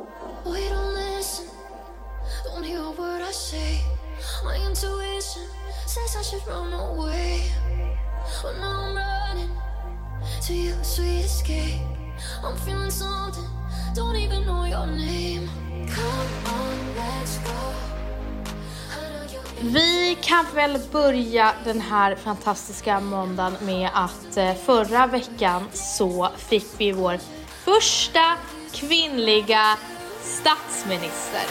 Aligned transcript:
Oh, 0.00 0.06
Boy, 0.44 0.60
don't 0.68 0.94
listen. 0.94 1.46
Don't 2.44 2.62
hear 2.62 2.78
a 2.78 2.90
word 2.92 3.20
I 3.20 3.32
say. 3.32 3.80
My 4.44 4.54
intuition 4.54 5.42
says 5.86 6.16
I 6.16 6.22
should 6.22 6.46
run 6.46 6.72
away. 6.72 7.42
But 8.42 8.58
now 8.60 8.82
I'm 8.86 8.96
running 8.96 9.50
to 10.46 10.54
you, 10.54 10.74
sweet 10.82 11.24
escape. 11.24 11.80
I'm 12.44 12.56
feeling 12.56 12.90
something, 12.90 13.48
don't 13.94 14.16
even 14.16 14.46
know 14.46 14.64
your 14.66 14.86
name. 14.86 15.48
Come 15.88 16.54
on, 16.54 16.78
let's 16.96 17.38
go. 17.38 17.72
Vi 19.60 20.18
kan 20.22 20.46
väl 20.54 20.78
börja 20.92 21.52
den 21.64 21.80
här 21.80 22.14
fantastiska 22.16 23.00
måndagen 23.00 23.56
med 23.60 23.90
att 23.94 24.36
eh, 24.36 24.54
förra 24.54 25.06
veckan 25.06 25.68
så 25.72 26.28
fick 26.36 26.66
vi 26.78 26.92
vår 26.92 27.18
första 27.64 28.36
kvinnliga 28.72 29.76
statsminister. 30.22 31.46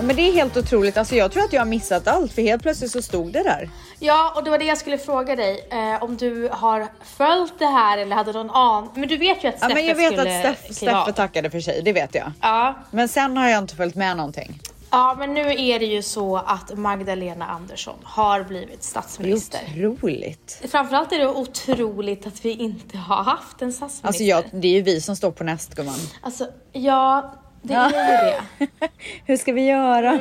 Ja, 0.00 0.06
men 0.06 0.16
det 0.16 0.22
är 0.28 0.32
helt 0.32 0.56
otroligt. 0.56 0.96
Alltså, 0.96 1.14
jag 1.14 1.32
tror 1.32 1.42
att 1.44 1.52
jag 1.52 1.60
har 1.60 1.66
missat 1.66 2.08
allt 2.08 2.32
för 2.32 2.42
helt 2.42 2.62
plötsligt 2.62 2.90
så 2.90 3.02
stod 3.02 3.32
det 3.32 3.42
där. 3.42 3.70
Ja, 3.98 4.32
och 4.36 4.44
det 4.44 4.50
var 4.50 4.58
det 4.58 4.64
jag 4.64 4.78
skulle 4.78 4.98
fråga 4.98 5.36
dig. 5.36 5.66
Eh, 5.70 6.02
om 6.02 6.16
du 6.16 6.48
har 6.52 6.86
följt 7.04 7.58
det 7.58 7.66
här 7.66 7.98
eller 7.98 8.16
hade 8.16 8.32
någon 8.32 8.50
an. 8.50 8.88
Men 8.94 9.08
du 9.08 9.16
vet 9.16 9.44
ju 9.44 9.48
att 9.48 9.54
Ja, 9.60 9.66
Steffe 9.66 9.74
men 9.74 9.86
jag 9.86 9.94
vet 9.94 10.12
skulle 10.12 10.48
att 10.50 10.56
Steff. 10.58 10.76
Steffe 10.76 11.12
tackade 11.12 11.50
för 11.50 11.60
sig, 11.60 11.82
det 11.82 11.92
vet 11.92 12.14
jag. 12.14 12.32
Ja. 12.40 12.74
Men 12.90 13.08
sen 13.08 13.36
har 13.36 13.48
jag 13.48 13.58
inte 13.58 13.76
följt 13.76 13.94
med 13.94 14.16
någonting. 14.16 14.60
ja, 14.90 15.16
men 15.18 15.34
nu 15.34 15.40
är 15.40 15.78
det 15.78 15.86
ju 15.86 16.02
så 16.02 16.36
att 16.36 16.78
Magdalena 16.78 17.46
Andersson 17.46 17.98
har 18.02 18.42
blivit 18.44 18.68
Det 18.68 18.74
är 18.74 18.82
statsminister. 18.86 19.60
otroligt. 19.86 20.62
Framförallt 20.70 21.12
är 21.12 21.18
det 21.18 21.28
otroligt 21.28 22.26
att 22.26 22.44
vi 22.44 22.50
inte 22.52 22.98
har 22.98 23.22
haft 23.22 23.62
en 23.62 23.72
statsminister. 23.72 24.06
Alltså 24.08 24.22
jag, 24.22 24.44
det 24.52 24.68
är 24.68 24.72
ju 24.72 24.82
vi 24.82 25.00
som 25.00 25.16
står 25.16 25.30
på 25.30 25.44
näst 25.44 25.74
gumman. 25.74 25.94
Alltså, 26.22 26.46
ja, 26.72 27.32
det 27.62 27.72
Ja. 27.74 27.90
är 27.90 28.24
ju 28.24 28.30
det. 28.58 28.68
Hur 29.24 29.36
ska 29.36 29.52
vi 29.52 29.66
göra? 29.66 30.20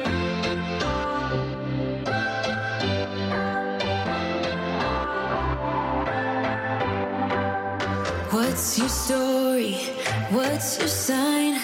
What's 8.31 8.77
your 8.77 8.89
story? 8.89 9.73
What's 10.31 10.77
your 10.79 10.87
sign? 10.87 11.55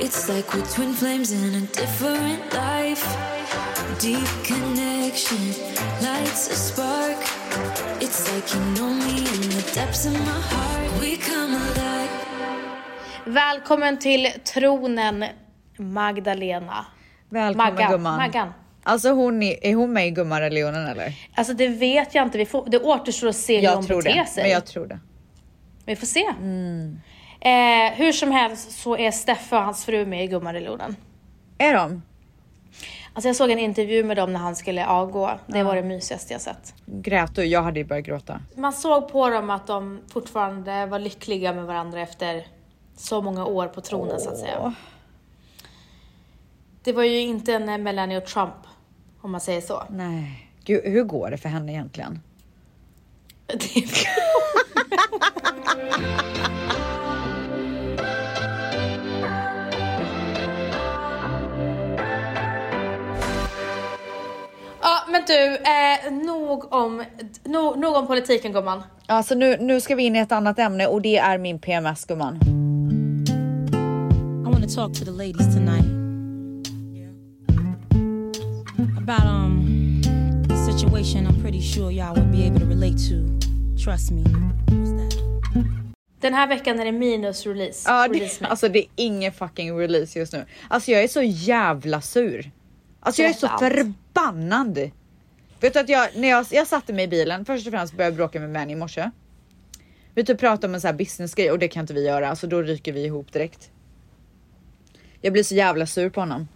It's 0.00 0.28
like 0.28 0.52
we're 0.54 0.64
twin 0.66 0.92
flames 0.94 1.32
in 1.32 1.54
a 1.54 1.60
different 1.82 2.40
life. 2.54 3.04
Deep 3.98 4.28
connection 4.44 5.44
lights 6.02 6.48
a 6.50 6.54
spark. 6.54 7.18
It's 8.00 8.32
like 8.32 8.46
you 8.54 8.60
know 8.76 8.92
me 8.94 9.18
in 9.18 9.40
the 9.56 9.70
depths 9.74 10.06
of 10.06 10.12
my 10.14 10.40
heart. 10.52 11.00
We 11.00 11.16
come 11.16 11.52
alive. 11.54 11.89
Välkommen 13.24 13.98
till 13.98 14.26
tronen 14.44 15.24
Magdalena. 15.76 16.86
Välkommen 17.28 17.74
Maggan. 17.74 17.90
gumman. 17.92 18.16
Maggan. 18.16 18.52
Alltså 18.82 19.10
hon 19.10 19.42
är, 19.42 19.64
är 19.66 19.74
hon 19.74 19.92
med 19.92 20.06
i 20.06 20.10
Gummareligionen 20.10 20.86
eller? 20.86 21.14
Alltså 21.34 21.54
det 21.54 21.68
vet 21.68 22.14
jag 22.14 22.26
inte, 22.26 22.38
vi 22.38 22.46
får, 22.46 22.66
det 22.70 22.78
återstår 22.78 23.28
att 23.28 23.36
se 23.36 23.56
hur 23.56 23.64
Jag 23.64 23.76
hon 23.76 23.86
tror 23.86 24.02
beter 24.02 24.18
det. 24.18 24.26
sig. 24.26 24.42
Men 24.42 24.52
jag 24.52 24.66
tror 24.66 24.86
det. 24.86 24.98
Vi 25.84 25.96
får 25.96 26.06
se. 26.06 26.24
Mm. 26.40 27.00
Eh, 27.40 27.92
hur 27.96 28.12
som 28.12 28.30
helst 28.30 28.70
så 28.82 28.96
är 28.96 29.10
Steffe 29.10 29.56
och 29.56 29.62
hans 29.62 29.84
fru 29.84 30.06
med 30.06 30.24
i 30.24 30.26
Gummarelonen. 30.26 30.96
Är 31.58 31.74
de? 31.74 32.02
Alltså 33.14 33.28
jag 33.28 33.36
såg 33.36 33.50
en 33.50 33.58
intervju 33.58 34.04
med 34.04 34.16
dem 34.16 34.32
när 34.32 34.40
han 34.40 34.56
skulle 34.56 34.86
avgå. 34.86 35.30
Det 35.46 35.62
var 35.62 35.76
det 35.76 35.82
mysigaste 35.82 36.32
jag 36.32 36.40
sett. 36.40 36.74
Grät 36.86 37.34
du? 37.34 37.44
Jag 37.44 37.62
hade 37.62 37.80
ju 37.80 37.84
börjat 37.86 38.04
gråta. 38.04 38.40
Man 38.56 38.72
såg 38.72 39.08
på 39.12 39.28
dem 39.28 39.50
att 39.50 39.66
de 39.66 40.00
fortfarande 40.12 40.86
var 40.86 40.98
lyckliga 40.98 41.52
med 41.52 41.64
varandra 41.64 42.00
efter 42.00 42.46
så 43.00 43.22
många 43.22 43.44
år 43.44 43.66
på 43.66 43.80
tronen 43.80 44.20
så 44.20 44.30
att 44.30 44.38
säga. 44.38 44.74
Det 46.82 46.92
var 46.92 47.02
ju 47.02 47.20
inte 47.20 47.54
en 47.54 47.68
eh, 47.68 47.78
Melania 47.78 48.20
Trump, 48.20 48.54
om 49.20 49.30
man 49.30 49.40
säger 49.40 49.60
så. 49.60 49.82
Nej. 49.90 50.50
Gud, 50.64 50.84
hur 50.84 51.04
går 51.04 51.30
det 51.30 51.38
för 51.38 51.48
henne 51.48 51.72
egentligen? 51.72 52.20
Ja 64.82 65.00
men 65.08 65.22
du, 65.26 65.56
eh, 65.56 66.12
nog, 66.26 66.72
om, 66.72 67.04
no, 67.44 67.74
nog 67.76 67.96
om 67.96 68.06
politiken 68.06 68.52
gumman. 68.52 68.82
Alltså 69.06 69.34
nu, 69.34 69.56
nu 69.60 69.80
ska 69.80 69.94
vi 69.94 70.02
in 70.02 70.16
i 70.16 70.18
ett 70.18 70.32
annat 70.32 70.58
ämne 70.58 70.86
och 70.86 71.02
det 71.02 71.16
är 71.16 71.38
min 71.38 71.58
PMS 71.58 72.04
gumman. 72.04 72.38
Talk 74.74 74.92
to 74.92 75.04
the 75.04 75.10
ladies 75.10 75.54
tonight 75.54 75.84
about 78.96 79.26
um 79.26 80.00
a 80.48 80.72
situation 80.72 81.26
I'm 81.26 81.40
pretty 81.42 81.60
sure 81.60 81.90
y'all 81.90 82.14
would 82.14 82.30
be 82.30 82.44
able 82.44 82.60
to 82.60 82.66
relate 82.66 82.96
to. 83.08 83.38
Trust 83.84 84.12
me. 84.12 84.22
What's 84.22 84.90
that? 84.90 85.20
Den 86.20 86.34
här 86.34 86.46
veckan 86.48 86.80
är 86.80 86.84
det 86.84 86.92
minus 86.92 87.46
release. 87.46 87.90
Ja, 87.90 88.08
det, 88.08 88.14
release 88.14 88.46
alltså 88.46 88.68
det 88.68 88.78
är 88.78 88.86
ingen 88.96 89.32
fucking 89.32 89.78
release 89.78 90.18
just 90.18 90.32
nu. 90.32 90.44
Alltså 90.68 90.90
jag 90.90 91.02
är 91.02 91.08
så 91.08 91.22
jävla 91.22 92.00
sur. 92.00 92.50
Alltså 93.00 93.22
jag 93.22 93.30
är 93.30 93.34
så 93.34 93.46
allt. 93.46 93.60
förbannad. 93.60 94.90
Vet 95.60 95.72
du 95.72 95.78
att 95.78 95.88
jag, 95.88 96.08
när 96.16 96.28
jag, 96.28 96.46
jag 96.50 96.66
satte 96.66 96.92
mig 96.92 97.04
i 97.04 97.08
bilen, 97.08 97.44
först 97.44 97.66
och 97.66 97.72
främst 97.72 97.94
började 97.94 98.12
jag 98.12 98.16
bråka 98.16 98.40
med 98.40 98.50
Manny 98.50 98.72
i 98.72 98.76
morse. 98.76 99.10
Vi 100.14 100.24
typ 100.24 100.40
pratade 100.40 100.66
om 100.66 100.74
en 100.74 100.80
sån 100.80 100.88
här 100.88 100.96
businessgrej 100.96 101.50
och 101.50 101.58
det 101.58 101.68
kan 101.68 101.80
inte 101.80 101.94
vi 101.94 102.06
göra, 102.06 102.28
alltså 102.28 102.46
då 102.46 102.62
ryker 102.62 102.92
vi 102.92 103.04
ihop 103.04 103.32
direkt. 103.32 103.70
Jag 105.20 105.32
blir 105.32 105.42
så 105.42 105.54
jävla 105.54 105.86
sur 105.86 106.10
på 106.10 106.20
honom. 106.20 106.48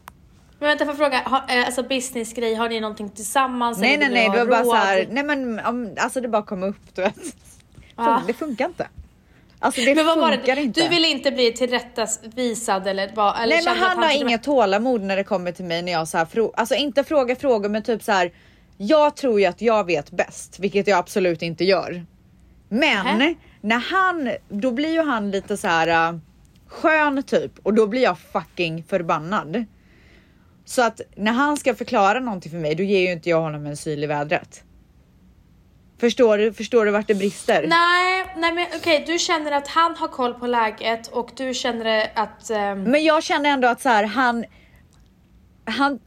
Men 0.58 0.68
vänta, 0.68 0.84
får 0.84 0.92
jag 0.92 0.98
fråga, 0.98 1.22
har, 1.24 1.56
eh, 1.58 1.66
alltså 1.66 1.82
businessgrej, 1.82 2.54
har 2.54 2.68
ni 2.68 2.80
någonting 2.80 3.10
tillsammans? 3.10 3.78
Nej 3.78 3.98
nej 3.98 4.08
nej, 4.10 4.30
det 4.30 4.38
var 4.38 4.46
bara 4.46 4.64
så 4.64 4.74
här, 4.74 5.06
nej 5.10 5.24
men 5.24 5.60
om, 5.60 5.94
alltså 5.98 6.20
det 6.20 6.28
bara 6.28 6.42
kom 6.42 6.62
upp 6.62 6.76
du 6.94 7.02
vet. 7.02 7.16
Ja. 7.96 8.22
Det 8.26 8.32
funkar 8.32 8.64
inte. 8.66 8.88
Alltså 9.58 9.80
det 9.80 9.94
Men 9.94 10.06
vad 10.06 10.18
var 10.18 10.32
funkar 10.32 10.56
det? 10.56 10.62
inte. 10.62 10.82
Du 10.82 10.88
vill 10.88 11.04
inte 11.04 11.30
bli 11.30 11.52
tillrättavisad 11.52 12.86
eller 12.86 13.10
vad? 13.14 13.42
Eller 13.42 13.54
Nej 13.56 13.64
men 13.64 13.72
att 13.72 13.88
han 13.88 14.02
har 14.02 14.16
inget 14.16 14.42
tålamod 14.42 15.00
när 15.02 15.16
det 15.16 15.24
kommer 15.24 15.52
till 15.52 15.64
mig 15.64 15.82
när 15.82 15.92
jag 15.92 16.08
så 16.08 16.18
här 16.18 16.24
frå- 16.24 16.52
alltså 16.56 16.74
inte 16.74 17.04
frågar 17.04 17.34
frågor 17.34 17.68
men 17.68 17.82
typ 17.82 18.02
så 18.02 18.12
här. 18.12 18.32
Jag 18.76 19.16
tror 19.16 19.40
ju 19.40 19.46
att 19.46 19.60
jag 19.62 19.86
vet 19.86 20.10
bäst, 20.10 20.58
vilket 20.58 20.86
jag 20.86 20.98
absolut 20.98 21.42
inte 21.42 21.64
gör. 21.64 22.04
Men 22.68 23.18
Nähä. 23.18 23.34
när 23.60 23.78
han, 23.78 24.30
då 24.48 24.70
blir 24.70 24.92
ju 24.92 25.02
han 25.02 25.30
lite 25.30 25.56
så 25.56 25.68
här 25.68 26.08
äh, 26.12 26.18
skön 26.74 27.22
typ 27.22 27.52
och 27.62 27.74
då 27.74 27.86
blir 27.86 28.02
jag 28.02 28.18
fucking 28.18 28.84
förbannad. 28.84 29.64
Så 30.64 30.82
att 30.82 31.00
när 31.16 31.32
han 31.32 31.56
ska 31.56 31.74
förklara 31.74 32.20
någonting 32.20 32.50
för 32.50 32.58
mig, 32.58 32.74
då 32.74 32.82
ger 32.82 33.00
ju 33.00 33.12
inte 33.12 33.30
jag 33.30 33.40
honom 33.40 33.66
en 33.66 33.76
syl 33.76 34.04
i 34.04 34.06
vädret. 34.06 34.64
Förstår 36.00 36.38
du? 36.38 36.52
Förstår 36.52 36.84
du 36.84 36.90
vart 36.90 37.06
det 37.06 37.14
brister? 37.14 37.66
Nej, 37.68 38.26
nej 38.36 38.52
men 38.54 38.66
okej, 38.76 39.04
du 39.06 39.18
känner 39.18 39.52
att 39.52 39.68
han 39.68 39.96
har 39.96 40.08
koll 40.08 40.34
på 40.34 40.46
läget 40.46 41.06
och 41.06 41.30
du 41.36 41.54
känner 41.54 42.10
att... 42.14 42.50
ehm, 42.50 42.82
Men 42.82 43.04
jag 43.04 43.22
känner 43.22 43.50
ändå 43.50 43.68
att 43.68 43.80
så 43.80 43.88
här, 43.88 44.04
han, 44.04 44.44
han, 45.64 45.98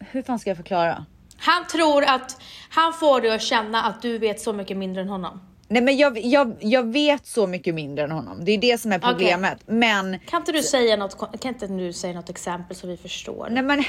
hur 0.00 0.22
fan 0.22 0.38
ska 0.38 0.50
jag 0.50 0.56
förklara? 0.56 1.06
han 1.38 1.66
tror 1.66 2.04
att 2.04 2.40
han 2.70 2.92
får 2.92 3.20
dig 3.20 3.34
att 3.34 3.42
känna 3.42 3.82
att 3.82 4.02
du 4.02 4.18
vet 4.18 4.40
så 4.40 4.52
mycket 4.52 4.76
mindre 4.76 5.02
än 5.02 5.08
honom. 5.08 5.40
Nej 5.68 5.82
men 5.82 5.96
jag, 5.96 6.18
jag, 6.18 6.56
jag 6.60 6.92
vet 6.92 7.26
så 7.26 7.46
mycket 7.46 7.74
mindre 7.74 8.04
än 8.04 8.10
honom. 8.10 8.44
Det 8.44 8.52
är 8.52 8.58
det 8.58 8.78
som 8.80 8.92
är 8.92 8.98
problemet. 8.98 9.58
Men, 9.66 10.18
Kan 10.18 10.42
inte 10.42 10.52
du 10.52 10.62
säga 10.62 10.96
något, 10.96 11.40
kan 11.40 11.54
inte 11.54 11.66
du 11.66 11.92
säga 11.92 12.14
något 12.14 12.30
exempel 12.30 12.76
så 12.76 12.86
vi 12.86 12.96
förstår? 12.96 13.48
nej 13.50 13.62
men. 13.62 13.84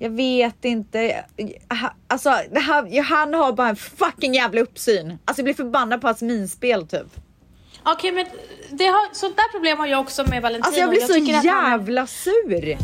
Jag 0.00 0.10
vet 0.10 0.64
inte. 0.64 1.24
Alltså 2.08 2.30
det 2.52 2.60
här, 2.60 3.02
han 3.02 3.34
har 3.34 3.52
bara 3.52 3.68
en 3.68 3.76
fucking 3.76 4.34
jävla 4.34 4.60
uppsyn. 4.60 5.18
Alltså 5.24 5.40
jag 5.40 5.44
blir 5.44 5.54
förbannad 5.54 6.00
på 6.00 6.06
hans 6.06 6.22
minspel 6.22 6.86
typ. 6.86 7.06
Okej 7.82 8.12
men 8.12 8.26
det 8.70 8.84
har, 8.86 9.14
sånt 9.14 9.36
där 9.36 9.52
problem 9.52 9.78
har 9.78 9.86
jag 9.86 10.00
också 10.00 10.24
med 10.24 10.42
Valentino. 10.42 10.66
Alltså 10.66 10.80
jag 10.80 10.90
blir 10.90 11.00
så 11.00 11.14
tycker 11.14 11.34
att 11.34 11.46
han 11.46 11.70
jävla 11.70 12.06
sur. 12.06 12.76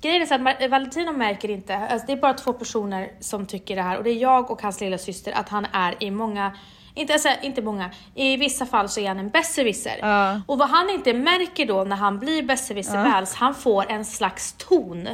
Grejen 0.00 0.22
är 0.22 0.26
så 0.26 0.34
att 0.34 0.70
Valentino 0.70 1.12
märker 1.12 1.50
inte, 1.50 1.76
alltså 1.76 2.06
det 2.06 2.12
är 2.12 2.16
bara 2.16 2.34
två 2.34 2.52
personer 2.52 3.10
som 3.20 3.46
tycker 3.46 3.76
det 3.76 3.82
här 3.82 3.98
och 3.98 4.04
det 4.04 4.10
är 4.10 4.16
jag 4.16 4.50
och 4.50 4.62
hans 4.62 4.80
lilla 4.80 4.98
syster 4.98 5.32
att 5.32 5.48
han 5.48 5.66
är 5.72 6.04
i 6.04 6.10
många, 6.10 6.52
inte, 6.94 7.12
alltså, 7.12 7.28
inte 7.42 7.62
många, 7.62 7.90
i 8.14 8.36
vissa 8.36 8.66
fall 8.66 8.88
så 8.88 9.00
är 9.00 9.08
han 9.08 9.18
en 9.18 9.30
besserwisser. 9.30 9.98
Ja. 10.00 10.40
Och 10.46 10.58
vad 10.58 10.68
han 10.68 10.90
inte 10.90 11.12
märker 11.12 11.66
då 11.66 11.84
när 11.84 11.96
han 11.96 12.18
blir 12.18 12.42
besserwisser 12.42 13.04
väls, 13.04 13.34
han 13.34 13.54
får 13.54 13.90
en 13.90 14.04
slags 14.04 14.52
ton. 14.52 15.08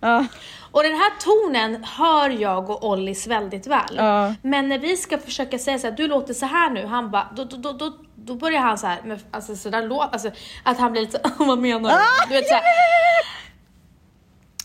Ja. 0.00 0.26
Och 0.72 0.82
den 0.82 0.92
här 0.92 1.10
tonen 1.20 1.84
hör 1.84 2.30
jag 2.30 2.70
och 2.70 2.84
Ollis 2.84 3.26
väldigt 3.26 3.66
väl. 3.66 3.96
Ja. 3.96 4.34
Men 4.42 4.68
när 4.68 4.78
vi 4.78 4.96
ska 4.96 5.18
försöka 5.18 5.58
säga 5.58 5.78
så 5.78 5.86
här, 5.86 5.96
du 5.96 6.08
låter 6.08 6.34
så 6.34 6.46
här 6.46 6.70
nu, 6.70 6.86
han 6.86 7.10
bara, 7.10 7.28
då, 7.36 7.44
då, 7.44 7.72
då, 7.72 7.96
då, 8.14 8.34
börjar 8.34 8.60
han 8.60 8.78
så 8.78 8.86
här, 8.86 9.02
med, 9.02 9.20
alltså 9.30 9.56
sådär 9.56 9.82
låt, 9.82 10.12
alltså 10.12 10.30
att 10.64 10.78
han 10.78 10.92
blir 10.92 11.02
lite, 11.02 11.20
vad 11.38 11.58
menar 11.58 11.90
du? 11.90 11.96
Ah, 11.96 12.26
du 12.28 12.34
vet, 12.34 12.48
så 12.48 12.54
här. 12.54 12.62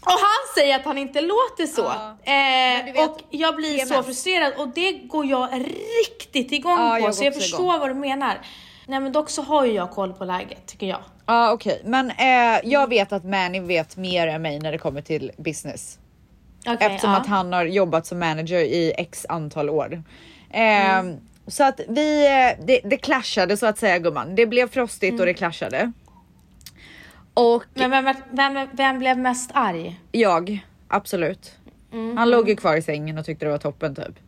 Och 0.06 0.12
han 0.12 0.56
säger 0.56 0.75
att 0.75 0.86
han 0.86 0.98
inte 0.98 1.22
låter 1.22 1.66
så. 1.66 1.81
Ja. 1.81 2.18
Eh, 2.24 2.94
vet, 2.94 3.10
och 3.10 3.19
jag 3.30 3.56
blir 3.56 3.78
så 3.80 3.88
PMS. 3.94 4.06
frustrerad 4.06 4.54
och 4.57 4.68
det 4.68 4.92
går 4.92 5.25
jag 5.25 5.50
riktigt 6.10 6.52
igång 6.52 6.80
Ja, 6.80 6.96
på 7.00 7.06
jag 7.06 7.16
så 7.16 7.24
jag 7.24 7.34
förstår 7.34 7.60
igång. 7.66 7.80
vad 7.80 7.90
du 7.90 7.94
menar. 7.94 8.40
Nej 8.88 9.00
men 9.00 9.12
dock 9.12 9.30
så 9.30 9.42
har 9.42 9.66
ju 9.66 9.72
jag 9.74 9.92
koll 9.92 10.13
på 10.13 10.25
läget 10.25 10.66
tycker 10.68 10.88
jag. 10.88 11.00
Ja 11.25 11.52
okej, 11.52 11.81
men 11.86 12.12
eh, 12.12 12.60
jag 12.63 12.90
vet 12.90 13.12
att 13.13 13.24
Manny 13.25 13.60
vet 13.60 13.98
mer 13.98 14.28
än 14.28 14.42
mig 14.42 14.60
när 14.60 14.72
det 14.72 14.78
kommer 14.78 15.02
till 15.02 15.31
business. 15.38 16.00
Okej, 16.68 16.78
Eftersom 16.88 17.12
ja. 17.12 17.18
att 17.18 17.28
han 17.28 17.54
har 17.54 17.66
jobbat 17.66 18.06
som 18.06 18.19
manager 18.19 18.60
i 18.60 18.94
x 18.98 19.25
antal 19.30 19.69
år. 19.69 20.04
Eh, 20.50 21.04
Så 21.48 21.63
att 21.63 21.80
vi, 21.88 22.25
eh, 22.28 22.66
det, 22.66 22.81
det 22.84 22.98
clashade 22.98 23.58
så 23.58 23.66
att 23.66 23.78
säga 23.78 24.00
gumman. 24.00 24.36
Det 24.36 24.46
blev 24.46 24.69
frostigt 24.69 25.19
och 25.19 25.25
det 25.25 25.34
clashade. 25.34 25.92
Och 27.38 27.64
Men 27.74 27.92
vem, 27.92 28.16
vem, 28.32 28.68
vem 28.74 29.00
blev 29.00 29.18
mest 29.18 29.52
arg? 29.54 30.00
jag, 30.12 30.66
absolut. 30.88 31.56
Mm. 31.94 32.18
Han 32.18 32.30
låg 32.30 32.50
ju 32.50 32.56
kvar 32.56 32.76
i 32.76 32.82
sängen 32.82 33.18
och 33.18 33.26
tyckte 33.26 33.46
det 33.46 33.52
var 33.52 33.58
toppen 33.58 33.96
typ. 33.96 34.20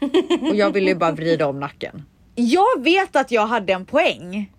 Och 0.50 0.56
jag 0.56 0.70
ville 0.70 0.90
ju 0.90 0.94
bara 0.96 1.12
vrida 1.12 1.46
om 1.46 1.60
nacken. 1.60 2.02
Jag 2.34 2.82
vet 2.82 3.16
att 3.16 3.30
jag 3.30 3.46
hade 3.46 3.72
en 3.72 3.86
poäng. 3.86 4.50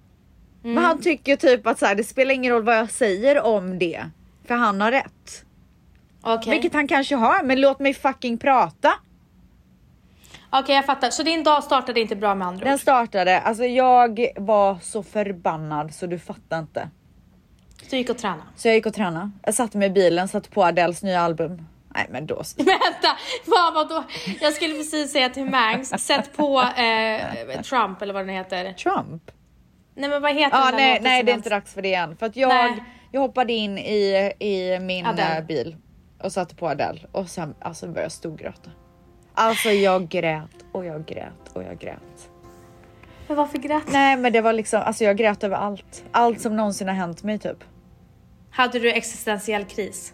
Men 0.61 0.71
Mm. 0.71 0.83
han 0.83 1.01
tycker 1.01 1.35
typ 1.35 1.67
att 1.67 1.79
så 1.79 1.85
här, 1.85 1.95
det 1.95 2.03
spelar 2.03 2.33
ingen 2.33 2.51
roll 2.53 2.63
vad 2.63 2.77
jag 2.77 2.91
säger 2.91 3.41
om 3.41 3.79
det. 3.79 4.05
För 4.47 4.55
han 4.55 4.81
har 4.81 4.91
rätt. 4.91 5.45
Okej, 6.21 6.51
Vilket 6.53 6.73
han 6.73 6.87
kanske 6.87 7.15
har, 7.15 7.43
men 7.43 7.61
låt 7.61 7.79
mig 7.79 7.93
fucking 7.93 8.37
prata. 8.37 8.91
Okej, 10.49 10.75
jag 10.75 10.85
fattar. 10.85 11.09
Så 11.09 11.23
din 11.23 11.43
dag 11.43 11.63
startade 11.63 11.99
inte 12.01 12.15
bra 12.15 12.35
med 12.35 12.47
andra 12.47 12.65
Den 12.65 12.73
ord? 12.73 12.79
startade, 12.79 13.39
alltså 13.39 13.63
jag 13.65 14.27
var 14.37 14.77
så 14.81 15.03
förbannad 15.03 15.93
så 15.93 16.05
du 16.07 16.19
fattar 16.19 16.59
inte. 16.59 16.89
Du 17.89 17.97
gick 17.97 18.09
och 18.09 18.17
tränade? 18.17 18.41
Så 18.55 18.67
jag 18.67 18.75
gick 18.75 18.85
och 18.85 18.93
tränade. 18.93 19.31
Jag 19.43 19.53
satte 19.53 19.77
mig 19.77 19.87
i 19.87 19.91
bilen, 19.91 20.27
satte 20.27 20.49
på 20.49 20.63
Adeles 20.63 21.03
nya 21.03 21.21
album. 21.21 21.67
Nej 21.95 22.05
men 22.09 22.25
då. 22.25 22.35
Vänta, 22.57 23.17
vad 23.45 23.73
vadå? 23.73 24.03
Jag 24.41 24.53
skulle 24.53 24.73
precis 24.75 25.11
säga 25.11 25.29
till 25.29 25.45
Mangs, 25.45 25.89
sätt 26.05 26.37
på 26.37 26.61
eh, 26.61 27.61
Trump 27.61 28.01
eller 28.01 28.13
vad 28.13 28.25
den 28.27 28.35
heter. 28.35 28.73
Trump? 28.73 29.31
Nej 29.95 30.09
men 30.09 30.21
vad 30.21 30.35
heter 30.35 30.57
Ja 30.57 30.65
den 30.65 30.75
nej, 30.75 30.99
nej 31.01 31.23
det 31.23 31.31
är 31.31 31.35
inte 31.35 31.49
dags 31.49 31.73
för 31.73 31.81
det 31.81 31.93
än. 31.93 32.17
För 32.17 32.25
att 32.25 32.35
jag, 32.35 32.49
Nej. 32.49 32.83
jag 33.11 33.21
hoppade 33.21 33.53
in 33.53 33.77
i, 33.77 34.31
i 34.39 34.79
min 34.79 35.05
Adele. 35.05 35.37
eh, 35.37 35.43
bil 35.45 35.75
och 36.23 36.31
satte 36.31 36.55
på 36.55 36.69
Adele 36.69 36.99
och 37.11 37.29
sen 37.29 37.55
alltså 37.59 37.85
började 37.85 38.01
jag 38.01 38.11
storgråta. 38.11 38.69
Alltså 39.33 39.69
jag 39.69 40.07
grät 40.09 40.49
och 40.71 40.85
jag 40.85 41.05
grät 41.05 41.49
och 41.53 41.63
jag 41.63 41.79
grät. 41.79 42.29
Men 43.27 43.37
varför 43.37 43.57
grät 43.57 43.83
Nej 43.87 44.17
men 44.17 44.33
det 44.33 44.41
var 44.41 44.53
liksom, 44.53 44.81
alltså 44.81 45.03
jag 45.03 45.17
grät 45.17 45.43
över 45.43 45.55
allt. 45.57 46.03
Allt 46.11 46.41
som 46.41 46.55
någonsin 46.55 46.87
har 46.87 46.95
hänt 46.95 47.23
mig 47.23 47.39
typ. 47.39 47.63
Hade 48.55 48.79
du 48.79 48.91
existentiell 48.91 49.65
kris? 49.65 50.13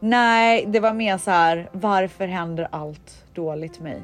Nej, 0.00 0.64
det 0.66 0.80
var 0.80 0.92
mer 0.92 1.18
så 1.18 1.30
här. 1.30 1.68
Varför 1.72 2.26
händer 2.26 2.68
allt 2.72 3.24
dåligt 3.34 3.80
mig? 3.80 4.02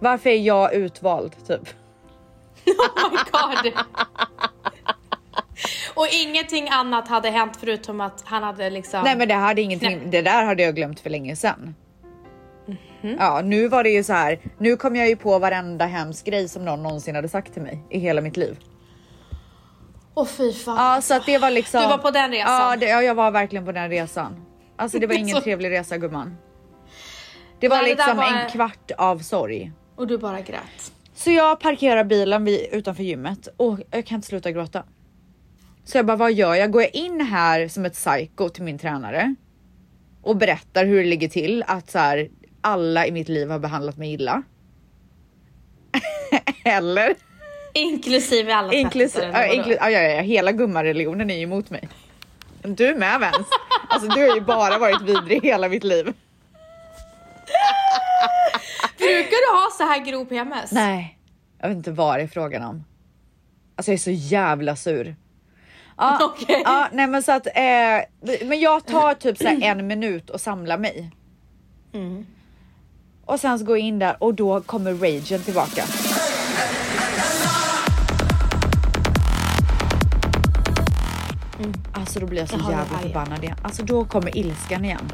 Varför 0.00 0.30
är 0.30 0.36
jag 0.36 0.74
utvald 0.74 1.46
typ? 1.46 1.68
Oh 2.66 3.10
my 3.10 3.70
god! 3.70 3.72
Och 5.94 6.06
ingenting 6.26 6.68
annat 6.70 7.08
hade 7.08 7.30
hänt 7.30 7.56
förutom 7.60 8.00
att 8.00 8.22
han 8.24 8.42
hade 8.42 8.70
liksom... 8.70 9.02
Nej, 9.04 9.16
men 9.16 9.28
det 9.28 9.34
hade 9.34 9.62
ingenting. 9.62 9.98
Nej. 9.98 10.08
Det 10.10 10.22
där 10.22 10.44
hade 10.44 10.62
jag 10.62 10.74
glömt 10.74 11.00
för 11.00 11.10
länge 11.10 11.36
sedan. 11.36 11.74
Ja, 13.18 13.40
nu 13.44 13.68
var 13.68 13.84
det 13.84 13.90
ju 13.90 14.04
så 14.04 14.12
här. 14.12 14.38
Nu 14.58 14.76
kom 14.76 14.96
jag 14.96 15.08
ju 15.08 15.16
på 15.16 15.38
varenda 15.38 15.86
hemsk 15.86 16.26
grej 16.26 16.48
som 16.48 16.64
någon 16.64 16.82
någonsin 16.82 17.14
hade 17.14 17.28
sagt 17.28 17.52
till 17.52 17.62
mig 17.62 17.84
i 17.90 17.98
hela 17.98 18.20
mitt 18.20 18.36
liv. 18.36 18.58
Åh 20.18 20.26
fy 20.26 20.52
fan. 20.52 20.76
Ja, 20.76 21.00
så 21.00 21.14
att 21.14 21.26
det 21.26 21.38
var 21.38 21.50
liksom. 21.50 21.80
Du 21.82 21.88
var 21.88 21.98
på 21.98 22.10
den 22.10 22.30
resan? 22.30 22.52
Ja, 22.70 22.76
det, 22.76 22.86
ja 22.88 23.02
jag 23.02 23.14
var 23.14 23.30
verkligen 23.30 23.64
på 23.64 23.72
den 23.72 23.90
resan. 23.90 24.44
Alltså, 24.76 24.98
det 24.98 25.06
var 25.06 25.14
ingen 25.14 25.28
Så- 25.36 25.40
trevlig 25.42 25.70
resa 25.70 25.96
gumman. 25.98 26.36
Det 27.60 27.68
var 27.68 27.76
Nej, 27.76 27.84
det 27.84 27.90
liksom 27.96 28.16
var- 28.16 28.32
en 28.44 28.50
kvart 28.50 28.90
av 28.98 29.18
sorg. 29.18 29.72
Och 29.96 30.06
du 30.06 30.18
bara 30.18 30.40
grät. 30.40 30.92
Så 31.14 31.30
jag 31.30 31.60
parkerar 31.60 32.04
bilen 32.04 32.44
vid, 32.44 32.66
utanför 32.72 33.02
gymmet 33.02 33.48
och 33.56 33.78
jag 33.90 34.06
kan 34.06 34.14
inte 34.16 34.28
sluta 34.28 34.50
gråta. 34.52 34.82
Så 35.84 35.98
jag 35.98 36.06
bara, 36.06 36.16
vad 36.16 36.32
gör 36.32 36.54
jag? 36.54 36.70
Går 36.70 36.82
jag 36.82 36.94
in 36.94 37.20
här 37.20 37.68
som 37.68 37.84
ett 37.84 37.92
psycho 37.94 38.48
till 38.48 38.62
min 38.62 38.78
tränare 38.78 39.34
och 40.22 40.36
berättar 40.36 40.84
hur 40.84 41.02
det 41.02 41.08
ligger 41.08 41.28
till 41.28 41.64
att 41.66 41.90
så 41.90 41.98
här, 41.98 42.28
alla 42.60 43.06
i 43.06 43.12
mitt 43.12 43.28
liv 43.28 43.50
har 43.50 43.58
behandlat 43.58 43.96
mig 43.96 44.12
illa? 44.12 44.42
Eller? 46.64 47.14
Inklusive 47.74 48.54
alla 48.54 48.72
Inklusive, 48.72 49.30
ja, 49.32 49.46
inklu, 49.46 49.76
ja, 49.80 49.90
ja, 49.90 50.00
ja, 50.00 50.20
hela 50.20 50.52
gummareligionen 50.52 51.30
är 51.30 51.36
ju 51.36 51.42
emot 51.42 51.70
mig. 51.70 51.88
Du 52.62 52.94
med 52.94 53.20
Vens? 53.20 53.46
Alltså 53.88 54.08
du 54.08 54.28
har 54.28 54.34
ju 54.34 54.40
bara 54.40 54.78
varit 54.78 55.00
vidrig 55.00 55.42
hela 55.42 55.68
mitt 55.68 55.84
liv. 55.84 56.04
Brukar 58.98 59.52
du 59.52 59.60
ha 59.60 59.70
så 59.78 59.84
här 59.84 60.04
grov 60.04 60.24
PMS? 60.24 60.72
Nej, 60.72 61.18
jag 61.60 61.68
vet 61.68 61.76
inte 61.76 61.90
vad 61.90 62.18
det 62.18 62.22
är 62.22 62.26
frågan 62.26 62.62
om. 62.62 62.84
Alltså 63.76 63.90
jag 63.90 63.94
är 63.94 63.98
så 63.98 64.10
jävla 64.10 64.76
sur. 64.76 65.16
Ja, 65.96 66.18
Okej. 66.34 66.62
ja 66.64 66.88
nej 66.92 67.06
men 67.06 67.22
så 67.22 67.32
att, 67.32 67.46
eh, 67.46 68.42
men 68.46 68.60
jag 68.60 68.86
tar 68.86 69.14
typ 69.14 69.38
så 69.38 69.48
en 69.48 69.86
minut 69.86 70.30
och 70.30 70.40
samlar 70.40 70.78
mig. 70.78 71.10
Mm. 71.94 72.26
Och 73.24 73.40
sen 73.40 73.58
så 73.58 73.64
går 73.64 73.78
jag 73.78 73.86
in 73.86 73.98
där 73.98 74.16
och 74.22 74.34
då 74.34 74.60
kommer 74.60 74.94
ragen 74.94 75.42
tillbaka. 75.42 75.84
Alltså 82.08 82.20
då 82.20 82.26
blir 82.26 82.38
jag 82.38 82.48
så 82.48 82.56
Jag 82.56 82.70
jävla 82.70 82.98
förbannad 82.98 83.44
igen. 83.44 83.56
Alltså 83.62 83.82
då 83.82 84.04
kommer 84.04 84.36
ilskan 84.36 84.84
igen. 84.84 85.12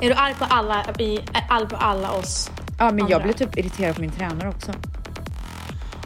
Är 0.00 0.08
du 0.08 0.14
arg 0.14 0.34
på 0.34 0.44
alla, 0.44 0.84
i, 0.98 1.20
arg 1.48 1.66
på 1.68 1.76
alla 1.76 2.10
oss? 2.12 2.50
Ja 2.78 2.90
men 2.90 2.98
jag 2.98 3.12
Andra. 3.12 3.24
blir 3.24 3.32
typ 3.32 3.58
irriterad 3.58 3.94
på 3.94 4.00
min 4.00 4.10
tränare 4.10 4.48
också. 4.48 4.72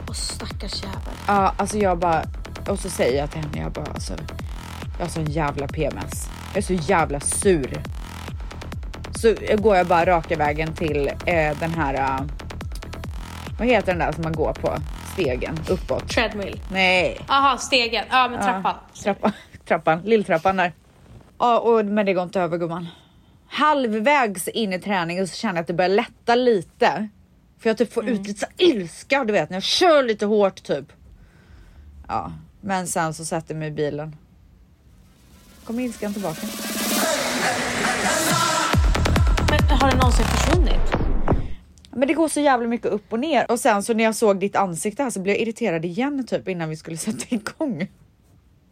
Åh 0.09 0.15
stackars 0.15 0.83
jävel. 0.83 1.15
Ja 1.27 1.55
alltså 1.57 1.79
jag 1.79 1.99
bara, 1.99 2.23
och 2.69 2.79
så 2.79 2.91
säger 2.91 3.21
jag 3.21 3.31
till 3.31 3.41
henne, 3.41 3.59
jag 3.59 3.73
bara 3.73 3.87
alltså, 3.87 4.15
jag 4.99 5.05
har 5.05 5.11
sån 5.11 5.25
jävla 5.25 5.67
PMS. 5.67 6.29
Jag 6.49 6.57
är 6.59 6.63
så 6.63 6.73
jävla 6.73 7.21
sur. 7.21 7.83
Så 9.15 9.35
går 9.57 9.77
jag 9.77 9.87
bara 9.87 10.07
raka 10.07 10.37
vägen 10.37 10.75
till 10.75 11.11
eh, 11.27 11.59
den 11.61 11.71
här, 11.71 11.95
eh, 11.95 12.27
vad 13.59 13.69
heter 13.69 13.87
den 13.87 13.99
där 13.99 14.13
som 14.13 14.23
man 14.23 14.33
går 14.33 14.53
på? 14.53 14.79
Stegen 15.13 15.59
uppåt. 15.69 16.09
Treadmill. 16.09 16.61
Nej. 16.71 17.21
Jaha, 17.29 17.59
stegen. 17.59 18.05
Ja 18.11 18.29
men 18.29 18.41
trappan. 18.41 18.75
Ja, 18.93 19.03
trappan, 19.03 19.33
trappan, 19.65 20.01
lilltrappan 20.05 20.57
där. 20.57 20.73
Ja, 21.39 21.59
och, 21.59 21.85
men 21.85 22.07
det 22.07 22.13
går 22.15 22.23
inte 22.23 22.41
över 22.41 22.59
gumman. 22.59 22.89
Halvvägs 23.47 24.49
in 24.49 24.73
i 24.73 24.79
träningen 24.81 25.29
så 25.29 25.37
känner 25.37 25.55
jag 25.55 25.61
att 25.61 25.67
det 25.67 25.75
börjar 25.75 25.89
lätta 25.89 26.35
lite. 26.35 27.09
För 27.59 27.71
jag 27.71 27.79
typ 27.79 27.93
får 27.93 28.09
ut 28.09 28.27
lite 28.27 28.41
så 28.41 28.47
ilska, 28.57 29.25
du 29.25 29.33
vet 29.33 29.51
när 29.51 29.57
jag 29.57 29.63
kör 29.63 30.03
lite 30.03 30.27
hårt 30.27 30.63
typ. 30.63 30.93
Ja, 32.09 32.33
men 32.61 32.87
sen 32.87 33.15
så 33.15 33.25
sätter 33.25 33.55
jag 33.55 33.59
mig 33.59 33.69
i 33.69 33.71
bilen. 33.71 34.17
Kommer 35.65 35.83
ilskan 35.83 36.13
tillbaka. 36.13 36.47
Men 39.51 39.79
har 39.79 39.91
det 39.91 39.97
någonsin 39.97 40.25
försvunnit? 40.25 41.05
Men 41.91 42.09
det 42.09 42.15
går 42.15 42.29
så 42.29 42.41
jävla 42.41 42.69
mycket 42.69 42.87
upp 42.87 43.13
och 43.13 43.21
ner 43.21 43.51
och 43.51 43.61
sen 43.61 43.83
så 43.83 43.95
när 43.95 44.05
jag 44.05 44.15
såg 44.15 44.41
ditt 44.41 44.57
ansikte 44.57 45.03
här 45.03 45.11
så 45.11 45.21
blev 45.21 45.35
jag 45.37 45.43
irriterad 45.43 45.85
igen 45.85 46.27
typ 46.27 46.49
innan 46.49 46.69
vi 46.69 46.77
skulle 46.77 46.97
sätta 46.97 47.35
igång. 47.35 47.89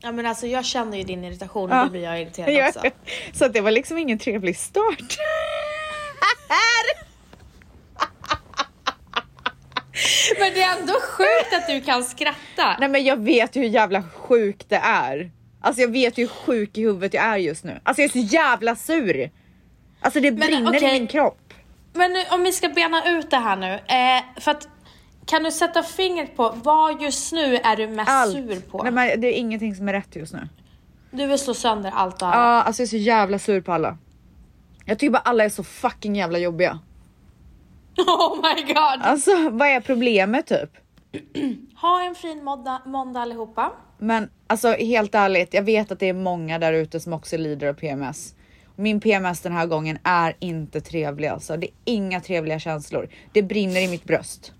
Ja 0.03 0.13
men 0.13 0.27
alltså 0.27 0.47
jag 0.47 0.65
känner 0.65 0.99
ju 0.99 1.05
din 1.05 1.25
irritation 1.25 1.71
och 1.73 1.77
Ja. 1.77 1.85
då 1.85 1.91
blir 1.91 2.03
jag 2.03 2.21
irriterad 2.21 2.69
också. 2.69 2.91
Så 3.33 3.49
det 3.49 3.61
var 3.61 3.71
liksom 3.71 3.99
ingen 3.99 4.19
trevlig 4.19 4.57
start. 4.57 5.01
Men 10.39 10.55
det 10.55 10.63
är 10.63 10.81
ändå 10.81 10.93
sjukt 10.93 11.55
att 11.55 11.67
du 11.69 11.81
kan 11.81 12.05
skratta. 12.05 12.77
Nej 12.81 12.89
men 12.89 13.05
jag 13.05 13.17
vet 13.17 13.57
ju 13.57 13.61
hur 13.61 13.69
jävla 13.69 14.03
sjukt 14.03 14.69
det 14.69 14.77
är. 14.77 15.31
Alltså 15.61 15.81
jag 15.83 15.93
vet 15.93 16.19
ju 16.19 16.23
hur 16.23 16.29
sjuk 16.29 16.79
i 16.79 16.83
huvudet 16.83 17.15
jag 17.15 17.25
är 17.25 17.37
just 17.37 17.65
nu. 17.65 17.81
Alltså 17.83 18.03
jag 18.03 18.09
är 18.09 18.13
så 18.13 18.19
jävla 18.35 18.77
sur. 18.77 19.31
Alltså 20.01 20.21
det 20.21 20.33
brinner 20.33 20.77
okej. 20.77 20.89
i 20.89 20.93
min 20.93 21.07
kropp. 21.07 21.55
Men 21.93 22.13
nu, 22.13 22.25
om 22.31 22.43
vi 22.43 22.53
ska 22.53 22.69
bena 22.69 23.19
ut 23.19 23.31
det 23.31 23.37
här 23.37 23.57
nu. 23.57 23.73
Eh, 23.75 24.41
för 24.43 24.51
att, 24.51 24.69
kan 25.27 25.43
du 25.43 25.51
sätta 25.51 25.83
fingret 25.83 26.37
på 26.37 26.55
vad 26.65 27.03
just 27.03 27.33
nu 27.33 27.57
är 27.57 27.77
du 27.77 27.87
mest 27.89 28.11
Allt. 28.11 28.33
sur 28.33 28.61
på? 28.61 28.83
Nej, 28.83 28.93
men 28.93 29.21
det 29.21 29.27
är 29.27 29.39
ingenting 29.39 29.75
som 29.75 29.89
är 29.89 29.93
rätt 29.93 30.17
just 30.17 30.33
nu. 30.33 30.49
Du 31.11 31.27
vill 31.27 31.39
slå 31.39 31.55
sönder 31.55 31.91
allt 31.95 32.15
och 32.23 32.29
Ja, 32.29 32.33
alla. 32.33 32.63
alltså 32.63 32.83
jag 32.83 32.87
är 32.87 32.91
så 32.91 32.97
jävla 32.97 33.39
sur 33.39 33.61
på 33.61 33.73
alla. 33.73 33.99
Jag 34.85 34.99
tycker 34.99 35.11
bara 35.13 35.19
alla 35.19 35.45
är 35.45 35.49
så 35.49 35.65
fucking 35.65 36.17
jävla 36.17 36.39
jobbiga. 36.39 36.79
Oh 37.99 38.37
my 38.37 38.63
god! 38.63 39.03
Alltså 39.03 39.51
vad 39.51 39.69
är 39.69 39.81
problemet 39.81 40.47
typ? 40.47 40.71
Ha 41.81 42.03
en 42.05 42.15
fin 42.15 42.45
måndag, 42.45 42.83
måndag 42.87 43.21
allihopa. 43.21 43.73
Men 43.99 44.31
alltså 44.47 44.73
helt 44.73 45.15
ärligt, 45.15 45.55
jag 45.55 45.63
vet 45.63 45.93
att 45.93 45.99
det 46.01 46.09
är 46.09 46.13
många 46.13 46.59
där 46.59 46.73
ute 46.73 47.01
som 47.01 47.13
också 47.13 47.37
lider 47.37 47.67
av 47.67 47.75
PMS. 47.75 48.35
Min 48.77 49.01
PMS 49.01 49.41
den 49.41 49.53
här 49.53 49.67
gången 49.67 49.99
är 50.05 50.37
inte 50.39 50.81
trevlig 50.81 51.29
alltså. 51.29 51.57
Det 51.57 51.67
är 51.67 51.73
inga 51.85 52.21
trevliga 52.21 52.59
känslor. 52.59 53.09
Det 53.33 53.43
brinner 53.43 53.81
i 53.81 53.89
mitt 53.89 54.05
bröst. 54.05 54.53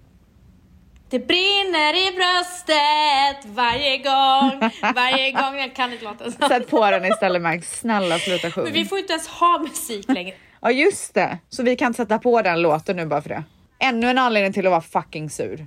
Det 1.13 1.19
brinner 1.19 2.09
i 2.09 2.13
bröstet 2.17 3.55
varje 3.55 3.99
gång, 3.99 4.71
varje 4.95 5.31
gång. 5.33 5.61
Jag 5.61 5.75
kan 5.77 5.93
inte 5.93 6.05
låten. 6.05 6.33
Sätt 6.33 6.71
på 6.71 6.91
den 6.91 7.05
istället 7.05 7.43
Max, 7.43 7.81
snälla 7.81 8.19
sluta 8.19 8.51
sjunga. 8.51 8.65
Men 8.65 8.73
vi 8.73 8.85
får 8.85 8.99
inte 8.99 9.13
ens 9.13 9.29
ha 9.29 9.59
musik 9.59 10.09
längre. 10.09 10.35
Ja 10.61 10.71
just 10.71 11.15
det, 11.15 11.39
så 11.49 11.63
vi 11.63 11.77
kan 11.77 11.95
sätta 11.95 12.19
på 12.19 12.43
den 12.43 12.63
låten 12.63 12.97
nu 12.97 13.07
bara 13.07 13.23
för 13.23 13.29
det. 13.29 13.45
Ännu 13.79 14.11
en 14.11 14.19
anledning 14.19 14.53
till 14.53 14.67
att 14.67 14.71
vara 14.71 14.81
fucking 14.81 15.31
sur. 15.31 15.67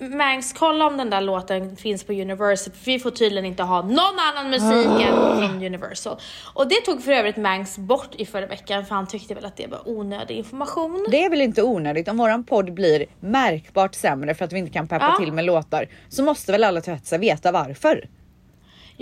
Mangs, 0.00 0.52
kolla 0.52 0.86
om 0.86 0.96
den 0.96 1.10
där 1.10 1.20
låten 1.20 1.76
finns 1.76 2.04
på 2.04 2.12
Universal, 2.12 2.74
för 2.74 2.84
vi 2.86 2.98
får 2.98 3.10
tydligen 3.10 3.44
inte 3.44 3.62
ha 3.62 3.82
någon 3.82 4.18
annan 4.32 4.50
musik 4.50 5.06
än 5.08 5.38
från 5.38 5.64
Universal. 5.64 6.16
Och 6.54 6.68
det 6.68 6.74
tog 6.80 7.02
för 7.02 7.12
övrigt 7.12 7.36
Mangs 7.36 7.78
bort 7.78 8.14
i 8.14 8.26
förra 8.26 8.46
veckan, 8.46 8.86
för 8.86 8.94
han 8.94 9.06
tyckte 9.06 9.34
väl 9.34 9.44
att 9.44 9.56
det 9.56 9.66
var 9.66 9.88
onödig 9.88 10.34
information. 10.36 11.06
Det 11.10 11.24
är 11.24 11.30
väl 11.30 11.40
inte 11.40 11.62
onödigt 11.62 12.08
om 12.08 12.16
våran 12.16 12.44
podd 12.44 12.74
blir 12.74 13.06
märkbart 13.20 13.94
sämre 13.94 14.34
för 14.34 14.44
att 14.44 14.52
vi 14.52 14.58
inte 14.58 14.72
kan 14.72 14.88
peppa 14.88 15.14
Ja. 15.18 15.24
till 15.24 15.32
med 15.32 15.44
låtar 15.44 15.88
så 16.08 16.22
måste 16.22 16.52
väl 16.52 16.64
alla 16.64 16.80
sig 16.80 17.18
veta 17.18 17.52
varför. 17.52 18.08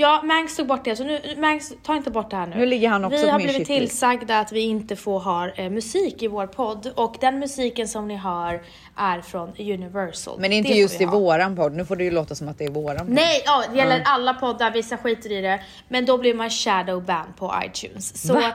Ja, 0.01 0.21
Mangs 0.25 0.57
tog 0.57 0.67
bort 0.67 0.85
det, 0.85 0.97
så 0.97 1.05
nu, 1.05 1.21
Mangs, 1.37 1.73
ta 1.83 1.97
inte 1.97 2.11
bort 2.11 2.31
det 2.31 2.37
här 2.37 2.47
nu. 2.47 2.57
Nu 2.57 2.67
ligger 2.67 2.89
han 2.89 3.05
också 3.05 3.19
vi 3.19 3.25
på 3.25 3.31
har 3.31 3.39
min 3.39 3.47
blivit 3.47 3.69
shitlist. 3.69 3.91
tillsagda 3.91 4.39
att 4.39 4.53
vi 4.53 4.61
inte 4.61 4.97
får 4.97 5.21
ha 5.21 5.49
eh, 5.49 5.71
musik 5.71 6.23
i 6.23 6.29
vår 6.29 6.47
podd 6.47 6.93
och 6.95 7.17
den 7.21 7.39
musiken 7.39 7.89
som 7.89 8.09
ni 8.09 8.17
hör 8.17 8.63
är 8.97 9.21
från 9.21 9.49
Universal. 9.59 10.41
Men 10.41 10.53
inte 10.53 10.73
Det 10.73 10.79
just 10.79 11.01
vi 11.01 11.05
i 11.05 11.07
ha. 11.07 11.19
våran 11.19 11.57
podd, 11.57 11.73
nu 11.77 11.85
får 11.85 11.97
det 11.97 12.05
ju 12.05 12.11
låta 12.11 12.35
som 12.35 12.49
att 12.49 12.59
det 12.59 12.65
är 12.65 12.71
våran 12.71 12.99
podd. 12.99 13.09
Nej, 13.09 13.43
ja, 13.45 13.65
det 13.73 13.79
gäller 13.79 14.03
alla 14.05 14.35
poddar, 14.35 14.71
vissa 14.71 14.97
skiter 14.97 15.33
i 15.33 15.41
det. 15.41 15.61
Men 15.89 16.05
då 16.07 16.19
blir 16.19 16.35
man 16.35 16.51
shadowban 16.51 17.27
på 17.39 17.55
iTunes. 17.67 18.27
Så 18.27 18.35
Va? 18.35 18.53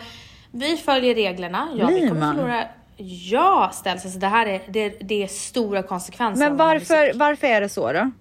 vi 0.52 0.78
följer 0.78 1.16
reglerna. 1.16 1.70
Ja, 1.76 1.88
vi 1.88 1.94
Blir 1.94 2.08
kommer 2.08 2.22
man? 2.22 2.36
förlora... 2.36 2.64
Ja, 3.32 3.72
ställs. 3.74 4.06
Alltså 4.06 4.20
det 4.20 4.28
här 4.28 4.46
är, 4.46 4.62
det, 4.68 4.90
det 4.90 5.24
är 5.24 5.28
stora 5.28 5.84
konsekvenser. 5.84 6.50
Men 6.50 6.58
varför, 6.58 7.12
varför 7.16 7.48
är 7.48 7.62
det 7.62 7.70
så 7.70 7.92
då? 7.94 8.12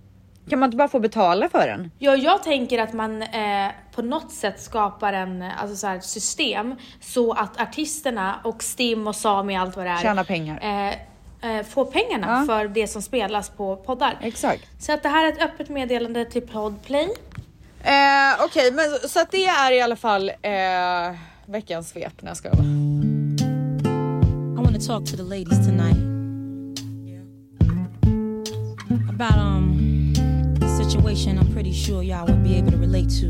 Kan 0.51 0.59
man 0.59 0.67
inte 0.67 0.77
bara 0.77 0.89
få 0.89 0.99
betala 1.01 1.49
för 1.49 1.67
den? 1.67 1.91
Ja, 1.99 2.17
jag 2.17 2.43
tänker 2.43 2.79
att 2.79 2.93
man 2.93 3.23
eh, 3.23 3.71
på 3.95 4.03
något 4.03 4.31
sätt 4.33 4.61
skapar 4.63 5.13
en 5.13 5.43
eh, 5.43 5.63
alltså 5.63 5.77
så 5.77 5.87
här, 5.87 6.01
system 6.01 6.75
så 7.01 7.33
att 7.33 7.61
artisterna 7.61 8.41
och 8.45 8.63
Stim 8.63 9.07
och 9.07 9.17
Sami 9.17 9.57
och 9.59 9.61
allt 9.63 9.77
vad 9.77 9.87
det 9.87 9.91
är 9.91 9.97
Tjäna 9.99 10.25
pengar. 10.25 10.59
eh, 10.63 11.57
eh, 11.59 11.65
får 11.67 11.85
pengarna 11.85 12.27
Ja. 12.49 12.55
för 12.55 12.69
det 12.69 12.87
som 12.89 13.03
spelas 13.03 13.51
på 13.51 13.77
poddar. 13.77 14.19
Exakt. 14.21 14.83
Så 14.83 14.93
att 14.93 15.03
det 15.03 15.09
här 15.09 15.25
är 15.27 15.33
ett 15.33 15.43
öppet 15.43 15.69
meddelande 15.69 16.25
till 16.25 16.43
Podplay. 16.43 17.09
Eh, 17.85 18.45
Okej, 18.45 18.73
men 18.73 19.09
så 19.09 19.21
att 19.21 19.31
det 19.31 19.45
är 19.47 19.73
i 19.73 19.81
alla 19.81 19.97
fall 19.97 20.29
eh, 20.29 21.17
veckans 21.47 21.89
svep 21.89 22.23
när 22.23 22.31
jag 22.31 22.37
ska 22.37 22.51
vara. 22.51 22.63
I 24.53 24.65
want 24.65 24.75
to 24.81 24.87
talk 24.87 25.07
to 25.11 25.17
the 25.17 25.23
ladies 25.23 25.67
tonight. 25.67 25.99
About 29.11 29.37
um 29.39 29.82
situation 30.93 31.39
I'm 31.39 31.53
pretty 31.53 31.73
sure 31.73 32.03
y'all 32.03 32.27
would 32.27 32.45
be 32.45 32.59
able 32.59 32.71
to 32.73 32.77
relate 32.77 33.09
to. 33.21 33.29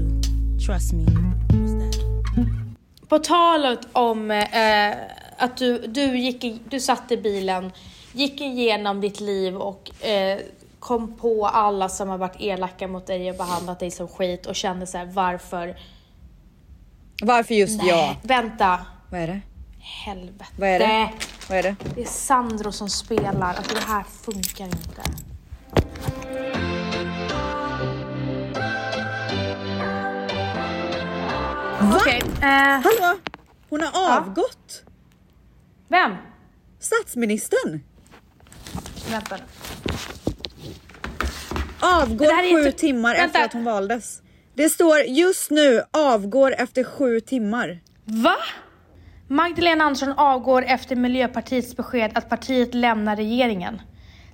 Trust 0.66 0.92
me. 0.92 1.04
What's 1.04 1.73
that? 1.78 3.09
På 3.09 3.19
talet 3.19 3.81
om 3.92 4.31
eh, 4.31 4.95
att 5.38 5.57
du, 5.57 5.78
du, 5.87 6.19
gick 6.19 6.45
i, 6.45 6.59
du 6.69 6.81
satt 6.81 7.12
i 7.12 7.16
bilen, 7.16 7.73
gick 8.12 8.40
igenom 8.40 9.00
ditt 9.00 9.21
liv 9.21 9.57
och 9.57 10.04
eh, 10.04 10.38
kom 10.78 11.16
på 11.16 11.47
alla 11.47 11.88
som 11.88 12.09
har 12.09 12.19
varit 12.19 12.40
elaka 12.40 12.88
mot 12.88 13.07
dig 13.07 13.31
och 13.31 13.37
behandlat 13.37 13.81
dig 13.81 13.90
som 13.90 14.09
skit 14.09 14.47
och 14.47 14.57
kände 14.57 14.87
så 14.87 14.99
här: 14.99 15.07
varför? 15.07 15.76
Varför 17.23 17.54
just 17.54 17.83
jag? 17.85 18.16
Vänta, 18.23 18.87
Vad 19.11 19.21
är 19.21 19.26
det? 19.26 19.40
helvete. 19.78 20.45
Vad 20.57 20.69
är 20.69 20.78
det? 20.78 21.11
Vad 21.49 21.59
är 21.59 21.62
det? 21.62 21.76
Det 21.95 22.02
är 22.02 22.07
Sandro 22.07 22.73
som 22.73 22.88
spelar, 22.88 23.54
alltså 23.54 23.75
det 23.75 23.81
här 23.81 24.04
funkar 24.25 24.64
inte. 24.64 25.02
Okej, 31.94 32.22
eh, 32.42 32.49
Hallå? 32.49 33.18
Hon 33.70 33.80
har 33.80 34.16
avgått! 34.16 34.82
vem? 35.88 36.12
Statsministern! 36.80 37.80
Vänta 39.11 39.37
nu. 39.37 39.42
Avgår 41.80 42.54
sju 42.54 42.58
inte- 42.66 42.78
timmar 42.78 43.14
Vänta. 43.14 43.25
efter 43.26 43.44
att 43.44 43.52
hon 43.52 43.64
valdes. 43.64 44.22
Det 44.54 44.68
står 44.68 44.99
just 45.00 45.50
nu 45.50 45.82
avgår 45.90 46.54
efter 46.58 46.84
sju 46.84 47.20
timmar. 47.20 47.80
Va? 48.04 48.37
Magdalena 49.28 49.84
Andersson 49.84 50.12
avgår 50.12 50.64
efter 50.64 50.96
Miljöpartiets 50.96 51.76
besked 51.76 52.11
att 52.14 52.28
partiet 52.28 52.75
lämnar 52.75 53.16
regeringen. 53.16 53.82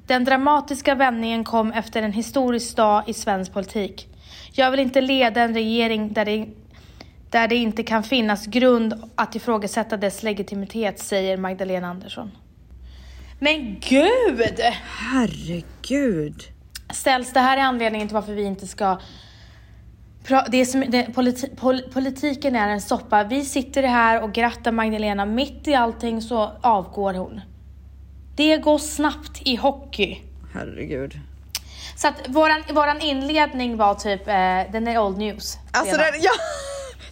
Den 0.06 0.24
dramatiska 0.24 0.94
vändningen 0.94 1.44
kom 1.44 1.72
efter 1.72 2.02
en 2.02 2.12
historisk 2.12 2.76
dag 2.76 3.02
i 3.06 3.14
svensk 3.14 3.52
politik. 3.52 4.08
Jag 4.52 4.70
vill 4.70 4.80
inte 4.80 5.00
leda 5.00 5.40
en 5.42 5.54
regering 5.54 6.12
där 6.12 6.24
det, 6.24 6.46
där 7.30 7.48
det 7.48 7.56
inte 7.56 7.82
kan 7.82 8.02
finnas 8.02 8.46
grund 8.46 9.10
att 9.14 9.36
ifrågasätta 9.36 9.96
dess 9.96 10.22
legitimitet, 10.22 10.98
säger 10.98 11.36
Magdalena 11.36 11.88
Andersson. 11.88 12.30
Men 13.38 13.80
gud! 13.80 14.60
Herregud. 14.82 16.42
Ställs 16.90 17.32
det 17.32 17.40
här 17.40 17.56
är 17.56 17.62
anledningen 17.62 18.08
till 18.08 18.14
varför 18.14 18.32
vi 18.32 18.42
inte 18.42 18.66
ska 18.66 18.98
det 20.48 20.56
är 20.56 20.64
som, 20.64 20.84
det, 20.88 21.02
politi, 21.14 21.48
pol, 21.56 21.82
politiken 21.92 22.56
är 22.56 22.68
en 22.68 22.80
soppa. 22.80 23.24
Vi 23.24 23.44
sitter 23.44 23.82
här 23.82 24.22
och 24.22 24.32
grattar 24.32 24.72
Magdalena. 24.72 25.26
Mitt 25.26 25.68
i 25.68 25.74
allting 25.74 26.22
så 26.22 26.52
avgår 26.60 27.14
hon. 27.14 27.40
Det 28.36 28.56
går 28.56 28.78
snabbt 28.78 29.40
i 29.44 29.56
hockey. 29.56 30.22
Herregud. 30.54 31.20
Så 31.96 32.08
att 32.08 32.28
våran, 32.28 32.62
våran 32.72 33.00
inledning 33.00 33.76
var 33.76 33.94
typ, 33.94 34.28
eh, 34.28 34.72
den 34.72 34.88
är 34.88 34.98
old 34.98 35.18
news. 35.18 35.58
Alltså 35.72 35.96
den, 35.96 36.06
ja, 36.20 36.30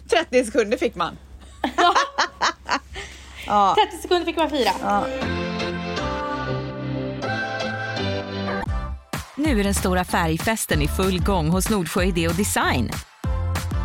30 0.09 0.45
sekunder 0.45 0.77
fick 0.77 0.95
man. 0.95 1.17
Ja, 1.77 1.93
Ja. 3.47 3.75
30 3.91 3.97
sekunder 4.01 4.25
fick 4.25 4.37
man 4.37 4.49
fira. 4.49 4.71
Nu 9.35 9.59
är 9.59 9.63
den 9.63 9.73
stora 9.73 10.03
färgfesten 10.03 10.81
i 10.81 10.87
full 10.87 11.23
gång 11.23 11.49
hos 11.49 11.69
Nordsjö 11.69 12.03
Idé 12.03 12.27
och 12.27 12.35
Design. 12.35 12.91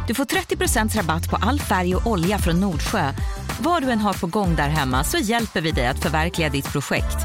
Du 0.08 0.14
får 0.14 0.24
30 0.24 0.98
rabatt 0.98 1.30
på 1.30 1.36
all 1.36 1.60
färg 1.60 1.94
och 1.96 2.06
olja 2.06 2.38
från 2.38 2.60
Nordsjö. 2.60 3.12
Vad 3.60 3.82
du 3.82 3.90
än 3.90 3.98
har 3.98 4.14
på 4.14 4.26
gång 4.26 4.56
där 4.56 4.68
hemma 4.68 5.04
så 5.04 5.18
hjälper 5.18 5.60
vi 5.60 5.70
dig 5.70 5.86
att 5.86 6.02
förverkliga 6.02 6.48
ditt 6.48 6.72
projekt. 6.72 7.16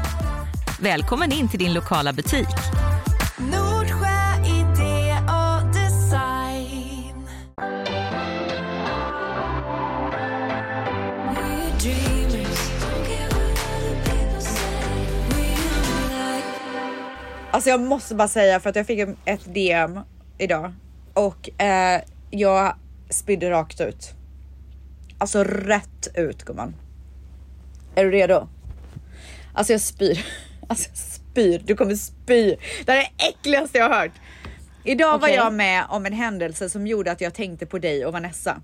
Välkommen 0.80 1.32
in 1.32 1.48
till 1.48 1.58
din 1.58 1.74
lokala 1.74 2.12
butik. 2.12 2.48
Alltså 17.50 17.70
jag 17.70 17.80
måste 17.80 18.14
bara 18.14 18.28
säga 18.28 18.60
för 18.60 18.70
att 18.70 18.76
jag 18.76 18.86
fick 18.86 19.08
ett 19.24 19.54
DM 19.54 20.00
idag 20.38 20.72
och 21.14 21.60
eh, 21.60 22.02
jag 22.30 22.74
spydde 23.10 23.50
rakt 23.50 23.80
ut. 23.80 24.14
Alltså 25.18 25.44
rätt 25.44 26.08
ut 26.14 26.44
gumman. 26.44 26.74
Är 27.94 28.04
du 28.04 28.10
redo? 28.10 28.48
Alltså 29.54 29.72
jag 29.72 29.80
spyr. 29.80 30.26
Alltså 30.70 30.88
jag 30.88 30.98
spyr. 30.98 31.62
Du 31.64 31.74
kommer 31.74 31.94
spy. 31.94 32.56
Det 32.86 32.92
här 32.92 32.98
är 32.98 33.08
det 33.16 33.24
äckligaste 33.28 33.78
jag 33.78 33.88
har 33.88 34.00
hört. 34.00 34.12
Idag 34.84 35.18
var 35.18 35.28
Okej. 35.28 35.34
jag 35.34 35.54
med 35.54 35.84
om 35.88 36.06
en 36.06 36.12
händelse 36.12 36.70
som 36.70 36.86
gjorde 36.86 37.12
att 37.12 37.20
jag 37.20 37.34
tänkte 37.34 37.66
på 37.66 37.78
dig 37.78 38.06
och 38.06 38.12
Vanessa. 38.12 38.62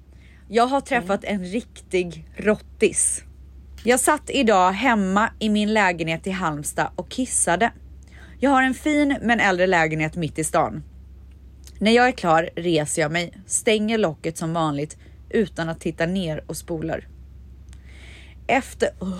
Jag 0.49 0.67
har 0.67 0.81
träffat 0.81 1.25
en 1.25 1.45
riktig 1.45 2.25
rottis. 2.37 3.23
Jag 3.85 4.01
satt 4.01 4.31
idag 4.31 4.73
hemma 4.73 5.31
i 5.39 5.49
min 5.49 5.75
lägenhet 5.75 6.27
i 6.27 6.31
Halmstad 6.31 6.89
och 6.97 7.09
kissade. 7.11 7.73
Jag 8.45 8.51
har 8.51 8.63
en 8.63 8.75
fin 8.75 9.19
men 9.23 9.41
äldre 9.41 9.67
lägenhet 9.67 10.17
mitt 10.17 10.39
i 10.39 10.45
stan. 10.45 10.83
När 11.79 11.91
jag 11.91 12.09
är 12.09 12.13
klar 12.13 12.51
reser 12.57 13.03
jag 13.03 13.13
mig, 13.13 13.33
stänger 13.47 13.99
locket 13.99 14.39
som 14.39 14.53
vanligt 14.53 14.97
utan 15.31 15.69
att 15.69 15.81
titta 15.81 16.07
ner 16.07 16.45
och 16.47 16.57
spolar. 16.57 17.09
Efter... 18.47 18.89
Åh 19.01 19.19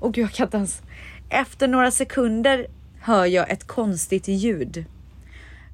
oh, 0.00 0.10
gud, 0.10 0.24
jag 0.24 0.32
kan 0.32 0.46
inte 0.46 0.56
ens. 0.56 0.82
Efter 1.30 1.68
några 1.68 1.90
sekunder 1.90 2.66
hör 3.00 3.26
jag 3.26 3.50
ett 3.50 3.66
konstigt 3.66 4.28
ljud. 4.28 4.84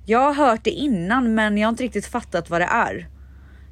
Jag 0.07 0.33
har 0.33 0.35
hört 0.35 0.65
det 0.65 0.71
innan 0.71 1.35
men 1.35 1.59
jag 1.59 1.67
har 1.67 1.73
inte 1.73 1.85
riktigt 1.85 2.07
fattat 2.07 2.51
vad 2.51 2.61
det 2.61 2.69
är. 2.71 3.09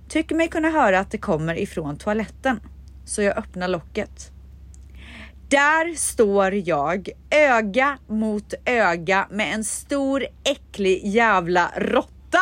Tycker 0.09 0.35
mig 0.35 0.49
kunna 0.49 0.71
höra 0.71 1.01
att 1.01 1.11
det 1.11 1.19
kommer 1.19 1.59
ifrån 1.59 1.97
toaletten. 1.97 2.61
Så 3.05 3.23
jag 3.23 3.39
öppnar 3.39 3.69
locket. 3.69 4.33
Där 5.49 5.95
står 5.95 6.55
jag 6.55 7.09
öga 7.31 7.99
mot 8.09 8.55
öga 8.65 9.27
med 9.31 9.55
en 9.55 9.65
stor 9.65 10.27
äcklig 10.45 11.01
jävla 11.05 11.73
råtta. 11.77 12.39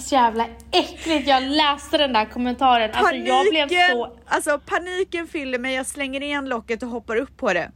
Så 0.00 0.14
jävla 0.14 0.46
äckligt. 0.72 1.28
Jag 1.28 1.42
läste 1.42 1.98
den 1.98 2.12
där 2.12 2.26
kommentaren. 2.26 2.90
Alltså 2.94 3.14
jag 3.14 3.50
blev 3.50 3.68
Paniken, 3.68 3.90
så... 3.90 4.16
alltså 4.26 4.60
paniken 4.66 5.26
fyller 5.26 5.58
mig. 5.58 5.74
Jag 5.74 5.86
slänger 5.86 6.22
igen 6.22 6.48
locket 6.48 6.82
och 6.82 6.88
hoppar 6.88 7.16
upp 7.16 7.36
på 7.36 7.52
det. 7.52 7.70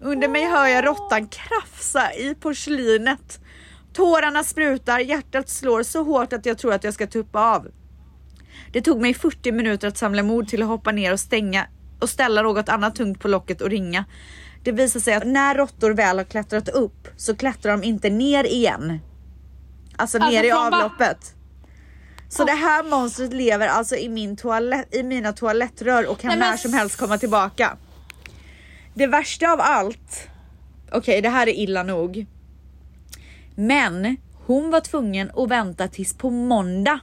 Under 0.00 0.28
mig 0.28 0.44
hör 0.44 0.66
jag 0.66 0.86
råttan 0.86 1.28
krafsa 1.28 2.12
i 2.12 2.34
porslinet. 2.34 3.40
Tårarna 3.92 4.44
sprutar, 4.44 4.98
hjärtat 4.98 5.48
slår 5.48 5.82
så 5.82 6.02
hårt 6.02 6.32
att 6.32 6.46
jag 6.46 6.58
tror 6.58 6.72
att 6.72 6.84
jag 6.84 6.94
ska 6.94 7.06
tuppa 7.06 7.54
av. 7.54 7.68
Det 8.72 8.80
tog 8.80 9.00
mig 9.00 9.14
40 9.14 9.52
minuter 9.52 9.88
att 9.88 9.96
samla 9.96 10.22
mod 10.22 10.48
till 10.48 10.62
att 10.62 10.68
hoppa 10.68 10.92
ner 10.92 11.12
och 11.12 11.20
stänga 11.20 11.66
och 12.04 12.10
ställa 12.10 12.42
något 12.42 12.68
annat 12.68 12.96
tungt 12.96 13.20
på 13.20 13.28
locket 13.28 13.60
och 13.60 13.70
ringa. 13.70 14.04
Det 14.64 14.72
visar 14.72 15.00
sig 15.00 15.14
att 15.14 15.26
när 15.26 15.54
råttor 15.54 15.90
väl 15.90 16.18
har 16.18 16.24
klättrat 16.24 16.68
upp 16.68 17.08
så 17.16 17.36
klättrar 17.36 17.72
de 17.72 17.84
inte 17.84 18.10
ner 18.10 18.44
igen. 18.44 19.00
Alltså, 19.96 20.18
Alltså 20.18 20.30
ner 20.30 20.44
i 20.44 20.50
avloppet. 20.50 21.34
Så 22.28 22.44
det 22.44 22.52
här 22.52 22.84
monstret 22.84 23.32
lever 23.32 23.68
alltså 23.68 23.96
i, 23.96 24.08
min 24.08 24.36
toalett, 24.36 24.94
i 24.94 25.02
mina 25.02 25.32
toalettrör 25.32 26.10
och 26.10 26.18
kan 26.18 26.28
Nej, 26.28 26.38
men 26.38 26.50
när 26.50 26.56
som 26.56 26.72
helst 26.72 26.96
komma 26.96 27.18
tillbaka. 27.18 27.76
Det 28.94 29.06
värsta 29.06 29.52
av 29.52 29.60
allt, 29.60 30.28
okej 30.92 31.22
det 31.22 31.28
här 31.28 31.46
är 31.46 31.52
illa 31.52 31.82
nog. 31.82 32.26
Men 33.54 34.16
hon 34.46 34.70
var 34.70 34.80
tvungen 34.80 35.30
att 35.36 35.50
vänta 35.50 35.88
tills 35.88 36.14
på 36.14 36.30
måndag. 36.30 37.00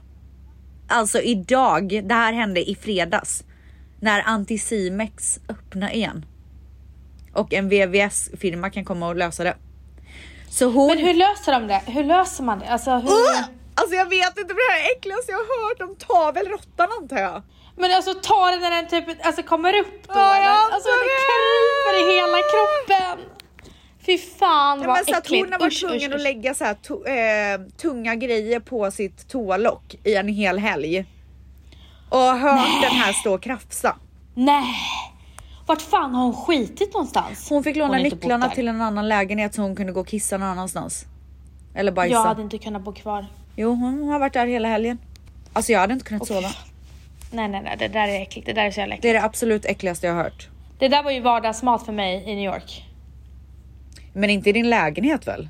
Alltså 0.87 1.21
idag, 1.21 2.01
det 2.03 2.13
här 2.13 2.33
hände 2.33 2.69
i 2.69 2.75
fredags. 2.75 3.43
När 4.01 4.23
Anticimex 4.25 5.39
öppnar 5.49 5.91
igen. 5.93 6.25
Och 7.33 7.53
en 7.53 7.69
VVS-firma 7.69 8.69
kan 8.69 8.85
komma 8.85 9.07
och 9.07 9.15
lösa 9.15 9.43
det. 9.43 9.55
Så 10.49 10.65
hon... 10.65 10.87
Men 10.87 10.97
hur 10.97 11.13
löser 11.13 11.51
de 11.51 11.67
det? 11.67 11.81
Hur 11.85 12.03
löser 12.03 12.43
man 12.43 12.59
det? 12.59 12.67
Alltså, 12.69 12.91
hur... 12.91 13.09
Uh! 13.09 13.43
Alltså 13.75 13.95
jag 13.95 14.09
vet 14.09 14.27
inte, 14.37 14.47
men 14.47 14.55
det 14.55 14.73
här 14.73 14.79
är 14.91 14.97
äckligaste 14.97 15.31
jag 15.31 15.37
har 15.37 15.69
hört. 15.69 15.79
De 15.79 15.95
tar 15.95 16.33
väl 16.33 16.47
råttan 16.47 16.87
antar 17.01 17.17
jag. 17.17 17.41
Men 17.77 17.91
alltså 17.95 18.13
ta 18.13 18.51
den 18.51 18.61
när 18.61 18.71
den 18.71 18.87
typ 18.87 19.25
alltså, 19.25 19.43
kommer 19.43 19.79
upp 19.79 20.07
då 20.07 20.13
eller? 20.13 20.47
antar 20.49 20.75
Alltså 20.75 20.89
det 20.89 21.09
kryper 21.21 21.93
i 22.11 22.15
hela 22.15 22.37
kroppen. 22.51 23.25
Fy 24.05 24.17
fan 24.17 24.81
Ja, 24.81 24.87
vad 24.87 24.95
men 24.95 25.05
så 25.05 25.15
äckligt. 25.15 25.43
hon 25.45 25.51
har 25.53 25.59
varit 25.59 25.73
Usch, 25.73 25.79
tvungen 25.81 26.11
usch, 26.11 26.15
att 26.15 26.21
lägga 26.21 26.53
så 26.53 26.63
här 26.63 26.75
to- 26.87 27.07
eh, 27.07 27.67
tunga 27.77 28.15
grejer 28.15 28.59
på 28.59 28.91
sitt 28.91 29.29
toalock 29.29 29.95
i 30.03 30.15
en 30.15 30.27
hel 30.27 30.57
helg. 30.59 31.05
Och 32.11 32.19
hört 32.19 32.81
den 32.81 32.91
här 32.91 33.13
stå 33.13 33.33
och 33.33 33.41
krafsa. 33.41 33.95
Nej. 34.35 34.75
Vart 35.65 35.81
fan 35.81 36.15
har 36.15 36.23
hon 36.23 36.33
skitit 36.33 36.93
någonstans? 36.93 37.49
Hon 37.49 37.63
fick 37.63 37.75
låna 37.75 37.93
Hon 37.93 38.03
nycklarna 38.03 38.49
till 38.49 38.67
en 38.67 38.81
annan 38.81 39.07
lägenhet 39.07 39.53
så 39.53 39.61
hon 39.61 39.75
kunde 39.75 39.91
gå 39.93 39.99
och 39.99 40.07
kissa 40.07 40.37
någon 40.37 40.47
annanstans. 40.49 41.05
Eller 41.75 41.91
bajsa. 41.91 42.13
Jag 42.13 42.23
hade 42.23 42.41
inte 42.41 42.57
kunnat 42.57 42.81
bo 42.81 42.93
kvar. 42.93 43.25
Jo, 43.55 43.69
hon 43.73 44.03
har 44.07 44.19
varit 44.19 44.33
där 44.33 44.47
hela 44.47 44.67
helgen. 44.67 44.97
Alltså 45.53 45.71
jag 45.71 45.79
hade 45.79 45.93
inte 45.93 46.05
kunnat 46.05 46.27
sova. 46.27 46.49
Nej 47.31 47.47
nej 47.47 47.61
nej 47.63 47.75
det 47.79 47.87
där 47.87 48.07
är 48.07 48.21
äckligt. 48.21 48.45
Det 48.45 48.53
där 48.53 48.65
är 48.65 48.71
så 48.71 48.79
jävla 48.79 48.95
äckligt. 48.95 49.03
Det 49.03 49.09
är 49.09 49.13
det 49.13 49.23
absolut 49.23 49.65
äckligaste 49.65 50.07
jag 50.07 50.13
har 50.13 50.23
hört. 50.23 50.49
Det 50.79 50.87
där 50.87 51.03
var 51.03 51.11
ju 51.11 51.19
vardagsmat 51.21 51.85
för 51.85 51.93
mig 51.93 52.23
i 52.27 52.35
New 52.35 52.45
York. 52.53 52.85
Men 54.13 54.29
inte 54.29 54.49
i 54.49 54.53
din 54.53 54.69
lägenhet 54.69 55.27
väl? 55.27 55.49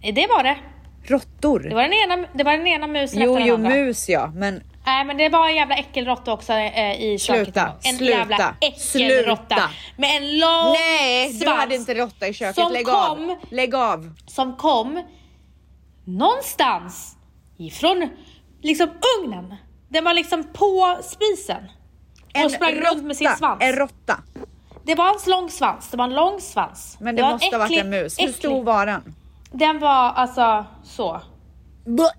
Det 0.00 0.26
var 0.26 0.42
det. 0.42 0.56
Råttor? 1.04 1.60
Det 1.60 1.74
var 1.74 1.82
den 1.82 1.92
ena, 1.92 2.28
det 2.34 2.44
var 2.44 2.52
den 2.52 2.66
ena 2.66 2.86
musen 2.86 3.22
Jo, 3.22 3.30
efter 3.30 3.38
den 3.38 3.48
jo 3.48 3.54
andra. 3.54 3.70
mus 3.70 4.08
ja, 4.08 4.32
men 4.34 4.60
Nej 4.88 5.04
men 5.04 5.16
det 5.16 5.28
var 5.28 5.48
en 5.48 5.54
jävla 5.54 5.74
äckelråtta 5.74 6.32
också 6.32 6.52
eh, 6.52 7.00
i 7.02 7.18
köket. 7.18 7.44
Sluta, 7.44 7.72
En 7.82 7.96
sluta, 7.96 8.12
jävla 8.18 8.54
äckelråtta. 8.60 9.70
Med 9.96 10.16
en 10.16 10.38
lång 10.38 10.72
nej, 10.72 11.32
du 11.32 11.38
svans 11.38 11.60
hade 11.60 11.74
inte 11.74 11.94
råtta 11.94 12.28
i 12.28 12.34
köket. 12.34 12.54
Som 12.64 12.72
Lägg 12.72 12.86
kom- 12.86 12.94
av. 13.30 13.36
Lägg 13.50 13.74
av. 13.74 14.14
som 14.26 14.56
kom 14.56 15.02
någonstans 16.04 17.16
ifrån 17.58 18.08
liksom 18.62 18.88
ugnen. 19.18 19.54
Den 19.88 20.04
var 20.04 20.14
liksom 20.14 20.44
på 20.44 20.98
spisen. 21.02 21.62
och 22.44 22.50
sprang 22.50 22.74
runt 22.74 23.04
med 23.04 23.16
sin 23.16 23.30
svans. 23.38 23.58
En 23.62 23.72
råtta. 23.72 24.20
Det 24.84 24.94
var 24.94 25.08
en 25.08 25.18
lång 25.30 25.50
svans, 25.50 25.88
det 25.90 25.96
var 25.96 26.04
en 26.04 26.14
lång 26.14 26.40
svans. 26.40 26.96
Men 27.00 27.16
det, 27.16 27.22
en 27.22 27.32
måste 27.32 27.56
ha 27.56 27.58
varit 27.58 27.78
en 27.78 27.90
mus. 27.90 28.18
Hur 28.18 28.24
äcklig- 28.28 28.32
stor 28.32 28.64
var 28.64 28.86
den? 28.86 29.14
Den 29.52 29.78
var 29.78 30.12
alltså 30.12 30.64
så. 30.84 31.20
Buh. 31.86 32.10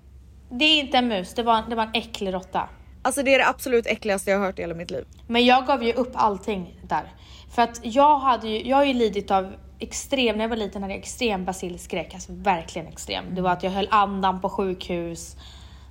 Det 0.50 0.64
är 0.64 0.80
inte 0.80 0.98
en 0.98 1.08
mus, 1.08 1.34
det 1.34 1.42
var, 1.42 1.62
det 1.68 1.74
var 1.76 1.82
en 1.82 1.90
äcklig 1.94 2.34
råtta. 2.34 2.68
Alltså 3.02 3.22
det 3.22 3.34
är 3.34 3.38
det 3.38 3.48
absolut 3.48 3.86
äckligaste 3.86 4.30
jag 4.30 4.38
har 4.38 4.46
hört 4.46 4.58
i 4.58 4.62
hela 4.62 4.74
mitt 4.74 4.90
liv. 4.90 5.04
Men 5.26 5.44
jag 5.46 5.66
gav 5.66 5.82
ju 5.84 5.92
upp 5.92 6.12
allting 6.14 6.74
där. 6.82 7.12
För 7.54 7.62
att 7.62 7.80
jag 7.82 8.18
hade 8.18 8.48
ju, 8.48 8.68
jag 8.68 8.76
har 8.76 8.84
ju 8.84 8.94
lidit 8.94 9.30
av 9.30 9.52
extrem, 9.78 10.36
när 10.36 10.44
jag 10.44 10.48
var 10.48 10.56
liten 10.56 10.82
hade 10.82 10.94
jag 10.94 10.98
extrem 11.00 11.44
basilskräck, 11.44 12.14
alltså 12.14 12.32
verkligen 12.32 12.88
extrem. 12.88 13.24
Det 13.34 13.42
var 13.42 13.50
att 13.50 13.62
jag 13.62 13.70
höll 13.70 13.88
andan 13.90 14.40
på 14.40 14.48
sjukhus, 14.48 15.36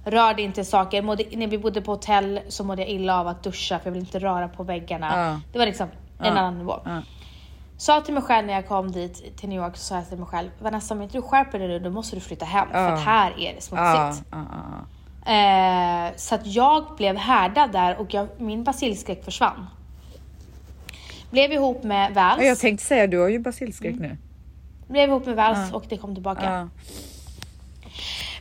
rörde 0.05 0.41
inte 0.41 0.65
saker. 0.65 1.01
Mådde, 1.01 1.23
när 1.31 1.47
vi 1.47 1.57
bodde 1.57 1.81
på 1.81 1.91
hotell 1.91 2.39
så 2.47 2.63
mådde 2.63 2.81
jag 2.81 2.91
illa 2.91 3.19
av 3.19 3.27
att 3.27 3.43
duscha 3.43 3.79
för 3.79 3.85
jag 3.87 3.91
ville 3.91 4.05
inte 4.05 4.19
röra 4.19 4.47
på 4.47 4.63
väggarna. 4.63 5.11
Ja. 5.29 5.41
Det 5.53 5.59
var 5.59 5.65
liksom 5.65 5.87
en 6.19 6.25
Ja. 6.25 6.31
annan 6.31 6.57
nivå. 6.57 6.79
Ja. 6.85 7.01
Sa 7.79 8.01
till 8.01 8.13
mig 8.13 8.23
själv 8.23 8.47
när 8.47 8.53
jag 8.53 8.67
kom 8.67 8.91
dit 8.91 9.37
till 9.37 9.49
New 9.49 9.57
York 9.63 9.77
så 9.77 9.83
sa 9.83 9.95
jag 9.95 10.09
till 10.09 10.17
mig 10.17 10.27
själv, 10.27 10.49
Vanessa 10.59 10.93
om 10.93 11.01
inte 11.01 11.17
du 11.17 11.21
skärper 11.21 11.59
dig 11.59 11.67
nu 11.67 11.79
då 11.79 11.89
måste 11.89 12.15
du 12.15 12.19
flytta 12.21 12.45
hem 12.45 12.67
för 12.71 12.77
Ja. 12.79 12.87
att 12.93 12.99
här 12.99 13.31
är 13.39 13.53
det 13.55 13.61
smutsigt. 13.61 14.25
Ja, 14.31 14.45
ja. 15.25 16.05
Eh, 16.07 16.11
så 16.15 16.35
att 16.35 16.45
jag 16.47 16.85
blev 16.97 17.17
härdad 17.17 17.71
där 17.71 17.97
och 17.97 18.13
jag, 18.13 18.27
min 18.37 18.63
basilskräck 18.63 19.23
försvann. 19.25 19.65
Blev 21.31 21.51
ihop 21.51 21.83
med 21.83 22.13
Vals. 22.13 22.37
Ja, 22.41 22.45
Jag 22.47 22.59
tänkte 22.59 22.85
säga, 22.85 23.07
du 23.07 23.19
har 23.19 23.27
ju 23.29 23.39
basilskräck 23.39 23.95
nu. 23.99 24.17
Blev 24.87 25.09
ihop 25.09 25.25
med 25.25 25.35
Vals 25.35 25.71
och 25.73 25.83
det 25.89 25.97
kom 25.97 26.13
tillbaka. 26.13 26.69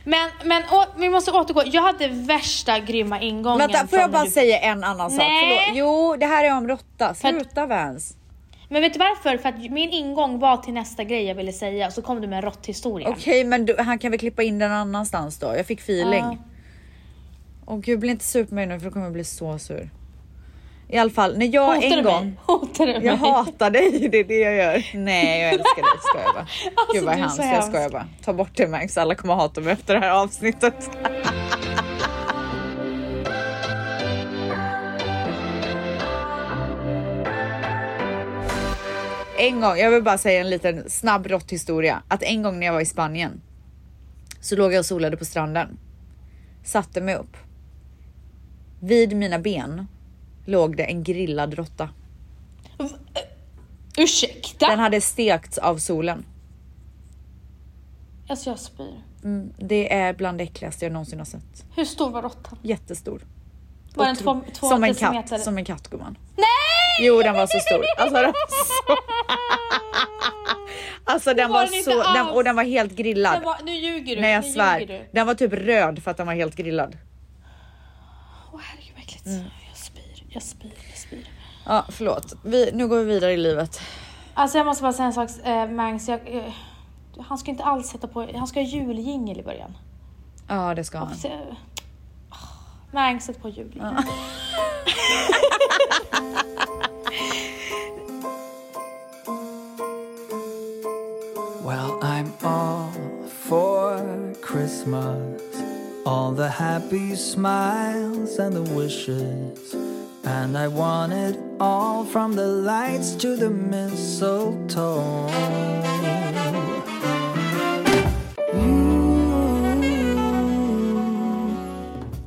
Men, 0.03 0.29
men 0.43 0.63
å, 0.71 0.85
vi 0.97 1.09
måste 1.09 1.31
återgå. 1.31 1.63
Jag 1.65 1.81
hade 1.81 2.07
värsta 2.07 2.79
grymma 2.79 3.19
ingången. 3.21 3.57
Vänta, 3.57 3.87
får 3.87 3.99
jag 3.99 4.11
bara 4.11 4.23
du- 4.23 4.31
säga 4.31 4.59
en 4.59 4.83
annan 4.83 5.09
sak? 5.11 5.19
Nej. 5.19 5.59
Förlåt. 5.65 5.77
Jo, 5.77 6.15
det 6.19 6.25
här 6.25 6.45
är 6.45 6.57
om 6.57 6.67
råtta. 6.67 7.13
Sluta 7.13 7.65
Vans. 7.65 8.15
Men 8.71 8.81
vet 8.81 8.93
du 8.93 8.99
varför? 8.99 9.37
För 9.37 9.49
att 9.49 9.71
min 9.71 9.89
ingång 9.89 10.39
var 10.39 10.57
till 10.57 10.73
nästa 10.73 11.03
grej 11.03 11.23
jag 11.23 11.35
ville 11.35 11.53
säga 11.53 11.87
och 11.87 11.93
så 11.93 12.01
kom 12.01 12.21
du 12.21 12.27
med 12.27 12.37
en 12.37 12.41
råtthistoria. 12.41 13.09
Okej, 13.09 13.43
men 13.43 13.65
du, 13.65 13.75
han 13.79 13.99
kan 13.99 14.11
väl 14.11 14.19
klippa 14.19 14.43
in 14.43 14.59
den 14.59 14.71
annanstans 14.71 15.39
då? 15.39 15.53
Jag 15.57 15.65
fick 15.65 15.79
feeling. 15.79 16.23
Ja. 16.23 16.37
Åh 17.65 17.79
gud, 17.79 17.99
bli 17.99 18.09
inte 18.09 18.25
sur 18.25 18.45
på 18.45 18.55
mig 18.55 18.65
nu 18.65 18.79
för 18.79 18.85
då 18.85 18.91
kommer 18.91 19.05
jag 19.05 19.13
bli 19.13 19.23
så 19.23 19.59
sur. 19.59 19.89
I 20.91 20.97
alla 20.97 21.09
fall, 21.09 21.37
när 21.37 21.45
jag 21.53 21.75
Hotar 21.75 21.87
en 21.87 21.97
du 21.97 22.03
gång... 22.03 22.25
mig? 22.25 22.33
Hotar 22.45 22.85
du 22.87 22.93
mig? 22.93 23.05
Jag 23.05 23.15
hatar 23.15 23.69
dig, 23.69 24.09
det 24.11 24.17
är 24.19 24.23
det 24.23 24.39
jag 24.39 24.55
gör. 24.55 24.85
Nej, 24.93 25.41
jag 25.41 25.53
älskar 25.53 25.81
dig, 25.81 25.99
skojar 26.01 26.33
bara. 26.33 26.39
Alltså, 26.75 26.93
Gud 26.93 27.03
vad 27.03 27.15
hemskt, 27.15 27.37
jag 27.37 27.63
skojar 27.63 27.89
bara. 27.89 28.07
Ta 28.23 28.33
bort 28.33 28.51
det 28.53 28.67
Max, 28.67 28.97
alla 28.97 29.15
kommer 29.15 29.35
hata 29.35 29.61
mig 29.61 29.73
efter 29.73 29.93
det 29.93 29.99
här 29.99 30.11
avsnittet. 30.11 30.89
En 39.39 39.61
gång, 39.61 39.77
jag 39.77 39.91
vill 39.91 40.03
bara 40.03 40.17
säga 40.17 40.41
en 40.41 40.49
liten 40.49 40.89
snabb 40.89 41.27
råtthistoria. 41.27 42.03
Att 42.07 42.23
en 42.23 42.43
gång 42.43 42.59
när 42.59 42.65
jag 42.65 42.73
var 42.73 42.81
i 42.81 42.85
Spanien 42.85 43.41
så 44.41 44.55
låg 44.55 44.73
jag 44.73 44.79
och 44.79 44.85
solade 44.85 45.17
på 45.17 45.25
stranden. 45.25 45.77
Satte 46.63 47.01
mig 47.01 47.15
upp. 47.15 47.37
Vid 48.79 49.15
mina 49.15 49.39
ben 49.39 49.87
låg 50.45 50.77
det 50.77 50.83
en 50.83 51.03
grillad 51.03 51.53
råtta. 51.53 51.89
Ursäkta? 53.97 54.67
Den 54.67 54.79
hade 54.79 55.01
stekts 55.01 55.57
av 55.57 55.77
solen. 55.77 56.25
Alltså 58.29 58.49
jag 58.49 58.59
spyr. 58.59 59.03
Mm, 59.23 59.53
det 59.57 59.93
är 59.93 60.13
bland 60.13 60.37
det 60.37 60.43
äckligaste 60.43 60.85
jag 60.85 60.91
någonsin 60.91 61.19
har 61.19 61.25
sett. 61.25 61.65
Hur 61.75 61.85
stor 61.85 62.09
var 62.09 62.21
råttan? 62.21 62.57
Jättestor. 62.61 63.21
Var 63.95 64.05
den 64.05 64.15
två, 64.15 64.41
två 64.53 64.69
som 64.69 64.83
en 64.83 64.95
katt, 64.95 65.41
som 65.41 65.57
en 65.57 65.65
katt 65.65 65.87
gumman. 65.87 66.17
Nej! 66.35 66.58
Jo 66.99 67.21
den 67.21 67.35
var 67.35 67.47
så 67.47 67.59
stor. 67.59 67.85
Alltså 67.97 68.15
den 68.15 68.31
var 68.31 68.47
så... 68.65 68.97
Alltså 71.03 71.33
den 71.33 71.51
var 71.51 71.61
den 71.61 71.83
så... 71.83 72.13
Den, 72.13 72.27
och 72.27 72.43
den 72.43 72.55
var 72.55 72.63
helt 72.63 72.95
grillad. 72.95 73.33
Den 73.33 73.43
var, 73.43 73.57
nu 73.63 73.71
ljuger 73.71 74.15
du. 74.15 74.21
Nej 74.21 74.33
jag 74.33 74.43
nu 74.43 74.51
svär. 74.51 74.79
Du. 74.85 75.09
Den 75.11 75.27
var 75.27 75.33
typ 75.33 75.53
röd 75.53 76.03
för 76.03 76.11
att 76.11 76.17
den 76.17 76.27
var 76.27 76.33
helt 76.33 76.55
grillad. 76.55 76.97
Åh 78.53 78.59
herregud 78.63 78.93
vad 78.95 79.03
äckligt. 79.03 79.25
Mm. 79.25 79.43
Jag 79.69 79.77
spyr, 79.77 80.23
jag 80.29 80.43
spyr, 80.43 80.71
jag 80.89 80.97
spyr. 80.97 81.27
Ja 81.65 81.85
förlåt. 81.89 82.33
Vi, 82.43 82.69
nu 82.73 82.87
går 82.87 82.99
vi 82.99 83.05
vidare 83.05 83.33
i 83.33 83.37
livet. 83.37 83.81
Alltså 84.33 84.57
jag 84.57 84.65
måste 84.65 84.83
bara 84.83 84.93
säga 84.93 85.05
en 85.05 85.13
sak, 85.13 85.29
eh, 85.43 85.69
Mangs. 85.69 86.07
Jag, 86.09 86.19
eh, 86.35 86.43
han 87.19 87.37
ska 87.37 87.51
inte 87.51 87.63
alls 87.63 87.87
sätta 87.87 88.07
på, 88.07 88.27
han 88.35 88.47
ska 88.47 88.59
ha 88.59 88.67
juljingel 88.67 89.39
i 89.39 89.43
början. 89.43 89.77
Ja 90.47 90.75
det 90.75 90.83
ska 90.83 90.97
han. 90.97 91.15
Så, 91.15 91.27
oh, 91.27 91.33
Mangs, 92.91 93.25
sätt 93.25 93.41
på 93.41 93.49
juljingel. 93.49 93.93
Well, 93.93 94.03
I'm 102.19 102.33
all 102.43 102.91
for 103.29 104.33
Christmas. 104.41 105.41
All 106.05 106.33
the 106.33 106.49
happy 106.49 107.15
smiles 107.15 108.39
and 108.39 108.53
the 108.53 108.73
wishes. 108.75 109.73
And 110.25 110.57
I 110.57 110.67
want 110.67 111.13
it 111.13 111.39
all 111.61 112.03
from 112.03 112.35
the 112.35 112.45
lights 112.45 113.15
to 113.15 113.37
the 113.37 113.49
mistletoe. 113.49 115.29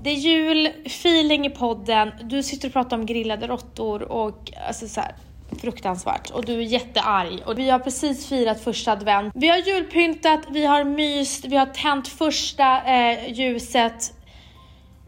Det 0.03 0.11
är 0.11 0.15
julfeeling 0.15 1.47
i 1.47 1.51
podden. 1.51 2.11
Du 2.23 2.43
sitter 2.43 2.69
och 2.69 2.73
pratar 2.73 2.97
om 2.97 3.07
grillade 3.07 3.47
råttor 3.47 4.03
och 4.03 4.53
alltså 4.69 4.89
så 4.89 5.01
här 5.01 5.15
fruktansvärt 5.61 6.31
och 6.31 6.45
du 6.45 6.53
är 6.55 6.63
jättearg 6.63 7.43
och 7.47 7.59
vi 7.59 7.71
har 7.71 7.79
precis 7.79 8.29
firat 8.29 8.65
första 8.65 8.93
advent. 8.93 9.33
Vi 9.37 9.49
har 9.49 9.57
julpyntat, 9.59 10.41
vi 10.51 10.65
har 10.65 10.85
myst, 10.85 11.45
vi 11.45 11.57
har 11.57 11.67
tänt 11.67 12.09
första 12.09 12.83
eh, 12.87 13.33
ljuset. 13.33 14.13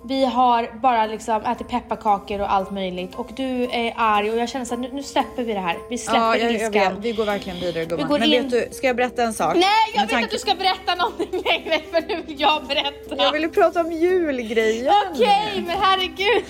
Vi 0.07 0.25
har 0.25 0.81
bara 0.81 1.07
liksom 1.07 1.43
ätit 1.45 1.69
pepparkakor 1.69 2.41
och 2.41 2.53
allt 2.53 2.71
möjligt 2.71 3.15
och 3.15 3.29
du 3.37 3.63
är 3.73 3.95
arg 3.97 4.31
och 4.31 4.37
jag 4.39 4.49
känner 4.49 4.65
såhär, 4.65 4.83
nu, 4.83 4.89
nu 4.93 5.03
släpper 5.03 5.45
vi 5.45 5.53
det 5.53 5.61
här. 5.61 5.77
Vi 5.91 5.99
släpper 5.99 6.21
Ja, 6.21 6.37
jag, 6.37 6.53
jag 6.53 6.71
vet. 6.71 6.93
Vi 6.99 7.13
går 7.13 7.25
verkligen 7.25 7.61
vidare 7.61 7.85
gumman. 7.85 8.09
går 8.09 8.19
Men 8.19 8.33
in- 8.33 8.43
vet 8.43 8.71
du, 8.71 8.77
ska 8.77 8.87
jag 8.87 8.97
berätta 8.97 9.23
en 9.23 9.33
sak? 9.35 9.55
Nej, 9.57 9.65
jag 9.95 10.01
vill 10.01 10.11
tanke- 10.11 10.25
att 10.25 10.31
du 10.31 10.39
ska 10.39 10.55
berätta 10.55 10.95
någonting 10.95 11.43
längre 11.45 11.81
för 11.91 12.01
nu 12.09 12.23
vill 12.27 12.41
jag 12.41 12.65
berätta. 12.67 13.17
Jag 13.25 13.33
ville 13.33 13.49
prata 13.49 13.81
om 13.81 13.93
julgrejen. 13.93 14.95
Okej, 15.13 15.65
men 15.67 15.77
herregud. 15.81 16.45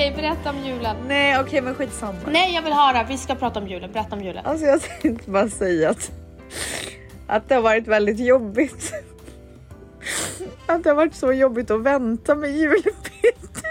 Okej, 0.00 0.12
berätta 0.16 0.50
om 0.50 0.64
julen. 0.64 0.96
Nej 1.06 1.40
okej 1.40 1.60
men 1.60 1.74
skitsamma. 1.74 2.18
Nej, 2.26 2.54
jag 2.54 2.62
vill 2.62 2.72
höra. 2.72 3.04
Vi 3.04 3.18
ska 3.18 3.34
prata 3.34 3.60
om 3.60 3.68
julen. 3.68 3.92
Berätta 3.92 4.16
om 4.16 4.22
julen. 4.22 4.46
Alltså 4.46 4.66
jag 4.66 4.80
tänkte 4.82 5.30
bara 5.30 5.48
säga 5.48 5.90
att, 5.90 6.12
att 7.26 7.48
det 7.48 7.54
har 7.54 7.62
varit 7.62 7.86
väldigt 7.86 8.18
jobbigt. 8.20 8.92
Att 10.66 10.84
det 10.84 10.90
har 10.90 10.94
varit 10.96 11.14
så 11.14 11.32
jobbigt 11.32 11.70
att 11.70 11.80
vänta 11.80 12.34
med 12.34 12.50
julpynt. 12.50 13.62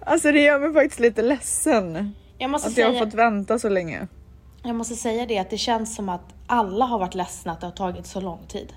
Alltså 0.00 0.32
det 0.32 0.40
gör 0.40 0.58
mig 0.58 0.72
faktiskt 0.74 1.00
lite 1.00 1.22
ledsen 1.22 2.14
Jag 2.38 2.50
måste, 2.50 2.68
att 2.68 2.76
jag 2.76 2.86
säga, 2.86 2.98
har 2.98 3.06
fått 3.06 3.14
vänta 3.14 3.58
så 3.58 3.68
länge. 3.68 4.08
jag 4.62 4.76
måste 4.76 4.94
säga 4.94 5.26
det 5.26 5.38
att 5.38 5.50
det 5.50 5.58
känns 5.58 5.94
som 5.94 6.08
att 6.08 6.34
alla 6.46 6.84
har 6.84 6.98
varit 6.98 7.14
ledsna 7.14 7.52
att 7.52 7.60
det 7.60 7.66
har 7.66 7.72
tagit 7.72 8.06
så 8.06 8.20
lång 8.20 8.46
tid. 8.48 8.72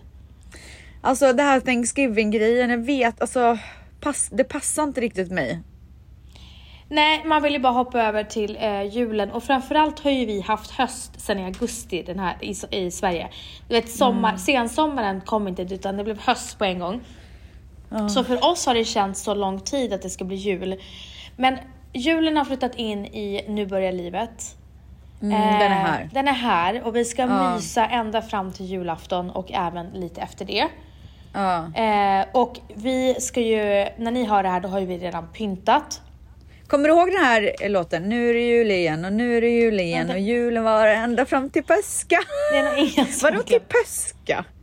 Alltså 1.02 1.34
det 1.34 1.44
här 1.44 1.60
Thanksgiving 1.60 2.32
grejen, 2.32 2.70
jag 2.70 2.78
vet 2.78 3.22
alltså 3.22 3.58
pass, 4.02 4.30
det 4.34 4.44
passar 4.44 4.84
inte 4.84 5.02
riktigt 5.02 5.32
mig. 5.32 5.60
Nej, 6.88 7.22
man 7.26 7.44
vill 7.44 7.54
ju 7.54 7.60
bara 7.60 7.74
hoppa 7.74 8.02
över 8.02 8.24
till 8.24 8.58
eh, 8.62 8.84
julen 8.84 9.32
och 9.32 9.44
framförallt 9.44 10.00
har 10.00 10.12
ju 10.12 10.26
vi 10.26 10.42
haft 10.42 10.72
höst 10.72 11.20
sedan 11.22 11.40
i 11.40 11.46
augusti 11.46 12.04
den 12.04 12.20
här 12.20 12.38
i, 12.42 12.56
i 12.86 12.92
Sverige. 12.92 13.30
Du 13.68 13.74
vet 13.76 13.90
sommar, 13.90 14.38
sensommaren 14.38 15.22
kom 15.22 15.48
inte 15.48 15.62
utan 15.62 15.98
det 15.98 16.04
blev 16.04 16.20
höst 16.20 16.58
på 16.58 16.66
en 16.66 16.80
gång. 16.80 17.02
Så 18.10 18.24
för 18.24 18.46
oss 18.52 18.66
har 18.66 18.74
det 18.74 18.86
känts 18.86 19.22
så 19.22 19.34
lång 19.34 19.60
tid 19.60 19.94
att 19.94 20.02
det 20.02 20.10
ska 20.10 20.24
bli 20.26 20.36
jul. 20.36 20.82
Men 21.38 21.58
julen 21.94 22.38
har 22.38 22.46
flyttat 22.46 22.76
in 22.76 23.06
i 23.06 23.46
Nu 23.48 23.66
börjar 23.66 23.92
livet. 23.92 24.56
Mm, 25.22 25.32
den 25.60 25.72
är 25.72 25.76
här. 25.76 26.02
Eh, 26.02 26.08
Den 26.14 26.28
är 26.28 26.34
här 26.34 26.84
och 26.84 26.96
vi 26.96 27.06
ska 27.06 27.22
Ja. 27.22 27.56
mysa 27.56 27.86
ända 27.86 28.22
fram 28.22 28.52
till 28.52 28.66
julafton 28.66 29.30
och 29.30 29.52
även 29.52 29.90
lite 29.90 30.22
efter 30.22 30.46
det. 30.46 30.68
Ja. 31.34 31.72
Eh, 31.76 32.26
och 32.32 32.58
vi 32.76 33.15
ska 33.20 33.39
ju, 33.41 33.88
när 33.98 34.12
ni 34.12 34.24
hör 34.24 34.44
det 34.44 34.50
här 34.50 34.60
då 34.60 34.67
har 34.67 34.80
ju 34.80 34.86
vi 34.86 34.98
redan 34.98 35.28
pyntat. 35.28 36.02
Kommer 36.67 36.88
du 36.88 36.94
ihåg 36.96 37.12
den 37.12 37.26
här 37.26 37.70
låten? 37.70 38.10
Nu 38.10 38.30
är 38.30 38.34
det 38.34 38.39
jul 38.39 38.72
igen 38.72 39.06
och 39.06 39.13
nu 39.13 39.38
är 39.38 39.41
det 39.41 39.50
jul 39.50 39.80
igen 39.80 40.10
och 40.10 40.20
julen 40.20 40.63
var 40.63 40.88
ända 40.88 41.26
fram 41.26 41.50
till 41.50 41.63
påska. 41.63 42.20
Det 42.54 43.06
Vadå 43.24 43.44
till 43.44 43.60
påska? 43.60 44.46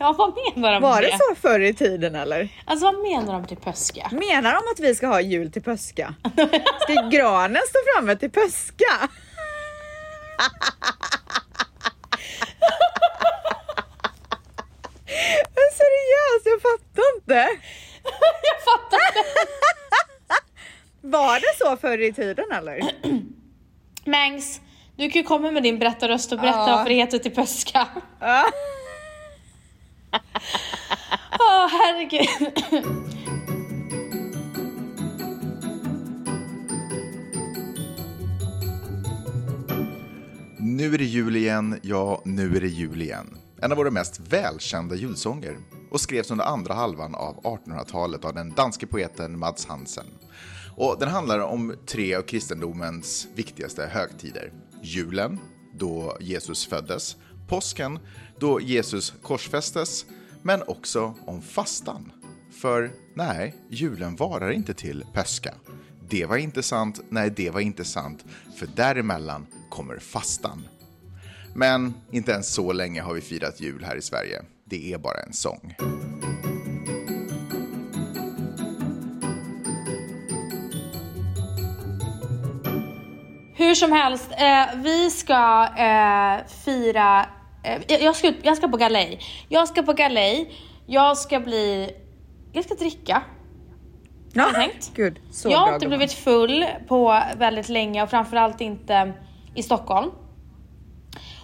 Ja, 0.00 0.14
vad 0.18 0.32
menar 0.54 0.72
de 0.72 0.82
Var 0.82 0.94
med 0.94 1.02
det 1.10 1.18
så 1.18 1.34
förr 1.40 1.60
i 1.60 1.74
tiden 1.74 2.14
eller? 2.14 2.48
Alltså 2.64 2.86
vad 2.86 2.94
menar 3.02 3.32
de 3.32 3.46
till 3.46 3.56
påska? 3.56 4.08
Menar 4.12 4.52
de 4.52 4.58
att 4.72 4.80
vi 4.80 4.94
ska 4.94 5.06
ha 5.06 5.20
jul 5.20 5.52
till 5.52 5.62
påska? 5.62 6.14
Ska 6.80 6.92
granen 7.10 7.62
stå 7.68 7.78
framme 7.94 8.16
till 8.16 8.30
påska? 8.30 9.08
Men 15.78 15.86
seriöst, 15.86 16.46
jag 16.46 16.62
fattar 16.62 17.02
inte. 17.16 17.34
Jag 18.42 18.62
fattar 18.64 19.00
Var 21.10 21.40
det 21.40 21.58
så 21.58 21.76
förr 21.76 21.98
i 22.02 22.12
tiden 22.12 22.52
eller? 22.52 22.80
Mangs, 24.04 24.60
du 24.96 25.10
kan 25.10 25.22
ju 25.22 25.26
komma 25.28 25.50
med 25.50 25.62
din 25.62 25.78
berättarröst 25.78 26.32
och 26.32 26.38
berätta 26.38 26.58
Ja. 26.58 26.66
varför 26.76 26.88
det 26.88 26.94
heter 26.94 27.18
till 27.18 27.34
påska. 27.34 27.86
Ja. 28.20 28.44
Åh 31.40 31.68
herregud. 31.70 32.52
Nu 40.60 40.94
är 40.94 40.98
det 40.98 41.04
jul 41.04 41.36
igen, 41.36 41.78
ja, 41.82 42.22
nu 42.24 42.56
är 42.56 42.60
det 42.60 42.68
jul 42.68 43.02
igen. 43.02 43.38
En 43.62 43.72
av 43.72 43.78
våra 43.78 43.90
mest 43.90 44.20
välkända 44.20 44.94
julsånger 44.94 45.58
och 45.90 46.00
skrevs 46.00 46.30
under 46.30 46.44
andra 46.44 46.74
halvan 46.74 47.14
av 47.14 47.42
1800-talet 47.42 48.24
av 48.24 48.34
den 48.34 48.50
danske 48.50 48.86
poeten 48.86 49.38
Mads 49.38 49.66
Hansen. 49.66 50.06
Och 50.76 50.96
den 51.00 51.08
handlar 51.08 51.38
om 51.38 51.74
tre 51.86 52.14
av 52.14 52.22
kristendomens 52.22 53.28
viktigaste 53.34 53.86
högtider. 53.86 54.52
Julen, 54.82 55.38
då 55.74 56.16
Jesus 56.20 56.66
föddes, 56.66 57.16
påsken, 57.48 57.98
då 58.38 58.60
Jesus 58.60 59.14
korsfästes, 59.22 60.06
men 60.42 60.62
också 60.66 61.14
om 61.26 61.42
fastan. 61.42 62.12
För 62.50 62.90
nej, 63.14 63.54
julen 63.70 64.16
varar 64.16 64.50
inte 64.50 64.74
till 64.74 65.04
påska. 65.14 65.54
Det 66.08 66.26
var 66.26 66.36
inte 66.36 66.62
sant, 66.62 67.00
nej 67.08 67.32
det 67.36 67.50
var 67.50 67.60
inte 67.60 67.84
sant, 67.84 68.24
för 68.56 68.66
däremellan 68.76 69.46
kommer 69.70 69.98
fastan. 69.98 70.62
Men 71.58 71.94
inte 72.10 72.32
ens 72.32 72.54
så 72.54 72.72
länge 72.72 73.02
har 73.02 73.14
vi 73.14 73.20
firat 73.20 73.60
jul 73.60 73.84
här 73.84 73.96
i 73.96 74.02
Sverige. 74.02 74.42
Det 74.64 74.92
är 74.92 74.98
bara 74.98 75.20
en 75.20 75.32
sång. 75.32 75.74
Hur 83.54 83.74
som 83.74 83.92
helst, 83.92 84.30
eh, 84.30 84.80
vi 84.82 85.10
ska 85.10 85.68
eh, 85.78 86.46
fira... 86.64 87.26
Eh, 87.64 88.02
jag, 88.04 88.16
ska, 88.16 88.32
jag 88.42 88.56
ska 88.56 88.68
på 88.68 88.76
galej. 88.76 89.20
Jag 89.48 89.68
ska 89.68 89.82
på 89.82 89.92
galej. 89.92 90.52
Jag 90.86 91.18
ska 91.18 91.40
bli... 91.40 91.90
Jag 92.52 92.64
ska 92.64 92.74
dricka. 92.74 93.22
Ja, 94.32 94.50
tänkt. 94.54 94.92
Gud, 94.94 95.20
så 95.30 95.50
jag 95.50 95.58
har 95.58 95.66
bra 95.66 95.74
inte 95.74 95.88
blivit 95.88 96.12
full 96.12 96.66
på 96.88 97.22
väldigt 97.38 97.68
länge 97.68 98.02
och 98.02 98.10
framförallt 98.10 98.60
inte 98.60 99.12
i 99.54 99.62
Stockholm. 99.62 100.10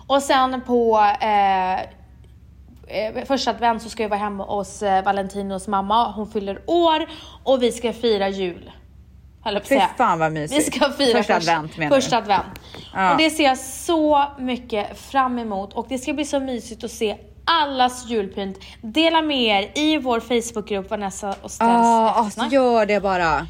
Och 0.07 0.23
sen 0.23 0.61
på 0.61 0.99
eh, 1.21 1.81
eh, 1.81 3.25
första 3.27 3.51
advent 3.51 3.83
så 3.83 3.89
ska 3.91 4.03
jag 4.03 4.11
vara 4.11 4.21
hemma 4.21 4.45
hos 4.45 4.83
eh, 4.83 5.05
Valentinos 5.05 5.69
mamma. 5.69 6.11
Hon 6.13 6.27
fyller 6.31 6.61
år 6.67 7.07
och 7.45 7.63
vi 7.63 7.73
ska 7.73 7.93
fira 7.93 8.29
jul. 8.29 8.71
Fy 9.65 9.81
fan 9.99 10.19
vad 10.19 10.33
Vi 10.33 10.41
mysigt. 10.41 10.75
ska 10.77 10.91
fira 10.91 11.19
Första 11.19 11.35
först- 11.35 11.49
advent 11.49 11.77
menar 11.77 11.97
första 11.97 12.17
advent. 12.19 12.45
Ja. 12.95 13.13
Och 13.13 13.19
det 13.19 13.31
ser 13.31 13.45
jag 13.45 13.59
så 13.59 14.25
mycket 14.39 14.99
fram 14.99 15.39
emot 15.39 15.73
och 15.73 15.87
det 15.89 15.99
ska 15.99 16.13
bli 16.13 16.25
så 16.25 16.41
mysigt 16.41 16.85
att 16.85 16.91
se 16.91 17.17
allas 17.45 18.07
julpynt. 18.07 18.59
Dela 18.81 19.23
med 19.23 19.43
er 19.43 19.71
i 19.75 19.99
vår 19.99 20.21
Facebookgrupp 20.21 20.91
Vanessa 20.91 21.29
och 21.29 21.37
alltså 21.43 21.65
eftersnack. 22.21 22.53
gör 22.53 22.87
det 22.87 23.01
bara. 23.01 23.47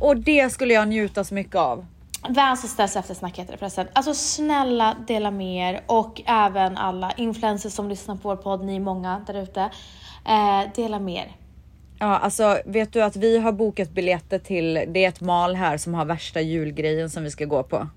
Och 0.00 0.16
det 0.16 0.52
skulle 0.52 0.74
jag 0.74 0.88
njuta 0.88 1.24
så 1.24 1.34
mycket 1.34 1.56
av. 1.56 1.86
Vans 2.28 2.72
Stells 2.72 2.96
eftersnack 2.96 3.38
heter 3.38 3.52
det 3.52 3.58
förresten. 3.58 3.86
Alltså 3.92 4.14
snälla 4.14 4.96
dela 5.06 5.30
med 5.30 5.74
er 5.74 5.82
och 5.86 6.22
även 6.26 6.76
alla 6.76 7.12
influencers 7.16 7.72
som 7.72 7.88
lyssnar 7.88 8.16
på 8.16 8.28
vår 8.28 8.36
podd, 8.36 8.64
ni 8.64 8.76
är 8.76 8.80
många 8.80 9.24
där 9.26 9.42
ute. 9.42 9.60
Eh, 10.24 10.72
dela 10.74 10.98
med 10.98 11.14
er. 11.14 11.36
Ja, 11.98 12.18
alltså 12.18 12.58
vet 12.64 12.92
du 12.92 13.02
att 13.02 13.16
vi 13.16 13.38
har 13.38 13.52
bokat 13.52 13.90
biljetter 13.90 14.38
till, 14.38 14.74
det 14.88 15.04
är 15.04 15.08
ett 15.08 15.20
mal 15.20 15.54
här 15.54 15.76
som 15.76 15.94
har 15.94 16.04
värsta 16.04 16.40
julgrejen 16.40 17.10
som 17.10 17.22
vi 17.24 17.30
ska 17.30 17.44
gå 17.44 17.62
på. 17.62 17.88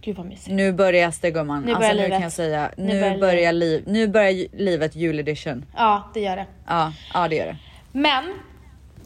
Gud 0.00 0.16
vad 0.16 0.26
mysigt. 0.26 0.50
Nu 0.56 0.72
börjar 0.72 1.14
det 1.22 1.30
gumman. 1.30 1.62
Nu 1.62 1.74
börjar 1.74 1.90
alltså 1.90 1.96
nu 1.96 2.02
livet. 2.02 2.12
kan 2.12 2.22
jag 2.22 2.32
säga, 2.32 2.70
Nu 2.76 2.84
nu, 2.86 3.00
börjar 3.00 3.18
börjar, 3.18 3.52
liv, 3.52 3.84
nu 3.86 4.08
börjar 4.08 4.56
livet 4.56 4.96
juledition. 4.96 5.64
Ja, 5.76 6.10
det 6.14 6.20
gör 6.20 6.36
det. 6.36 6.46
Ja, 6.66 6.92
ja 7.14 7.28
det 7.28 7.36
gör 7.36 7.46
det. 7.46 7.56
Men 7.92 8.24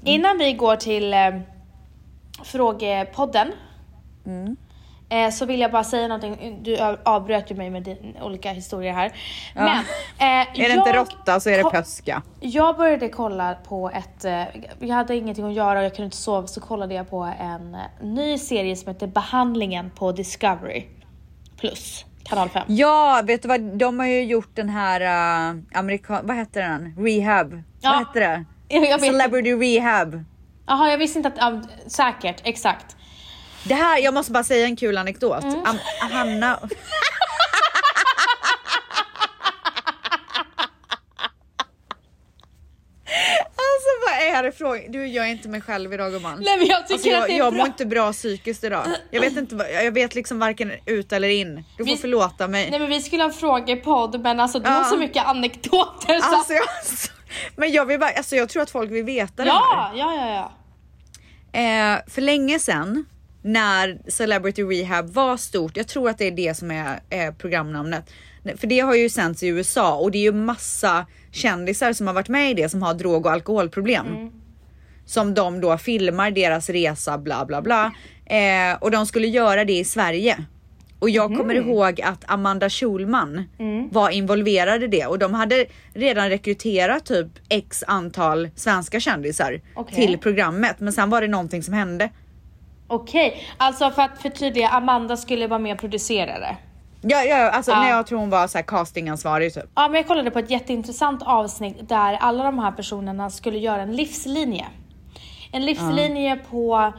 innan 0.05 0.39
vi 0.39 0.53
går 0.53 0.77
till 0.77 1.15
eh, 1.15 1.19
frågepodden 2.45 3.53
eh, 5.09 5.31
så 5.31 5.47
vill 5.47 5.61
jag 5.61 5.73
bara 5.73 5.85
säga 5.85 6.09
någonting. 6.09 6.59
Du 6.63 6.79
av- 6.79 6.99
avbröt 7.05 7.51
ju 7.51 7.55
mig 7.55 7.71
med 7.71 7.83
din, 7.83 8.17
olika 8.23 8.53
historier 8.53 8.93
här. 8.93 9.13
Men, 9.55 9.69
eh, 9.69 9.85
Är 10.19 10.69
det 10.69 10.75
inte 10.75 10.93
råtta 10.93 11.41
så 11.41 11.51
är 11.51 11.57
det 11.57 11.63
påska. 11.63 12.23
Jag 12.41 12.77
började 12.77 13.09
kolla 13.09 13.55
på 13.55 13.91
ett, 13.91 14.25
eh, 14.25 14.43
jag 14.79 14.95
hade 14.95 15.17
ingenting 15.17 15.45
att 15.45 15.55
göra 15.55 15.79
och 15.79 15.85
jag 15.85 15.95
kunde 15.95 16.05
inte 16.05 16.17
sova 16.17 16.47
så 16.47 16.61
kollade 16.61 16.95
jag 16.95 17.11
på 17.11 17.33
en 17.41 17.75
eh, 17.75 17.81
ny 18.03 18.39
serie 18.39 18.77
som 18.77 18.89
heter 18.93 19.07
Behandlingen 19.07 19.91
på 19.91 20.13
Discovery 20.13 20.85
Plus. 21.61 22.05
kanal 22.25 22.49
5. 22.49 22.63
Ja, 22.67 23.23
vet 23.25 23.43
du 23.43 23.49
vad? 23.49 23.61
De 23.61 23.99
har 23.99 24.07
ju 24.07 24.25
gjort 24.25 24.51
den 24.55 24.69
här 24.69 25.01
uh, 25.01 25.61
amerikan... 25.75 26.27
Vad 26.27 26.37
heter 26.37 26.63
den? 26.63 26.95
Rehab. 26.99 27.63
Ja. 27.81 27.91
Vad 27.91 27.99
heter 27.99 28.45
det? 28.69 28.99
Celebrity 29.01 29.55
Rehab. 29.55 30.25
Jaha, 30.67 30.91
jag 30.91 30.99
visste 30.99 31.19
inte 31.19 31.29
att, 31.29 31.35
ja, 31.39 31.63
säkert, 31.87 32.41
exakt. 32.45 32.97
Det 33.65 33.75
här, 33.75 33.99
jag 33.99 34.15
måste 34.15 34.33
bara 34.33 34.45
säga 34.45 34.67
en 34.67 34.77
kul 34.77 34.99
anekdot. 34.99 35.43
Mm. 35.45 35.61
Am- 35.65 36.11
Hanna... 36.13 36.59
Alltså 43.55 43.89
vad 44.07 44.37
är 44.39 44.43
det 44.43 44.53
frågan? 44.53 44.93
Du, 44.93 45.07
jag 45.07 45.27
är 45.27 45.31
inte 45.31 45.49
mig 45.49 45.61
själv 45.61 45.93
idag 45.93 46.13
gumman. 46.13 46.41
Nej 46.43 46.59
men 46.59 46.67
jag 46.67 46.87
tycker 46.89 46.95
Alltså, 46.95 47.09
att 47.09 47.15
jag 47.15 47.29
det 47.29 47.33
är 47.35 47.39
jag 47.39 47.53
bra. 47.53 47.59
mår 47.59 47.67
inte 47.67 47.87
bra 47.87 48.13
psykiskt 48.13 48.65
idag. 48.65 48.87
Jag 49.11 49.21
vet 49.21 49.37
inte, 49.37 49.55
jag 49.85 49.93
vet 49.93 50.15
liksom 50.15 50.39
varken 50.39 50.73
ut 50.87 51.13
eller 51.13 51.29
in. 51.29 51.65
Du 51.77 51.85
får 51.85 51.93
Vi- 51.93 51.97
förlåta 51.97 52.49
mig. 52.49 52.71
Nej 52.71 52.81
men 52.81 52.89
vi 52.89 53.03
skulle 53.03 53.23
ha 53.23 53.31
en 53.31 53.37
frågepodd 53.37 54.21
men 54.21 54.41
alltså 54.41 54.59
du 54.59 54.71
har 54.71 54.79
Ja. 54.79 54.85
så 54.85 54.97
mycket 54.97 55.27
anekdoter 55.27 56.21
så 56.21 56.37
Alltså, 56.37 56.53
jag, 56.53 56.65
men 57.57 57.73
jag 57.73 57.87
vill 57.87 58.01
bara, 58.01 58.11
alltså 58.11 58.37
jag 58.37 58.49
tror 58.49 58.63
att 58.63 58.71
folk 58.71 58.91
vill 58.91 59.05
veta 59.05 59.45
det 59.45 59.51
här. 59.51 59.59
Ja, 59.61 59.93
ja, 59.95 60.15
ja, 60.15 60.29
ja. 60.35 60.53
Eh, 61.61 61.99
för 62.11 62.21
länge 62.23 62.59
sedan 62.59 63.05
när 63.43 63.99
Celebrity 64.11 64.63
Rehab 64.63 65.09
var 65.09 65.37
stort, 65.37 65.77
jag 65.77 65.89
tror 65.89 66.09
att 66.09 66.19
det 66.19 66.27
är 66.27 66.31
det 66.31 66.57
som 66.57 66.71
är 66.71 67.01
eh, 67.11 67.35
programnamnet. 67.35 68.11
För 68.57 68.67
det 68.67 68.81
har 68.81 68.95
ju 68.95 69.09
sänts 69.09 69.43
i 69.43 69.47
USA 69.47 69.95
och 69.95 70.11
det 70.11 70.19
är 70.19 70.23
ju 70.23 70.33
massa 70.33 71.07
kändisar 71.33 71.93
som 71.93 72.07
har 72.07 72.15
varit 72.15 72.29
med 72.29 72.51
i 72.51 72.55
det 72.55 72.69
som 72.69 72.83
har 72.83 72.95
drog 72.95 73.27
och 73.27 73.33
alkoholproblem. 73.33 74.07
Som 75.07 75.35
de 75.35 75.61
då 75.61 75.79
filmar 75.79 76.31
deras 76.31 76.71
resa 76.71 77.19
bla 77.19 77.45
bla 77.45 77.63
bla. 77.63 77.93
Eh, 78.27 78.77
och 78.81 78.91
de 78.91 79.07
skulle 79.07 79.27
göra 79.27 79.65
det 79.65 79.79
i 79.79 79.85
Sverige. 79.85 80.45
Och 80.99 81.11
jag 81.11 81.37
kommer 81.37 81.55
ihåg 81.55 82.01
att 82.01 82.25
Amanda 82.27 82.71
Schulman 82.71 83.45
var 83.91 84.11
involverad 84.11 84.83
i 84.83 84.87
det 84.87 85.07
och 85.07 85.19
de 85.19 85.35
hade 85.35 85.67
redan 85.95 86.29
rekryterat 86.29 87.05
typ 87.05 87.27
x 87.49 87.85
antal 87.87 88.49
svenska 88.55 89.01
kändisar 89.01 89.61
Okej. 89.75 89.95
till 89.95 90.19
programmet. 90.19 90.81
Men 90.81 90.93
sen 90.93 91.11
var 91.11 91.21
det 91.21 91.29
någonting 91.29 91.63
som 91.63 91.75
hände. 91.75 92.11
Okej, 92.89 93.43
alltså 93.57 93.91
för 93.91 94.03
att 94.03 94.23
förtydliga, 94.23 94.69
Amanda 94.69 95.17
skulle 95.17 95.47
vara 95.47 95.59
med 95.59 95.73
och 95.75 95.81
producera 95.81 96.39
det. 96.39 96.57
Ja, 97.01 97.23
ja 97.23 97.51
alltså 97.51 97.71
Ja. 97.71 97.81
när 97.81 97.91
jag 97.91 98.07
tror 98.07 98.19
hon 98.19 98.31
var 98.31 98.47
så 98.47 98.59
här 98.59 98.63
castingansvarig 98.65 99.55
typ. 99.55 99.65
Ja, 99.75 99.89
men 99.89 99.95
jag 99.95 100.07
kollade 100.07 100.31
på 100.31 100.39
ett 100.39 100.51
jätteintressant 100.51 101.23
avsnitt 101.23 101.89
där 101.89 102.15
alla 102.21 102.45
de 102.45 102.59
här 102.59 102.73
personerna 102.73 103.31
skulle 103.31 103.59
göra 103.59 103.83
en 103.83 103.97
livslinje. 103.97 104.67
En 105.53 105.67
livslinje 105.67 106.37
på 106.51 106.93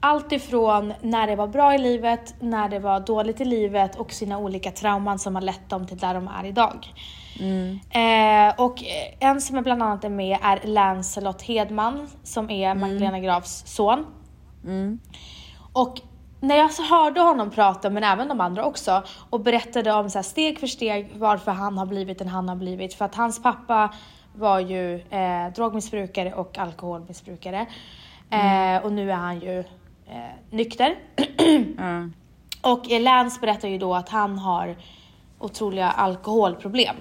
allt 0.00 0.32
ifrån 0.32 0.92
när 1.00 1.26
det 1.26 1.36
var 1.36 1.46
bra 1.46 1.74
i 1.74 1.78
livet, 1.78 2.34
när 2.40 2.68
det 2.68 2.78
var 2.78 3.00
dåligt 3.00 3.40
i 3.40 3.44
livet 3.44 3.96
och 3.96 4.12
sina 4.12 4.38
olika 4.38 4.70
trauman 4.70 5.18
som 5.18 5.34
har 5.34 5.42
lett 5.42 5.70
dem 5.70 5.86
till 5.86 5.98
där 5.98 6.14
de 6.14 6.28
är 6.28 6.44
idag. 6.44 6.86
Eh, 7.90 8.60
och 8.60 8.82
en 9.20 9.40
som 9.40 9.56
är 9.56 9.62
bland 9.62 9.82
annat 9.82 10.04
är 10.04 10.08
med 10.08 10.38
är 10.42 10.60
Lancelot 10.64 11.42
Hedman 11.42 12.08
som 12.22 12.50
är 12.50 12.74
Magdalena 12.74 13.20
Grafs 13.20 13.62
son. 13.66 14.06
Och 15.72 16.00
när 16.40 16.56
jag 16.56 16.68
hörde 16.68 17.20
honom 17.20 17.50
prata, 17.50 17.90
men 17.90 18.04
även 18.04 18.28
de 18.28 18.40
andra 18.40 18.64
också, 18.64 19.02
och 19.30 19.40
berättade 19.40 19.92
om 19.92 20.10
så 20.10 20.18
här 20.18 20.22
steg 20.22 20.60
för 20.60 20.66
steg 20.66 21.10
varför 21.14 21.52
han 21.52 21.78
har 21.78 21.86
blivit 21.86 22.18
den 22.18 22.28
han 22.28 22.48
har 22.48 22.56
blivit. 22.56 22.94
För 22.94 23.04
att 23.04 23.14
hans 23.14 23.42
pappa 23.42 23.94
var 24.34 24.60
ju 24.60 24.94
eh, 24.94 25.52
drogmissbrukare 25.54 26.32
och 26.32 26.58
alkoholmissbrukare. 26.58 27.66
Eh, 28.30 28.84
och 28.84 28.92
nu 28.92 29.10
är 29.10 29.16
han 29.16 29.40
ju 29.40 29.58
eh, 29.58 30.34
nykter. 30.50 30.96
Ja. 31.76 32.08
Och 32.70 32.86
Lance 33.00 33.40
berättar 33.40 33.68
ju 33.68 33.78
då 33.78 33.94
att 33.94 34.08
han 34.08 34.38
har 34.38 34.76
otroliga 35.38 35.90
alkoholproblem. 35.90 36.96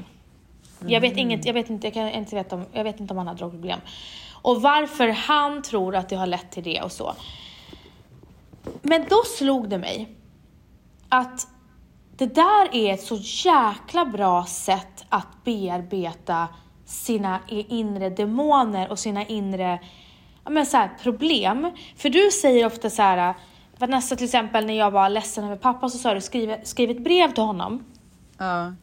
Jag 0.87 1.01
vet 1.01 1.17
inget, 1.17 1.45
jag 1.45 1.53
vet 1.53 1.69
inte, 1.69 1.87
jag 1.87 1.93
kan 1.93 2.09
inte 2.09 2.35
veta 2.35 2.55
om, 2.55 2.65
jag 2.71 2.83
vet 2.83 2.99
inte 2.99 3.13
om 3.13 3.17
han 3.17 3.27
har 3.27 3.35
drogproblem. 3.35 3.79
Och 4.41 4.61
varför 4.61 5.07
han 5.07 5.61
tror 5.61 5.95
att 5.95 6.09
det 6.09 6.15
har 6.15 6.27
lett 6.27 6.51
till 6.51 6.63
det 6.63 6.81
och 6.81 6.91
så. 6.91 7.13
Men 8.81 9.05
då 9.09 9.23
slog 9.37 9.69
det 9.69 9.77
mig 9.77 10.15
att 11.09 11.47
det 12.17 12.35
där 12.35 12.75
är 12.75 12.93
ett 12.93 13.03
så 13.03 13.15
jäkla 13.21 14.05
bra 14.05 14.45
sätt 14.45 15.05
att 15.09 15.43
bearbeta 15.43 16.47
sina 16.85 17.39
inre 17.47 18.09
demoner 18.09 18.91
och 18.91 18.99
sina 18.99 19.25
inre 19.25 19.79
ja, 20.43 20.51
men 20.51 20.65
så 20.65 20.77
här, 20.77 20.89
problem. 21.03 21.71
För 21.97 22.09
du 22.09 22.31
säger 22.31 22.65
ofta 22.65 22.89
så 22.89 23.01
här, 23.01 23.33
Vanessa 23.77 24.15
till 24.15 24.25
exempel 24.25 24.65
när 24.65 24.73
jag 24.73 24.91
var 24.91 25.09
ledsen 25.09 25.43
över 25.43 25.55
pappa 25.55 25.89
så 25.89 25.97
sa 25.97 26.13
du 26.13 26.21
skriv, 26.21 26.55
skriv 26.63 26.91
ett 26.91 27.03
brev 27.03 27.33
till 27.33 27.43
honom. 27.43 27.83
Ja. 28.37 28.73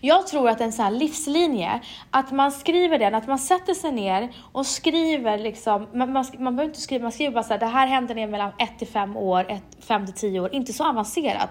Jag 0.00 0.26
tror 0.26 0.48
att 0.48 0.60
en 0.60 0.72
sån 0.72 0.84
här 0.84 0.92
livslinje, 0.92 1.80
att 2.10 2.32
man 2.32 2.52
skriver 2.52 2.98
den, 2.98 3.14
att 3.14 3.26
man 3.26 3.38
sätter 3.38 3.74
sig 3.74 3.92
ner 3.92 4.32
och 4.52 4.66
skriver 4.66 5.38
liksom, 5.38 5.86
man, 5.94 6.12
man, 6.12 6.24
man 6.38 6.56
behöver 6.56 6.70
inte 6.70 6.80
skriva, 6.80 7.02
man 7.02 7.12
skriver 7.12 7.32
bara 7.32 7.44
så 7.44 7.52
här, 7.52 7.60
det 7.60 7.66
här 7.66 7.86
hände 7.86 8.14
ner 8.14 8.26
mellan 8.26 8.52
1 8.58 8.78
till 8.78 8.88
5 8.88 9.16
år, 9.16 9.60
5 9.80 10.06
till 10.06 10.14
10 10.14 10.40
år, 10.40 10.54
inte 10.54 10.72
så 10.72 10.88
avancerat. 10.88 11.50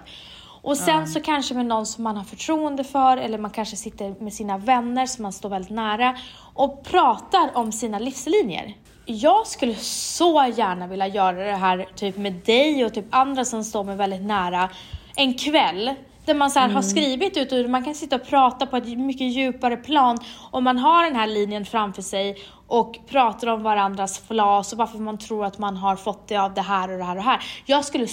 Och 0.62 0.76
sen 0.76 1.08
så 1.08 1.20
kanske 1.20 1.54
med 1.54 1.66
någon 1.66 1.86
som 1.86 2.04
man 2.04 2.16
har 2.16 2.24
förtroende 2.24 2.84
för 2.84 3.16
eller 3.16 3.38
man 3.38 3.50
kanske 3.50 3.76
sitter 3.76 4.22
med 4.22 4.32
sina 4.32 4.58
vänner 4.58 5.06
som 5.06 5.22
man 5.22 5.32
står 5.32 5.48
väldigt 5.48 5.70
nära 5.70 6.16
och 6.54 6.84
pratar 6.84 7.50
om 7.54 7.72
sina 7.72 7.98
livslinjer. 7.98 8.74
Jag 9.06 9.46
skulle 9.46 9.74
så 9.74 10.46
gärna 10.56 10.86
vilja 10.86 11.06
göra 11.06 11.44
det 11.44 11.56
här 11.56 11.88
typ 11.94 12.16
med 12.16 12.32
dig 12.32 12.84
och 12.84 12.94
typ 12.94 13.04
andra 13.10 13.44
som 13.44 13.64
står 13.64 13.84
mig 13.84 13.96
väldigt 13.96 14.22
nära 14.22 14.70
en 15.16 15.34
kväll 15.34 15.94
där 16.30 16.38
man 16.38 16.50
så 16.50 16.58
här 16.60 16.68
har 16.68 16.82
skrivit 16.82 17.36
ut 17.36 17.52
och 17.52 17.70
man 17.70 17.84
kan 17.84 17.94
sitta 17.94 18.16
och 18.16 18.26
prata 18.26 18.66
på 18.66 18.76
ett 18.76 18.98
mycket 18.98 19.26
djupare 19.32 19.76
plan 19.76 20.18
och 20.50 20.62
man 20.62 20.78
har 20.78 21.04
den 21.04 21.16
här 21.16 21.26
linjen 21.26 21.66
framför 21.66 22.02
sig 22.02 22.38
och 22.66 22.96
pratar 23.08 23.46
om 23.46 23.62
varandras 23.62 24.18
flas 24.28 24.72
och 24.72 24.78
varför 24.78 24.98
man 24.98 25.18
tror 25.18 25.44
att 25.44 25.58
man 25.58 25.76
har 25.76 25.96
fått 25.96 26.28
det 26.28 26.36
av 26.36 26.54
det 26.54 26.60
här 26.60 26.90
och 26.92 26.98
det 26.98 27.04
här 27.04 27.10
och 27.10 27.16
det 27.16 27.22
här. 27.30 27.40
Jag 27.66 27.84
skulle 27.84 28.06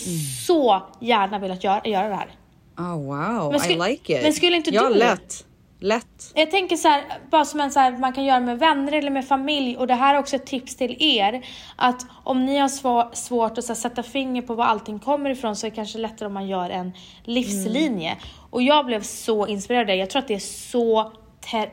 så 0.48 0.82
gärna 1.00 1.40
vilja 1.40 1.56
göra, 1.56 1.82
göra 1.86 2.08
det 2.10 2.16
här. 2.16 2.30
Oh, 2.78 2.96
wow, 2.96 3.52
Men 3.52 3.60
sku- 3.60 3.88
I 3.88 3.90
like 3.92 4.18
it. 4.18 4.24
men 4.24 4.34
skulle 4.34 4.56
inte 4.56 4.70
ja, 4.70 4.90
du- 4.90 4.96
lätt. 4.96 5.46
Lätt. 5.80 6.32
Jag 6.36 6.52
tänker 6.52 6.76
så 6.76 6.88
här, 6.88 7.04
bara 7.32 7.46
som 7.46 7.60
en 7.60 7.72
så 7.72 7.80
här, 7.80 7.98
man 7.98 8.14
kan 8.14 8.24
göra 8.26 8.40
med 8.40 8.60
vänner 8.60 8.92
eller 8.92 9.10
med 9.12 9.28
familj 9.28 9.78
och 9.78 9.88
det 9.88 9.94
här 9.94 10.16
är 10.16 10.20
också 10.20 10.36
ett 10.36 10.46
tips 10.46 10.76
till 10.76 10.96
er 11.00 11.46
att 11.76 12.06
om 12.24 12.46
ni 12.46 12.58
har 12.58 12.68
svå- 12.68 13.14
svårt 13.14 13.58
att 13.58 13.68
här, 13.68 13.76
sätta 13.76 14.04
finger 14.04 14.42
på 14.42 14.54
var 14.54 14.66
allting 14.66 15.00
kommer 15.00 15.30
ifrån 15.30 15.56
så 15.56 15.68
är 15.68 15.70
det 15.72 15.76
kanske 15.76 15.98
lättare 15.98 16.28
om 16.28 16.34
man 16.34 16.48
gör 16.48 16.70
en 16.70 16.92
livslinje. 17.24 18.18
Och 18.50 18.62
jag 18.62 18.86
blev 18.86 19.02
så 19.02 19.48
inspirerad 19.48 19.82
av 19.82 19.88
det. 19.88 19.96
Jag 19.96 20.10
tror 20.10 20.20
att 20.22 20.28
det 20.28 20.36
är 20.36 20.40
så 20.40 21.12
te- 21.52 21.70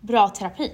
bra 0.00 0.28
terapi. 0.28 0.72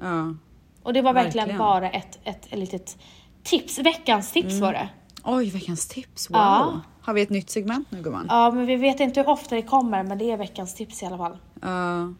Ja. 0.00 0.34
Och 0.82 0.92
det 0.92 1.02
var 1.02 1.12
verkligen, 1.12 1.48
Verkligen. 1.48 1.58
bara 1.58 1.90
ett, 1.90 2.18
ett, 2.24 2.46
ett 2.52 2.58
litet 2.58 2.98
tips, 3.42 3.78
veckans 3.78 4.32
tips 4.32 4.60
var 4.60 4.72
det. 4.72 4.88
Oj, 5.24 5.50
veckans 5.50 5.88
tips. 5.88 6.30
Wow. 6.30 6.36
Ja. 6.36 6.80
Har 7.02 7.14
vi 7.14 7.22
ett 7.22 7.30
nytt 7.30 7.50
segment 7.50 7.90
nu 7.90 8.02
gumman? 8.02 8.26
Ja 8.28 8.50
men 8.50 8.66
vi 8.66 8.76
vet 8.76 9.00
inte 9.00 9.20
hur 9.20 9.28
ofta 9.28 9.54
det 9.54 9.62
kommer 9.62 10.02
men 10.02 10.18
det 10.18 10.30
är 10.30 10.36
veckans 10.36 10.74
tips 10.74 11.02
i 11.02 11.06
alla 11.06 11.18
fall. 11.18 11.36
Ja. 11.62 12.12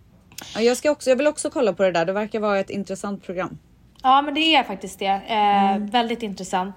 Ja, 0.55 0.61
jag, 0.61 0.77
ska 0.77 0.91
också, 0.91 1.11
jag 1.11 1.17
vill 1.17 1.27
också 1.27 1.51
kolla 1.51 1.73
på 1.73 1.83
det 1.83 1.93
där. 1.93 2.05
Det 2.05 2.13
verkar 2.13 2.41
vara 2.41 2.59
ett 2.59 2.71
intressant 2.71 3.23
program. 3.23 3.59
Ja, 4.03 4.23
men 4.23 4.35
det 4.35 4.41
är 4.41 4.63
faktiskt 4.65 4.99
det. 4.99 5.07
Eh, 5.07 5.79
Väldigt 5.79 6.23
intressant. 6.23 6.77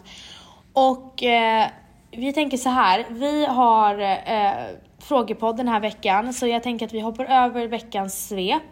Och 0.74 1.24
eh, 1.24 1.68
vi 2.12 2.34
tänker 2.34 2.58
så 2.58 2.70
här, 2.70 3.06
vi 3.10 3.46
har 3.46 4.00
eh, 4.00 4.52
frågepodd 5.00 5.58
den 5.58 5.68
här 5.68 5.80
veckan, 5.80 6.34
så 6.34 6.48
jag 6.48 6.64
tänker 6.64 6.86
att 6.86 6.94
vi 6.94 7.00
hoppar 7.00 7.26
över 7.26 7.68
veckans 7.68 8.28
svep. 8.28 8.64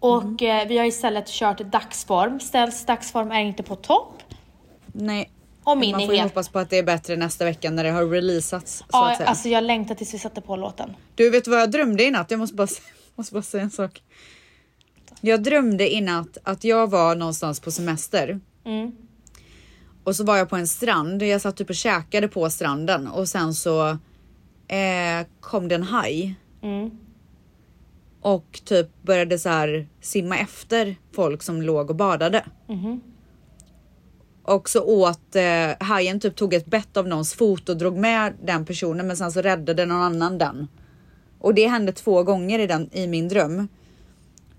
Och 0.00 0.42
eh, 0.42 0.68
vi 0.68 0.78
har 0.78 0.84
istället 0.84 1.28
kört 1.28 1.58
dagsform. 1.58 2.40
Ställs 2.40 2.86
dagsform 2.86 3.32
är 3.32 3.40
inte 3.40 3.62
på 3.62 3.76
topp. 3.76 4.22
Nej. 4.86 5.30
Men 5.64 5.78
min 5.78 5.90
man 5.90 6.06
får 6.06 6.14
ju 6.14 6.20
hoppas 6.20 6.48
på 6.48 6.58
att 6.58 6.70
det 6.70 6.78
är 6.78 6.82
bättre 6.82 7.16
nästa 7.16 7.44
vecka 7.44 7.70
när 7.70 7.84
det 7.84 7.90
har 7.90 8.06
releasats. 8.06 8.84
Ja, 8.92 9.16
alltså 9.16 9.48
jag 9.48 9.64
längtar 9.64 9.94
tills 9.94 10.14
vi 10.14 10.18
sätter 10.18 10.40
på 10.40 10.56
låten. 10.56 10.96
Du 11.14 11.30
vet 11.30 11.48
vad 11.48 11.60
jag 11.60 11.70
drömde 11.70 12.04
i 12.04 12.10
natt? 12.10 12.30
Jag 12.30 12.38
måste 12.38 12.56
bara, 12.56 12.68
måste 13.14 13.34
bara 13.34 13.42
säga 13.42 13.62
en 13.62 13.70
sak. 13.70 14.02
Jag 15.20 15.42
drömde 15.42 15.92
i 15.92 16.00
natt 16.00 16.38
att 16.42 16.64
jag 16.64 16.90
var 16.90 17.16
någonstans 17.16 17.60
på 17.60 17.70
semester. 17.70 18.40
Mm. 18.64 18.92
Och 20.04 20.16
så 20.16 20.24
var 20.24 20.36
jag 20.36 20.48
på 20.48 20.56
en 20.56 20.66
strand. 20.66 21.22
Jag 21.22 21.40
satt 21.40 21.56
typ 21.56 21.70
och 21.70 21.76
käkade 21.76 22.28
på 22.28 22.50
stranden 22.50 23.08
och 23.08 23.28
sen 23.28 23.54
så 23.54 23.88
eh, 24.68 25.26
kom 25.40 25.68
det 25.68 25.74
en 25.74 25.82
haj. 25.82 26.34
Mm. 26.62 26.90
Och 28.20 28.60
typ 28.64 29.02
började 29.02 29.38
så 29.38 29.48
här 29.48 29.88
simma 30.00 30.38
efter 30.38 30.96
folk 31.12 31.42
som 31.42 31.62
låg 31.62 31.90
och 31.90 31.96
badade. 31.96 32.44
Mhm. 32.68 33.00
Och 34.42 34.68
så 34.68 34.82
åt 34.84 35.36
eh, 35.36 35.86
hajen 35.86 36.20
typ 36.20 36.36
tog 36.36 36.54
ett 36.54 36.66
bett 36.66 36.96
av 36.96 37.08
någons 37.08 37.34
fot 37.34 37.68
och 37.68 37.76
drog 37.76 37.96
med 37.96 38.34
den 38.42 38.64
personen 38.64 39.06
men 39.06 39.16
sen 39.16 39.32
så 39.32 39.40
räddade 39.42 39.86
någon 39.86 40.02
annan 40.02 40.38
den. 40.38 40.68
Och 41.38 41.54
det 41.54 41.66
hände 41.66 41.92
två 41.92 42.22
gånger 42.22 42.58
i, 42.58 42.66
den, 42.66 42.90
i 42.92 43.06
min 43.06 43.28
dröm. 43.28 43.68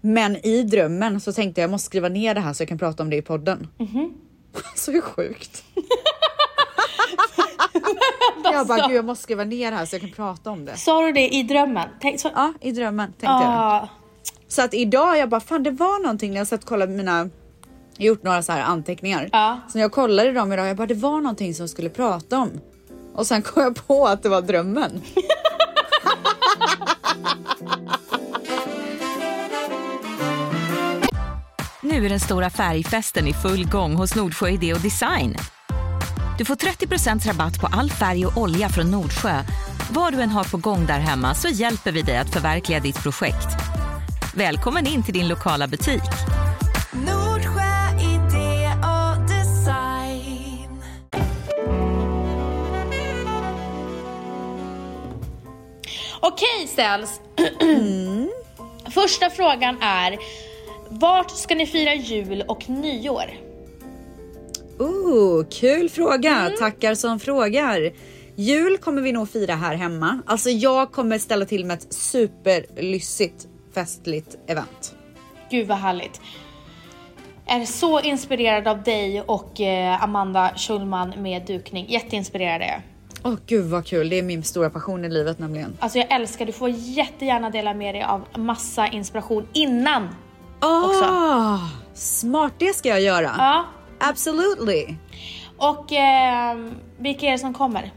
Men 0.02 0.46
i 0.46 0.64
drömmen 0.64 1.20
så 1.22 1.34
tänkte 1.34 1.62
jag 1.62 1.64
jag 1.64 1.72
måste 1.72 1.86
skriva 1.86 2.10
ner 2.10 2.34
det 2.36 2.42
här 2.42 2.54
så 2.54 2.62
jag 2.62 2.70
kan 2.70 2.78
prata 2.78 3.04
om 3.04 3.10
det 3.10 3.16
i 3.16 3.22
podden. 3.22 3.68
Mhm. 3.78 4.14
så 4.76 4.92
hur 4.92 5.02
sjukt. 5.02 5.64
Jag 8.44 8.56
Alltså. 8.56 8.74
bara, 8.76 8.88
gud 8.88 8.98
jag 8.98 9.06
måste 9.06 9.24
skriva 9.24 9.44
ner 9.44 9.72
det 9.72 9.78
här 9.78 9.86
så 9.86 9.96
jag 9.96 10.02
kan 10.02 10.12
prata 10.12 10.52
om 10.52 10.66
det. 10.66 10.78
Sa 10.78 11.02
du 11.06 11.12
det 11.12 11.30
i 11.36 11.44
drömmen? 11.44 11.90
Tänk, 12.02 12.20
så, 12.20 12.30
Ja, 12.36 12.54
i 12.62 12.72
drömmen 12.72 13.08
tänkte 13.12 13.26
jag. 13.28 13.44
ah, 13.46 13.90
Så 14.48 14.62
att 14.62 14.74
idag, 14.74 15.18
jag 15.18 15.30
bara, 15.30 15.42
fan 15.42 15.64
det 15.64 15.72
var 15.72 16.02
någonting 16.04 16.32
när 16.32 16.38
jag 16.38 16.48
satt 16.48 16.62
och 16.62 16.68
kollade 16.70 16.92
mina, 16.94 17.18
jag 17.18 17.30
gjort 17.98 18.24
några 18.24 18.44
så 18.44 18.52
här 18.52 18.62
anteckningar. 18.62 19.30
Ja. 19.32 19.60
Så 19.70 19.78
när 19.78 19.82
jag 19.82 19.92
kollade 19.92 20.32
dem 20.32 20.54
idag, 20.54 20.68
jag 20.68 20.78
bara, 20.78 20.88
det 20.88 20.94
var 20.94 21.22
någonting 21.22 21.54
som 21.54 21.64
jag 21.64 21.70
skulle 21.70 21.90
prata 21.90 22.40
om. 22.40 22.50
Och 23.16 23.28
sen 23.28 23.42
kom 23.42 23.64
jag 23.64 23.88
på 23.88 24.08
att 24.08 24.24
det 24.24 24.30
var 24.30 24.42
drömmen. 24.42 25.02
Nu 31.84 32.06
är 32.06 32.10
den 32.10 32.20
stora 32.20 32.50
färgfesten 32.50 33.28
i 33.28 33.34
full 33.34 33.70
gång 33.70 33.96
hos 33.96 34.16
Nordsjö 34.16 34.50
Idé 34.50 34.74
och 34.74 34.80
Design. 34.80 35.36
Du 36.38 36.46
får 36.46 36.56
30% 36.56 37.28
rabatt 37.28 37.62
på 37.62 37.68
all 37.72 37.90
färg 37.90 38.26
och 38.26 38.38
olja 38.38 38.70
från 38.70 38.92
Nordsjö. 38.92 39.44
Vad 39.92 40.14
du 40.14 40.22
än 40.22 40.30
har 40.30 40.44
på 40.44 40.58
gång 40.58 40.86
där 40.86 41.00
hemma 41.00 41.36
så 41.36 41.48
hjälper 41.48 41.92
vi 41.92 42.02
dig 42.02 42.18
att 42.18 42.30
förverkliga 42.30 42.80
ditt 42.80 43.04
projekt. 43.04 43.48
Välkommen 44.36 44.88
in 44.88 45.04
till 45.04 45.14
din 45.14 45.28
lokala 45.28 45.68
butik. 45.68 46.31
Okej 56.22 56.68
Ställs. 56.68 57.22
Första 58.94 59.30
frågan 59.30 59.78
är, 59.82 60.18
vart 60.90 61.32
ska 61.32 61.56
ni 61.56 61.66
fira 61.66 61.94
jul 61.94 62.44
och 62.48 62.70
nyår? 62.70 63.32
Ooh, 64.80 65.46
kul 65.50 65.90
fråga! 65.90 66.52
Tackar 66.60 66.96
som 66.96 67.20
frågar. 67.20 67.92
Jul 68.36 68.78
kommer 68.78 69.02
vi 69.02 69.12
nog 69.12 69.30
fira 69.30 69.56
här 69.56 69.76
hemma. 69.76 70.22
Alltså 70.26 70.50
jag 70.50 70.92
kommer 70.92 71.18
ställa 71.18 71.46
till 71.46 71.66
med 71.66 71.78
ett 71.78 71.94
superlyssigt 71.94 73.48
festligt 73.74 74.38
event. 74.48 74.96
Gud 75.50 75.68
vad 75.68 75.78
härligt. 75.78 76.22
Är 77.46 77.66
så 77.66 78.02
inspirerad 78.02 78.68
av 78.68 78.84
dig 78.84 79.22
och 79.22 79.62
eh, 79.62 80.04
Amanda 80.04 80.52
Schulman 80.56 81.14
med 81.18 81.46
dukning. 81.46 81.86
Jätteinspirerad 81.90 82.62
är 82.62 82.66
jag. 82.68 82.82
Åh 83.24 83.36
gud 83.46 83.66
vad 83.66 83.86
kul, 83.86 84.10
det 84.10 84.20
är 84.20 84.24
min 84.24 84.44
stora 84.44 84.70
passion 84.70 85.06
i 85.06 85.10
livet 85.10 85.40
nämligen. 85.40 85.78
Alltså 85.80 85.98
jag 85.98 86.12
älskar, 86.12 86.46
du 86.46 86.52
får 86.52 86.70
jättegärna 86.70 87.50
dela 87.50 87.74
med 87.74 87.96
dig 87.96 88.04
av 88.04 88.26
massa 88.38 88.88
inspiration 88.88 89.48
innan. 89.54 90.08
Ah, 90.60 91.60
smart, 91.94 92.54
det 92.58 92.74
ska 92.76 92.90
jag 92.90 93.02
göra. 93.02 93.32
Ja. 93.38 93.66
Absolutely. 94.00 94.96
Och 95.58 95.92
eh, 95.94 96.58
vilka 96.98 97.26
är 97.26 97.32
det 97.32 97.38
som 97.38 97.54
kommer? 97.54 97.94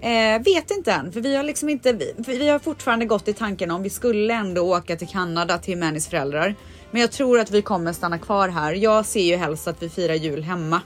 Eh, 0.00 0.42
vet 0.42 0.70
inte 0.70 0.92
än, 0.92 1.12
för 1.12 1.20
vi 1.20 1.36
har 1.36 1.42
liksom 1.42 1.68
inte, 1.68 1.92
vi, 1.92 2.14
vi 2.26 2.48
har 2.48 2.58
fortfarande 2.58 3.04
gått 3.04 3.28
i 3.28 3.32
tanken 3.32 3.70
om 3.70 3.82
vi 3.82 3.90
skulle 3.90 4.34
ändå 4.34 4.62
åka 4.62 4.96
till 4.96 5.08
Kanada 5.08 5.58
till 5.58 5.78
Mannys 5.78 6.08
föräldrar. 6.08 6.54
Men 6.90 7.00
jag 7.00 7.12
tror 7.12 7.40
att 7.40 7.50
vi 7.50 7.62
kommer 7.62 7.92
stanna 7.92 8.18
kvar 8.18 8.48
här. 8.48 8.72
Jag 8.72 9.06
ser 9.06 9.24
ju 9.24 9.36
helst 9.36 9.68
att 9.68 9.82
vi 9.82 9.88
firar 9.88 10.14
jul 10.14 10.42
hemma. 10.42 10.80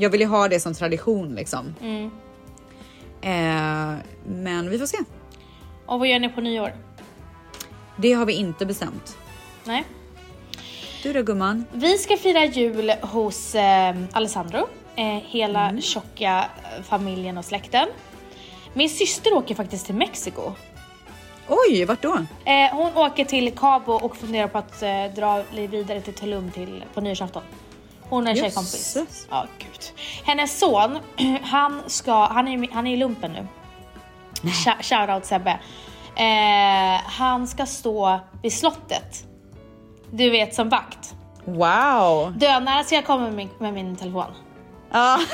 Jag 0.00 0.10
vill 0.10 0.20
ju 0.20 0.26
ha 0.26 0.48
det 0.48 0.60
som 0.60 0.74
tradition 0.74 1.34
liksom. 1.34 1.74
Eh, 3.22 3.94
men 4.26 4.70
vi 4.70 4.78
får 4.78 4.86
se. 4.86 4.98
Och 5.86 5.98
vad 5.98 6.08
gör 6.08 6.18
ni 6.18 6.28
på 6.28 6.40
nyår? 6.40 6.72
Det 7.96 8.12
har 8.12 8.26
vi 8.26 8.32
inte 8.32 8.66
bestämt. 8.66 9.16
Nej. 9.64 9.84
Du 11.02 11.12
då 11.12 11.22
gumman? 11.22 11.64
Vi 11.72 11.98
ska 11.98 12.16
fira 12.16 12.44
jul 12.44 12.90
hos 12.90 13.54
eh, 13.54 13.96
Alessandro. 14.12 14.68
Eh, 14.96 15.04
hela 15.04 15.80
tjocka 15.80 16.44
eh, 16.62 16.82
familjen 16.82 17.38
och 17.38 17.44
släkten. 17.44 17.88
Min 18.74 18.88
syster 18.88 19.34
åker 19.34 19.54
faktiskt 19.54 19.86
till 19.86 19.94
Mexiko. 19.94 20.52
Oj, 21.48 21.84
vart 21.84 22.02
då? 22.02 22.26
Eh, 22.44 22.70
hon 22.72 22.96
åker 22.96 23.24
till 23.24 23.52
Cabo 23.52 23.92
och 23.92 24.16
funderar 24.16 24.48
på 24.48 24.58
att 24.58 24.82
eh, 24.82 25.04
dra 25.16 25.42
vidare 25.52 26.00
till 26.00 26.14
Tulum 26.14 26.50
till, 26.50 26.84
på 26.94 27.00
nyårsafton. 27.00 27.42
Hon 28.12 28.26
är 28.26 28.34
tjejkompis. 28.34 28.96
Jösses. 28.96 29.26
Ja, 29.30 29.46
gud. 29.58 29.80
Hennes 30.24 30.58
son, 30.58 30.98
han 31.42 31.82
ska, 31.86 32.26
han 32.26 32.48
är, 32.48 32.68
han 32.72 32.86
är 32.86 32.92
i 32.92 32.96
lumpen 32.96 33.32
nu. 33.32 33.46
Sh- 34.50 34.82
Shoutout 34.82 35.24
Sebbe. 35.26 35.50
Eh, 36.16 37.00
han 37.04 37.46
ska 37.48 37.66
stå 37.66 38.20
vid 38.42 38.52
slottet. 38.52 39.24
Du 40.10 40.30
vet 40.30 40.54
som 40.54 40.68
vakt. 40.68 41.14
Wow! 41.44 42.32
Dönära 42.38 42.84
ska 42.84 42.94
jag 42.94 43.06
komma 43.06 43.22
med 43.24 43.34
min, 43.34 43.48
med 43.58 43.74
min 43.74 43.96
telefon. 43.96 44.32
Ja. 44.92 45.18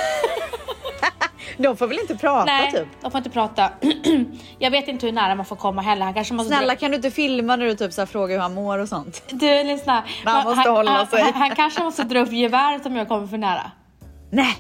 De 1.59 1.77
får 1.77 1.87
väl 1.87 1.99
inte 1.99 2.17
prata 2.17 2.45
Nej, 2.45 2.73
typ? 2.73 2.87
de 3.03 3.11
får 3.11 3.19
inte 3.19 3.31
prata. 3.31 3.71
jag 4.59 4.71
vet 4.71 4.89
inte 4.89 5.07
hur 5.07 5.13
nära 5.13 5.35
man 5.35 5.45
får 5.47 5.57
komma 5.57 5.83
heller. 5.83 6.05
Han 6.05 6.15
kanske 6.15 6.35
måste 6.35 6.55
Snälla 6.55 6.77
kan 6.77 6.91
du 6.91 6.97
inte 6.97 7.11
filma 7.11 7.57
när 7.57 7.67
du 7.67 7.75
typ 7.75 7.93
så 7.93 8.01
här 8.01 8.07
frågar 8.07 8.35
hur 8.35 8.43
han 8.43 8.55
mår 8.55 8.79
och 8.79 8.89
sånt? 8.89 9.23
Du 9.31 9.65
lyssna. 9.65 10.05
Man 10.25 10.45
måste 10.45 10.71
hålla 10.71 10.91
han, 10.91 11.07
sig. 11.07 11.23
Han, 11.23 11.33
han 11.33 11.51
kanske 11.51 11.83
måste 11.83 12.03
dra 12.03 12.21
upp 12.21 12.33
geväret 12.33 12.87
om 12.87 12.97
jag 12.97 13.09
kommer 13.09 13.27
för 13.27 13.39
nära. 13.39 13.71
Nej! 14.31 14.57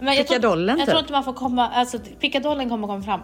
Men 0.00 0.14
jag 0.14 0.26
tror, 0.26 0.36
Pickadollen, 0.36 0.78
jag 0.78 0.86
typ. 0.86 0.88
tror 0.90 1.00
inte 1.00 1.12
man 1.12 1.24
får 1.24 1.32
komma, 1.32 1.68
alltså 1.68 1.98
pickadollen 1.98 2.68
kommer 2.68 2.86
komma 2.86 3.02
fram. 3.02 3.20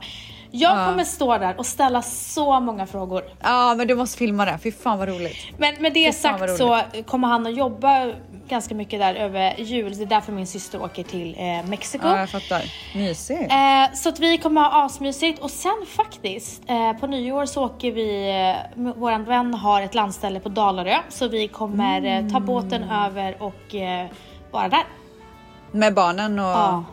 Jag 0.51 0.79
Ja. 0.79 0.87
kommer 0.87 1.05
stå 1.05 1.39
där 1.39 1.55
och 1.59 1.67
ställa 1.67 2.03
så 2.03 2.61
många 2.61 2.87
frågor. 2.87 3.23
Ja 3.43 3.75
men 3.75 3.87
du 3.89 3.95
måste 3.95 4.19
filma 4.19 4.45
det, 4.45 4.59
fy 4.63 4.73
fan 4.73 4.99
vad 4.99 5.09
roligt. 5.09 5.37
Men 5.59 5.75
med 5.83 5.93
det 5.93 6.13
Fy 6.13 6.19
sagt 6.19 6.57
så 6.57 6.81
kommer 7.07 7.29
han 7.29 7.47
att 7.47 7.57
jobba 7.57 8.13
ganska 8.49 8.75
mycket 8.75 9.01
där 9.01 9.15
över 9.15 9.55
jul. 9.61 9.97
Det 9.97 10.03
är 10.05 10.07
därför 10.07 10.33
min 10.33 10.47
syster 10.47 10.83
åker 10.83 11.03
till 11.03 11.35
eh, 11.39 11.69
Mexiko. 11.69 12.07
Ja 12.07 12.19
jag 12.19 12.31
fattar. 12.31 12.63
Mysigt. 12.95 13.53
Eh, 13.53 13.95
så 13.95 14.09
att 14.09 14.21
vi 14.21 14.39
kommer 14.39 14.61
ha 14.61 14.85
asmysigt 14.85 15.39
och 15.39 15.51
sen 15.51 15.85
faktiskt 15.89 16.63
eh, 16.67 16.93
på 16.93 17.07
nyår 17.07 17.47
så 17.47 17.65
åker 17.65 17.93
vi, 17.93 18.31
eh, 18.77 18.93
våran 18.97 19.25
vän 19.25 19.55
har 19.55 19.83
ett 19.83 19.95
landställe 19.95 20.41
på 20.41 20.49
Dalarö 20.49 20.97
så 21.09 21.29
vi 21.29 21.49
kommer 21.49 22.05
eh, 22.05 22.29
ta 22.29 22.41
båten 22.41 22.83
över 22.91 23.43
och 23.43 23.75
eh, 23.75 24.07
vara 24.51 24.69
där. 24.69 24.85
Med 25.73 25.95
barnen 25.95 26.39
och... 26.39 26.45
Ja. 26.45 26.85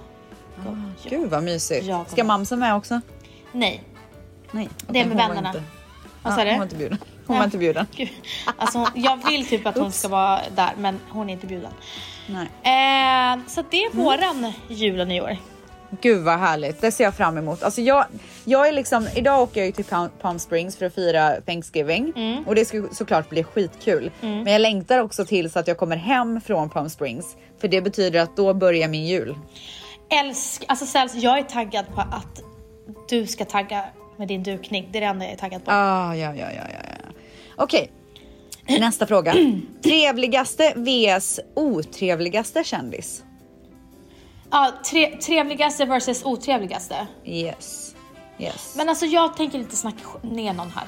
Gud 1.09 1.29
vad 1.29 1.43
mysigt. 1.43 1.89
Ska 2.07 2.23
Mamsa 2.23 2.55
med 2.55 2.75
också? 2.75 3.01
Nej, 3.51 3.83
Nej. 4.51 4.69
det 4.77 4.89
okej, 4.89 5.01
är 5.01 5.05
med 5.05 5.17
vännerna. 5.17 5.47
Inte. 5.49 5.63
Vad 6.23 6.33
sa 6.33 6.39
hon 6.39 6.47
var 6.49 6.55
du? 6.57 6.63
inte 6.63 6.75
bjuden. 6.75 6.97
Hon 7.27 7.37
var 7.37 7.43
inte 7.43 7.57
bjuden. 7.57 7.87
Gud. 7.95 8.09
Alltså, 8.57 8.87
jag 8.95 9.25
vill 9.29 9.47
typ 9.47 9.65
att 9.67 9.77
hon 9.77 9.91
ska 9.91 10.07
vara 10.07 10.39
där 10.55 10.71
men 10.77 10.99
hon 11.09 11.29
är 11.29 11.33
inte 11.33 11.47
bjuden. 11.47 11.71
Nej. 12.27 12.43
Eh, 12.45 13.39
så 13.47 13.63
det 13.71 13.83
är 13.83 13.91
Mm. 13.91 14.03
våran 14.05 14.53
jul 14.67 14.99
och 14.99 15.07
nyår. 15.07 15.37
Gud 16.01 16.23
vad 16.23 16.39
härligt, 16.39 16.81
det 16.81 16.91
ser 16.91 17.03
jag 17.03 17.15
fram 17.15 17.37
emot. 17.37 17.63
Alltså 17.63 17.81
jag, 17.81 18.05
jag 18.45 18.67
är 18.67 18.71
liksom, 18.71 19.07
idag 19.15 19.41
åker 19.41 19.59
jag 19.59 19.65
ju 19.65 19.71
till 19.71 19.85
Palm, 20.21 20.39
Springs 20.39 20.75
för 20.77 20.85
att 20.85 20.95
fira 20.95 21.41
Thanksgiving 21.41 22.13
Mm. 22.15 22.43
och 22.47 22.55
det 22.55 22.65
ska 22.65 22.83
såklart 22.91 23.29
bli 23.29 23.43
skitkul. 23.43 24.11
Men 24.21 24.47
jag 24.47 24.61
längtar 24.61 24.99
också 24.99 25.25
till 25.25 25.51
så 25.51 25.59
att 25.59 25.67
jag 25.67 25.77
kommer 25.77 25.95
hem 25.97 26.41
från 26.41 26.69
Palm 26.69 26.89
Springs 26.89 27.35
för 27.61 27.67
det 27.67 27.81
betyder 27.81 28.19
att 28.19 28.35
då 28.37 28.53
börjar 28.53 28.87
min 28.87 29.05
jul. 29.05 29.35
Älsk, 30.09 30.63
alltså 30.67 30.85
Säls, 30.85 31.15
jag 31.15 31.37
är 31.39 31.43
taggad 31.43 31.85
på 31.95 32.01
att 32.01 32.41
du 33.09 33.27
ska 33.27 33.45
tagga 33.45 33.85
med 34.17 34.27
din 34.27 34.43
dukning. 34.43 34.89
Det 34.91 34.97
är 34.97 35.01
det 35.01 35.07
enda 35.07 35.25
jag 35.25 35.33
är 35.33 35.37
taggad 35.37 35.65
på. 35.65 35.71
Ah, 35.71 36.15
ja, 36.15 36.35
ja, 36.35 36.51
ja, 36.51 36.63
ja, 36.73 36.79
ja. 37.03 37.09
Okej, 37.55 37.91
nästa 38.79 39.07
fråga. 39.07 39.35
Trevligaste 39.83 40.73
vs 40.75 41.39
otrevligaste 41.55 42.63
kändis? 42.63 43.23
Ja, 44.51 44.71
tre, 44.91 45.07
trevligaste 45.17 45.85
versus 45.85 46.25
otrevligaste. 46.25 47.07
Yes. 47.25 47.95
Yes. 48.39 48.73
Men 48.77 48.89
alltså 48.89 49.05
jag 49.05 49.37
tänker 49.37 49.59
inte 49.59 49.75
snacka 49.75 49.99
ner 50.21 50.53
någon 50.53 50.69
här. 50.71 50.87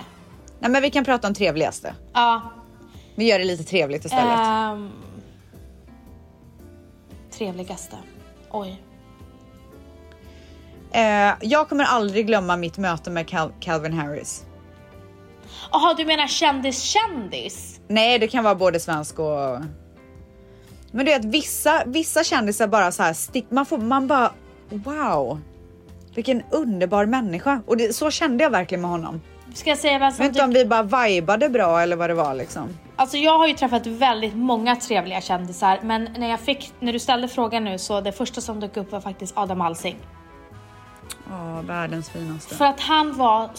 Nej, 0.59 0.71
men 0.71 0.81
vi 0.81 0.91
kan 0.91 1.05
prata 1.05 1.27
om 1.27 1.33
trevligaste. 1.33 1.95
Ja. 2.13 2.41
Vi 3.15 3.25
gör 3.29 3.39
det 3.39 3.45
lite 3.45 3.63
trevligt 3.63 4.05
istället. 4.05 4.39
ehm, 4.39 4.91
trevligaste. 7.31 7.97
Oj. 8.51 8.81
Eh, 10.95 11.33
jag 11.41 11.69
kommer 11.69 11.83
aldrig 11.83 12.27
glömma 12.27 12.57
mitt 12.57 12.77
möte 12.77 13.09
med 13.09 13.25
Cal- 13.29 13.51
Calvin 13.59 13.93
Harris. 13.93 14.45
Jaha, 15.71 15.93
du 15.93 16.05
menar 16.05 16.27
kändis-kändis? 16.27 17.79
Nej, 17.87 18.19
det 18.19 18.27
kan 18.27 18.43
vara 18.43 18.55
både 18.55 18.79
svensk 18.79 19.19
och... 19.19 19.59
Men 20.91 21.05
du 21.05 21.11
vet 21.11 21.25
vissa, 21.25 21.83
vissa 21.85 22.23
kändisar 22.23 22.67
bara 22.67 22.91
så 22.91 23.03
här 23.03 23.13
stick, 23.13 23.45
man 23.49 23.65
får, 23.65 23.77
man 23.77 24.07
bara 24.07 24.31
wow. 24.69 25.39
Vilken 26.15 26.43
underbar 26.51 27.05
människa 27.05 27.61
och 27.67 27.77
det, 27.77 27.93
så 27.95 28.11
kände 28.11 28.43
jag 28.43 28.51
verkligen 28.51 28.81
med 28.81 28.91
honom. 28.91 29.21
Ska 29.53 29.69
jag 29.69 29.79
säga 29.79 29.93
vem 29.99 30.03
Jag 30.03 30.13
som 30.13 30.23
vet 30.23 30.29
inte 30.29 30.43
om 30.43 30.53
vi 30.53 30.65
bara 30.65 31.07
vibade 31.07 31.49
bra 31.49 31.81
eller 31.81 31.95
vad 31.95 32.09
det 32.09 32.13
var 32.13 32.33
liksom. 32.33 32.77
Alltså 32.95 33.17
jag 33.17 33.37
har 33.37 33.47
ju 33.47 33.53
träffat 33.53 33.87
väldigt 33.87 34.35
många 34.35 34.75
trevliga 34.75 35.21
kändisar 35.21 35.79
men 35.83 36.09
när 36.17 36.29
jag 36.29 36.39
fick, 36.39 36.73
när 36.79 36.93
du 36.93 36.99
ställde 36.99 37.27
frågan 37.27 37.63
nu 37.63 37.77
så 37.77 38.01
det 38.01 38.11
första 38.11 38.41
som 38.41 38.59
dök 38.59 38.77
upp 38.77 38.91
var 38.91 39.01
faktiskt 39.01 39.37
Adam 39.37 39.61
Alsing. 39.61 39.97
Åh, 41.31 41.61
världens 41.61 42.09
finaste. 42.09 42.55
För 42.55 42.65
att 42.65 42.79
han 42.79 43.17
var 43.17 43.49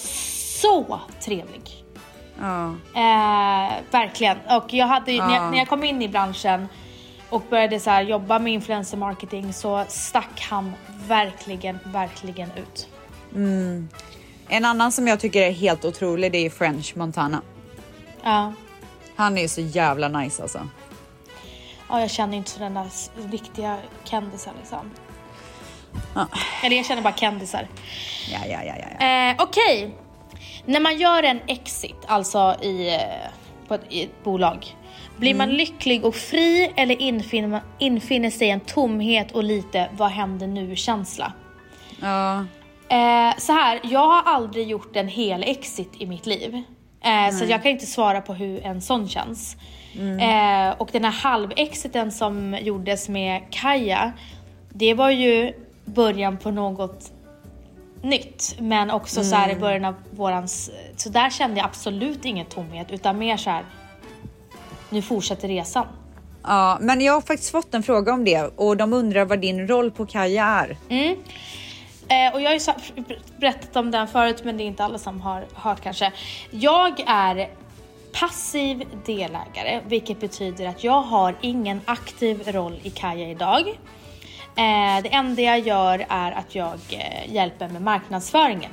så 0.60 1.00
trevlig. 1.24 1.84
Ja. 2.40 2.66
Eh, 2.94 3.72
verkligen. 3.90 4.36
Och 4.50 4.72
jag 4.74 4.86
hade, 4.86 5.12
ju- 5.12 5.18
när, 5.18 5.28
Ja. 5.28 5.34
jag, 5.42 5.50
när 5.50 5.58
jag 5.58 5.68
kom 5.68 5.84
in 5.84 6.02
i 6.02 6.08
branschen 6.08 6.68
och 7.28 7.42
började 7.50 7.80
så 7.80 8.00
jobba 8.00 8.38
med 8.38 8.52
influencer 8.52 8.96
marketing 8.96 9.52
så 9.52 9.84
stack 9.88 10.40
han 10.50 10.72
verkligen, 11.08 11.78
verkligen 11.84 12.50
ut. 12.56 12.88
En 14.48 14.64
annan 14.64 14.92
som 14.92 15.08
jag 15.08 15.20
tycker 15.20 15.42
är 15.42 15.50
helt 15.52 15.84
otrolig 15.84 16.32
det 16.32 16.38
är 16.46 16.50
French 16.50 16.96
Montana. 16.96 17.42
Ja. 18.22 18.52
Han 19.16 19.38
är 19.38 19.42
ju 19.42 19.48
så 19.48 19.60
jävla 19.60 20.08
nice 20.08 20.42
alltså. 20.42 20.68
Ja, 21.88 22.00
jag 22.00 22.10
känner 22.10 22.36
inte 22.36 22.50
sådana 22.50 22.80
där 22.80 22.88
s- 22.88 23.10
riktiga 23.30 23.76
kändisar 24.04 24.52
liksom. 24.60 24.90
Ja. 26.14 26.28
Eller 26.64 26.76
jag 26.76 26.86
känner 26.86 27.02
bara 27.02 27.14
kändisar. 27.16 27.68
Ja, 28.32 28.38
ja, 28.48 28.58
ja, 28.64 28.74
ja. 28.78 29.06
Eh, 29.06 29.36
Okej. 29.38 29.94
När 30.64 30.80
man 30.80 30.98
gör 30.98 31.22
en 31.22 31.40
exit, 31.46 31.96
alltså 32.06 32.56
i, 32.62 32.94
eh, 32.94 33.00
på 33.68 33.74
ett, 33.74 33.84
i 33.88 34.02
ett 34.02 34.24
bolag. 34.24 34.76
Blir 35.16 35.34
man 35.34 35.50
lycklig 35.50 36.04
och 36.04 36.14
fri 36.14 36.72
eller 36.76 37.02
infinner, 37.02 37.60
infinner 37.78 38.30
sig 38.30 38.50
en 38.50 38.60
tomhet 38.60 39.32
och 39.32 39.44
lite 39.44 39.88
vad 39.92 40.10
händer 40.10 40.46
nu-känsla? 40.46 41.32
ja. 42.00 42.44
Eh, 42.88 43.36
så 43.38 43.52
här, 43.52 43.80
jag 43.82 44.06
har 44.06 44.22
aldrig 44.22 44.68
gjort 44.68 44.96
en 44.96 45.08
hel 45.08 45.42
exit 45.42 45.92
i 45.98 46.06
mitt 46.06 46.26
liv. 46.26 46.62
Eh, 47.04 47.34
så 47.36 47.44
jag 47.44 47.62
kan 47.62 47.72
inte 47.72 47.86
svara 47.86 48.20
på 48.20 48.34
hur 48.34 48.64
en 48.64 48.82
sån 48.82 49.08
känns. 49.08 49.56
Eh, 50.20 50.74
och 50.78 50.88
den 50.92 51.04
här 51.04 51.12
halvexiten 51.12 52.12
som 52.12 52.58
gjordes 52.60 53.08
med 53.08 53.42
Kaja, 53.50 54.12
det 54.72 54.94
var 54.94 55.10
ju 55.10 55.52
början 55.86 56.36
på 56.36 56.50
något 56.50 57.12
nytt. 58.02 58.56
Men 58.58 58.90
också 58.90 59.24
så 59.24 59.36
här 59.36 59.50
i 59.50 59.56
början 59.56 59.84
av 59.84 59.94
vårans... 60.10 60.70
Så 60.96 61.08
där 61.08 61.30
kände 61.30 61.56
jag 61.56 61.64
absolut 61.64 62.24
ingen 62.24 62.46
tomhet 62.46 62.90
utan 62.90 63.18
mer 63.18 63.36
så 63.36 63.50
här. 63.50 63.64
Nu 64.90 65.02
fortsätter 65.02 65.48
resan. 65.48 65.86
ja, 66.42 66.78
men 66.80 67.00
jag 67.00 67.12
har 67.12 67.20
faktiskt 67.20 67.50
fått 67.50 67.74
en 67.74 67.82
fråga 67.82 68.12
om 68.12 68.24
det 68.24 68.42
och 68.56 68.76
de 68.76 68.92
undrar 68.92 69.24
vad 69.24 69.40
din 69.40 69.68
roll 69.68 69.90
på 69.90 70.06
Kaja 70.06 70.44
är. 70.44 70.76
Mm. 70.88 71.16
Eh, 72.08 72.34
och 72.34 72.40
jag 72.40 72.50
har 72.50 72.54
ju 72.96 73.04
berättat 73.36 73.76
om 73.76 73.90
den 73.90 74.08
förut 74.08 74.42
men 74.44 74.56
det 74.56 74.62
är 74.62 74.66
inte 74.66 74.84
alla 74.84 74.98
som 74.98 75.20
har 75.20 75.46
hört 75.54 75.80
kanske. 75.80 76.12
Jag 76.50 77.00
är 77.06 77.48
passiv 78.12 78.84
delägare 79.06 79.80
vilket 79.86 80.20
betyder 80.20 80.66
att 80.66 80.84
jag 80.84 81.02
har 81.02 81.34
ingen 81.40 81.80
aktiv 81.84 82.42
roll 82.46 82.80
i 82.82 82.90
Kaja 82.90 83.28
idag. 83.28 83.78
Eh, 84.56 85.02
det 85.02 85.08
enda 85.14 85.42
jag 85.42 85.58
gör 85.58 86.06
är 86.08 86.32
att 86.32 86.54
jag 86.54 86.78
eh, 86.90 87.34
hjälper 87.34 87.68
med 87.68 87.82
marknadsföringen. 87.82 88.70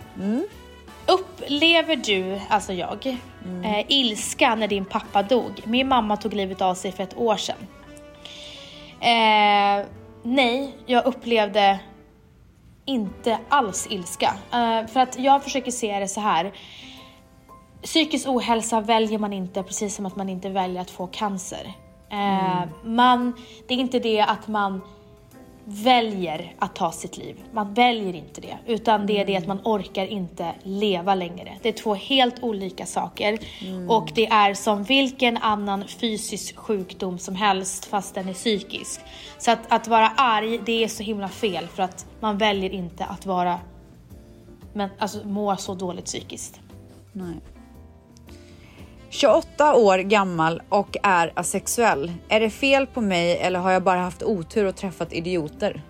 Upplever 1.06 1.96
du, 1.96 2.40
alltså 2.50 2.74
jag, 2.74 3.06
eh, 3.64 3.86
ilska 3.88 4.56
när 4.56 4.68
din 4.68 4.86
pappa 4.86 5.24
dog? 5.24 5.62
Min 5.64 5.88
mamma 5.88 6.18
tog 6.18 6.34
livet 6.34 6.62
av 6.62 6.76
sig 6.76 6.92
för 6.92 7.04
ett 7.04 7.18
år 7.18 7.36
sedan. 7.36 7.68
Eh, 9.00 9.86
nej, 10.24 10.76
jag 10.86 11.06
upplevde 11.06 11.80
inte 12.86 13.38
alls 13.50 13.88
ilska. 13.90 14.34
Eh, 14.54 14.88
för 14.88 15.00
att 15.00 15.20
jag 15.20 15.44
försöker 15.44 15.72
se 15.72 16.00
det 16.00 16.08
så 16.08 16.22
här. 16.22 16.54
Psykisk 17.82 18.28
ohälsa 18.28 18.82
väljer 18.82 19.20
man 19.20 19.34
inte 19.34 19.64
precis 19.64 19.96
som 19.96 20.06
att 20.06 20.16
man 20.16 20.30
inte 20.30 20.50
väljer 20.50 20.82
att 20.82 20.92
få 20.92 21.08
cancer. 21.08 21.74
Eh, 22.12 22.64
man, 22.84 23.34
det 23.68 23.74
är 23.74 23.78
inte 23.78 24.00
det 24.00 24.22
att 24.22 24.48
man 24.48 24.82
väljer 25.66 26.56
att 26.60 26.76
ta 26.76 26.92
sitt 26.92 27.18
liv. 27.18 27.44
Man 27.52 27.74
väljer 27.74 28.14
inte 28.16 28.42
det. 28.42 28.58
Utan 28.66 29.06
det 29.06 29.20
är 29.20 29.26
det 29.26 29.38
att 29.38 29.48
man 29.48 29.60
orkar 29.64 30.06
inte 30.06 30.54
leva 30.64 31.16
längre. 31.16 31.58
Det 31.62 31.70
är 31.70 31.74
två 31.74 31.94
helt 31.94 32.44
olika 32.44 32.86
saker. 32.86 33.40
Och 33.90 34.12
det 34.16 34.28
är 34.28 34.54
som 34.54 34.84
vilken 34.84 35.38
annan 35.38 35.88
fysisk 35.88 36.58
sjukdom 36.58 37.20
som 37.20 37.36
helst 37.36 37.86
fast 37.86 38.16
den 38.16 38.30
är 38.30 38.34
psykisk. 38.34 39.02
Så 39.38 39.52
att, 39.52 39.60
att 39.68 39.88
vara 39.88 40.08
arg, 40.08 40.60
det 40.66 40.84
är 40.84 40.88
så 40.88 41.04
himla 41.04 41.30
fel 41.30 41.68
för 41.68 41.84
att 41.84 42.06
man 42.20 42.38
väljer 42.38 42.70
inte 42.70 43.06
att 43.06 43.26
vara 43.26 43.60
men 44.74 44.90
alltså 44.98 45.28
må 45.28 45.56
så 45.56 45.76
dåligt 45.76 46.06
psykiskt. 46.06 46.60
Nej. 47.12 47.36
28 49.14 49.76
år 49.76 49.98
gammal 49.98 50.62
och 50.70 50.98
är 51.04 51.32
asexuell. 51.36 52.12
Är 52.30 52.40
det 52.40 52.50
fel 52.50 52.88
på 52.88 53.02
mig 53.02 53.38
eller 53.38 53.60
har 53.60 53.72
jag 53.72 53.84
bara 53.84 54.00
haft 54.00 54.24
otur 54.24 54.66
och 54.66 54.76
träffat 54.76 55.14
idioter? 55.14 55.82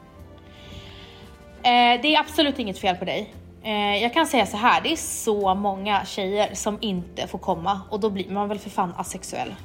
Eh, 1.64 2.02
det 2.02 2.16
är 2.16 2.20
absolut 2.20 2.60
inget 2.60 2.80
fel 2.80 2.96
på 2.96 3.06
dig. 3.06 3.34
Eh, 3.64 4.04
jag 4.04 4.14
kan 4.14 4.28
säga 4.28 4.46
så 4.46 4.58
här, 4.58 4.82
det 4.82 4.92
är 4.92 4.96
så 4.96 5.56
många 5.56 6.06
tjejer 6.06 6.54
som 6.54 6.78
inte 6.82 7.28
får 7.28 7.40
komma 7.40 7.82
och 7.90 8.00
då 8.00 8.10
blir 8.10 8.30
man 8.30 8.50
väl 8.50 8.60
för 8.60 8.70
fan 8.70 8.94
asexuell. 8.98 9.56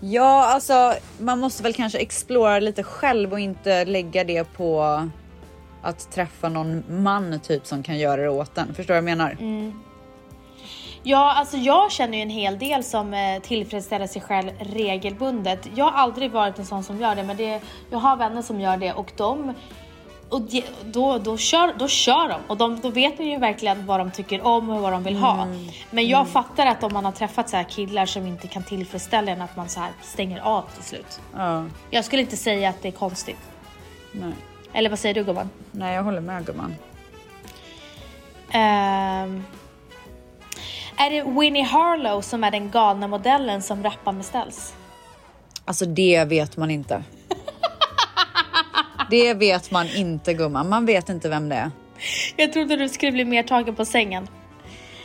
Ja, 0.00 0.44
alltså 0.44 0.94
man 1.18 1.38
måste 1.38 1.62
väl 1.62 1.74
kanske 1.74 1.98
explora 1.98 2.58
lite 2.58 2.82
själv 2.82 3.32
och 3.32 3.40
inte 3.40 3.84
lägga 3.84 4.24
det 4.24 4.44
på 4.44 4.82
att 5.82 6.12
träffa 6.12 6.48
någon 6.48 6.84
man 6.88 7.40
typ 7.40 7.66
som 7.66 7.82
kan 7.82 7.98
göra 7.98 8.22
det 8.22 8.28
åt 8.28 8.58
en. 8.58 8.74
Förstår 8.74 8.94
du 8.94 9.00
vad 9.00 9.10
jag 9.10 9.18
menar? 9.18 9.36
Ja, 11.08 11.32
alltså 11.32 11.56
jag 11.56 11.92
känner 11.92 12.18
ju 12.18 12.22
en 12.22 12.30
hel 12.30 12.58
del 12.58 12.84
som 12.84 13.14
eh, 13.14 13.42
tillfredsställer 13.42 14.06
sig 14.06 14.22
själv 14.22 14.50
regelbundet. 14.60 15.68
Jag 15.74 15.84
har 15.84 15.92
aldrig 15.92 16.30
varit 16.30 16.58
en 16.58 16.66
sån 16.66 16.84
som 16.84 17.00
gör 17.00 17.16
det, 17.16 17.22
men 17.22 17.36
det, 17.36 17.60
jag 17.90 17.98
har 17.98 18.16
vänner 18.16 18.42
som 18.42 18.60
gör 18.60 18.76
det 18.76 18.92
och 18.92 19.12
de 19.16 19.54
och 20.28 20.40
de, 20.40 20.64
då, 20.84 21.18
då, 21.18 21.36
kör, 21.36 21.74
då 21.78 21.88
kör 21.88 22.28
de 22.28 22.40
och 22.46 22.56
de, 22.56 22.80
då 22.80 22.88
vet 22.88 23.18
man 23.18 23.28
ju 23.28 23.38
verkligen 23.38 23.86
vad 23.86 24.00
de 24.00 24.10
tycker 24.10 24.42
om 24.42 24.70
och 24.70 24.80
vad 24.82 24.92
de 24.92 25.02
vill 25.02 25.16
ha. 25.16 25.46
Men 25.90 26.06
jag 26.06 26.28
fattar 26.28 26.66
att 26.66 26.82
om 26.82 26.92
man 26.92 27.04
har 27.04 27.12
träffat 27.12 27.48
så 27.48 27.56
här 27.56 27.64
killar 27.64 28.06
som 28.06 28.26
inte 28.26 28.48
kan 28.48 28.62
tillfredsställa 28.62 29.32
en 29.32 29.42
att 29.42 29.56
man 29.56 29.68
så 29.68 29.80
här 29.80 29.90
stänger 30.02 30.40
av 30.40 30.62
till 30.74 30.84
slut. 30.84 31.20
Ja, 31.36 31.64
Jag 31.90 32.04
skulle 32.04 32.22
inte 32.22 32.36
säga 32.36 32.68
att 32.68 32.82
det 32.82 32.88
är 32.88 32.92
konstigt. 32.92 33.50
nej. 34.12 34.32
Eller 34.72 34.90
vad 34.90 34.98
säger 34.98 35.14
du 35.14 35.24
gumman? 35.24 35.50
Nej, 35.70 35.94
jag 35.94 36.02
håller 36.02 36.20
med 36.20 36.46
gumman. 36.46 36.74
Ehm, 38.50 39.44
är 40.98 41.10
det 41.10 41.40
Winnie 41.40 41.62
Harlow 41.62 42.20
som 42.20 42.44
är 42.44 42.50
den 42.50 42.70
galna 42.70 43.08
modellen 43.08 43.62
som 43.62 43.82
rappar 43.82 44.12
med 44.12 44.24
ställs? 44.24 44.74
Alltså 45.64 45.86
det 45.86 46.24
vet 46.24 46.56
man 46.56 46.70
inte. 46.70 47.02
Det 49.10 49.34
vet 49.34 49.70
man 49.70 49.86
inte 49.96 50.34
gumman. 50.34 50.68
Man 50.68 50.86
vet 50.86 51.08
inte 51.08 51.28
vem 51.28 51.48
det 51.48 51.54
är. 51.54 51.70
Jag 52.36 52.52
trodde 52.52 52.76
du 52.76 52.88
skulle 52.88 53.12
bli 53.12 53.24
mer 53.24 53.42
tagen 53.42 53.74
på 53.74 53.84
sängen. 53.84 54.28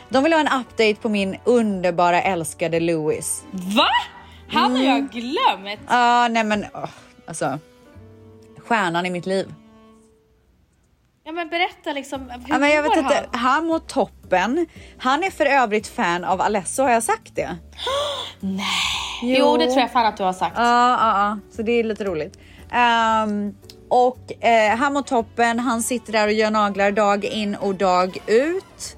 De 0.08 0.24
vill 0.24 0.32
ha 0.32 0.40
en 0.40 0.60
update 0.60 0.94
på 0.94 1.08
min 1.08 1.36
underbara 1.44 2.22
älskade 2.22 2.80
Louis. 2.80 3.44
Va? 3.50 3.88
Han 4.48 4.76
har 4.76 4.82
jag 4.82 5.10
glömt. 5.10 5.80
Ja, 5.88 6.28
nej 6.28 6.44
men 6.44 6.64
åh, 6.74 6.88
alltså. 7.26 7.58
Stjärnan 8.58 9.06
i 9.06 9.10
mitt 9.10 9.26
liv. 9.26 9.54
Ja 11.26 11.32
men 11.32 11.48
berätta 11.48 11.92
liksom, 11.92 12.20
hur 12.20 12.40
Ja, 12.48 12.58
men 12.58 12.70
jag 12.70 12.82
vet 12.82 12.96
inte, 12.96 13.14
han? 13.32 13.40
han 13.40 13.66
mår 13.66 13.78
toppen. 13.78 14.66
Han 14.98 15.24
är 15.24 15.30
för 15.30 15.46
övrigt 15.46 15.86
fan 15.86 16.24
av 16.24 16.40
Alesso, 16.40 16.82
har 16.82 16.90
jag 16.90 17.02
sagt 17.02 17.36
det? 17.36 17.56
Nej. 18.40 18.64
Jo. 19.22 19.56
det 19.56 19.66
tror 19.66 19.80
jag 19.80 19.92
fan 19.92 20.06
att 20.06 20.16
du 20.16 20.22
har 20.22 20.32
sagt. 20.32 20.54
Ja, 20.56 20.90
ja, 20.90 21.18
ja. 21.18 21.38
Så 21.56 21.62
det 21.62 21.72
är 21.72 21.84
lite 21.84 22.04
roligt. 22.04 22.38
Ehm, 22.70 23.54
och 23.88 24.44
eh, 24.44 24.76
han 24.76 24.92
mår 24.92 25.02
toppen. 25.02 25.58
Han 25.58 25.82
sitter 25.82 26.12
där 26.12 26.26
och 26.26 26.32
gör 26.32 26.50
naglar 26.50 26.90
dag 26.92 27.24
in 27.24 27.54
och 27.54 27.74
dag 27.74 28.18
ut. 28.26 28.96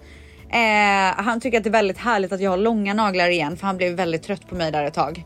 Eh, 0.50 1.24
han 1.24 1.40
tycker 1.40 1.58
att 1.58 1.64
det 1.64 1.70
är 1.70 1.72
väldigt 1.72 1.98
härligt 1.98 2.32
att 2.32 2.40
jag 2.40 2.50
har 2.50 2.58
långa 2.58 2.94
naglar 2.94 3.28
igen 3.28 3.56
för 3.56 3.66
han 3.66 3.76
blev 3.76 3.92
väldigt 3.92 4.22
trött 4.22 4.48
på 4.48 4.54
mig 4.54 4.72
där 4.72 4.84
ett 4.84 4.94
tag. 4.94 5.24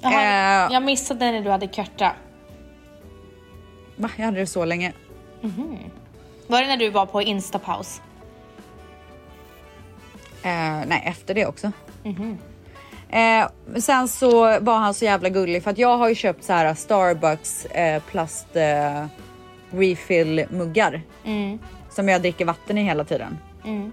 Jaha, 0.00 0.66
eh. 0.66 0.72
Jag 0.72 0.82
missade 0.82 1.32
när 1.32 1.40
du 1.40 1.50
hade 1.50 1.66
körta. 1.66 2.12
Va? 3.96 4.10
Jag 4.16 4.24
hade 4.24 4.40
det 4.40 4.46
så 4.46 4.64
länge. 4.64 4.92
Var 6.46 6.60
det 6.62 6.66
när 6.68 6.76
du 6.76 6.90
var 6.90 7.06
på 7.06 7.22
instapaus? 7.22 8.00
Eh, 10.42 10.86
nej, 10.86 11.02
efter 11.06 11.34
det 11.34 11.46
också. 11.46 11.72
Eh, 13.08 13.48
sen 13.80 14.08
så 14.08 14.60
var 14.60 14.78
han 14.78 14.94
så 14.94 15.04
jävla 15.04 15.28
gullig 15.28 15.62
för 15.62 15.70
att 15.70 15.78
jag 15.78 15.96
har 15.98 16.08
ju 16.08 16.14
köpt 16.14 16.44
så 16.44 16.52
här 16.52 16.74
Starbucks 16.74 17.64
eh, 17.66 18.02
plast 18.02 18.56
eh, 18.56 19.06
refill 19.70 20.44
muggar 20.50 21.02
som 21.90 22.08
jag 22.08 22.22
dricker 22.22 22.44
vatten 22.44 22.78
i 22.78 22.82
hela 22.82 23.04
tiden. 23.04 23.38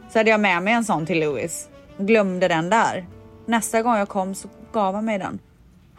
Så 0.10 0.20
hade 0.20 0.30
jag 0.30 0.40
med 0.40 0.64
mig 0.64 0.74
en 0.74 0.84
sån 0.86 1.06
till 1.06 1.20
Louis. 1.20 1.70
Glömde 1.98 2.48
den 2.48 2.70
där. 2.70 3.06
Nästa 3.46 3.82
gång 3.82 3.96
jag 3.98 4.10
kom 4.10 4.36
så 4.36 4.48
gav 4.72 4.96
han 4.96 5.06
mig 5.06 5.20
den. 5.20 5.40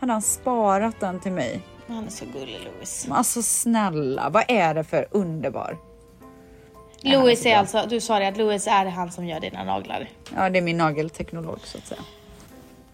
Hade 0.01 0.13
han 0.13 0.23
sparat 0.23 1.01
den 1.01 1.21
till 1.21 1.33
mig. 1.33 1.61
Han 1.95 2.07
är 2.07 2.11
så 2.11 2.25
gullig 2.25 2.61
Louis. 2.65 3.09
Alltså 3.11 3.43
snälla, 3.43 4.31
vad 4.31 4.45
är 4.49 4.75
det 4.75 4.85
för 4.85 5.09
underbar? 5.11 5.79
Louis 7.03 7.47
är 7.47 7.57
alltså, 7.57 7.87
du 7.89 8.01
sa 8.01 8.19
det 8.19 8.29
att 8.29 8.37
Louis 8.37 8.67
är 8.67 8.87
han 8.87 9.13
som 9.13 9.27
gör 9.27 9.41
dina 9.41 9.65
naglar. 9.65 10.09
Ja, 10.35 10.51
det 10.51 10.59
är 10.59 10.63
min 10.63 10.77
nagelteknolog 10.77 11.59
så 11.65 11.79
att 11.79 11.87
säga. 11.87 12.01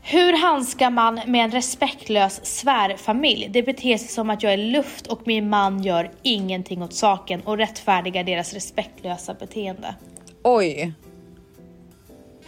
Hur 0.03 0.33
handskar 0.33 0.91
man 0.91 1.21
med 1.27 1.45
en 1.45 1.51
respektlös 1.51 2.47
svärfamilj? 2.47 3.49
Det 3.49 3.63
beter 3.63 3.99
sig 3.99 4.09
som 4.09 4.31
att 4.31 4.43
jag 4.43 4.53
är 4.53 4.57
luft 4.57 5.07
och 5.07 5.21
min 5.25 5.49
man 5.49 5.83
gör 5.83 6.11
ingenting 6.23 6.83
åt 6.83 6.93
saken 6.95 7.41
och 7.41 7.57
rättfärdigar 7.57 8.25
deras 8.25 8.55
respektlösa 8.55 9.35
beteende. 9.35 9.95
Oj. 10.43 10.93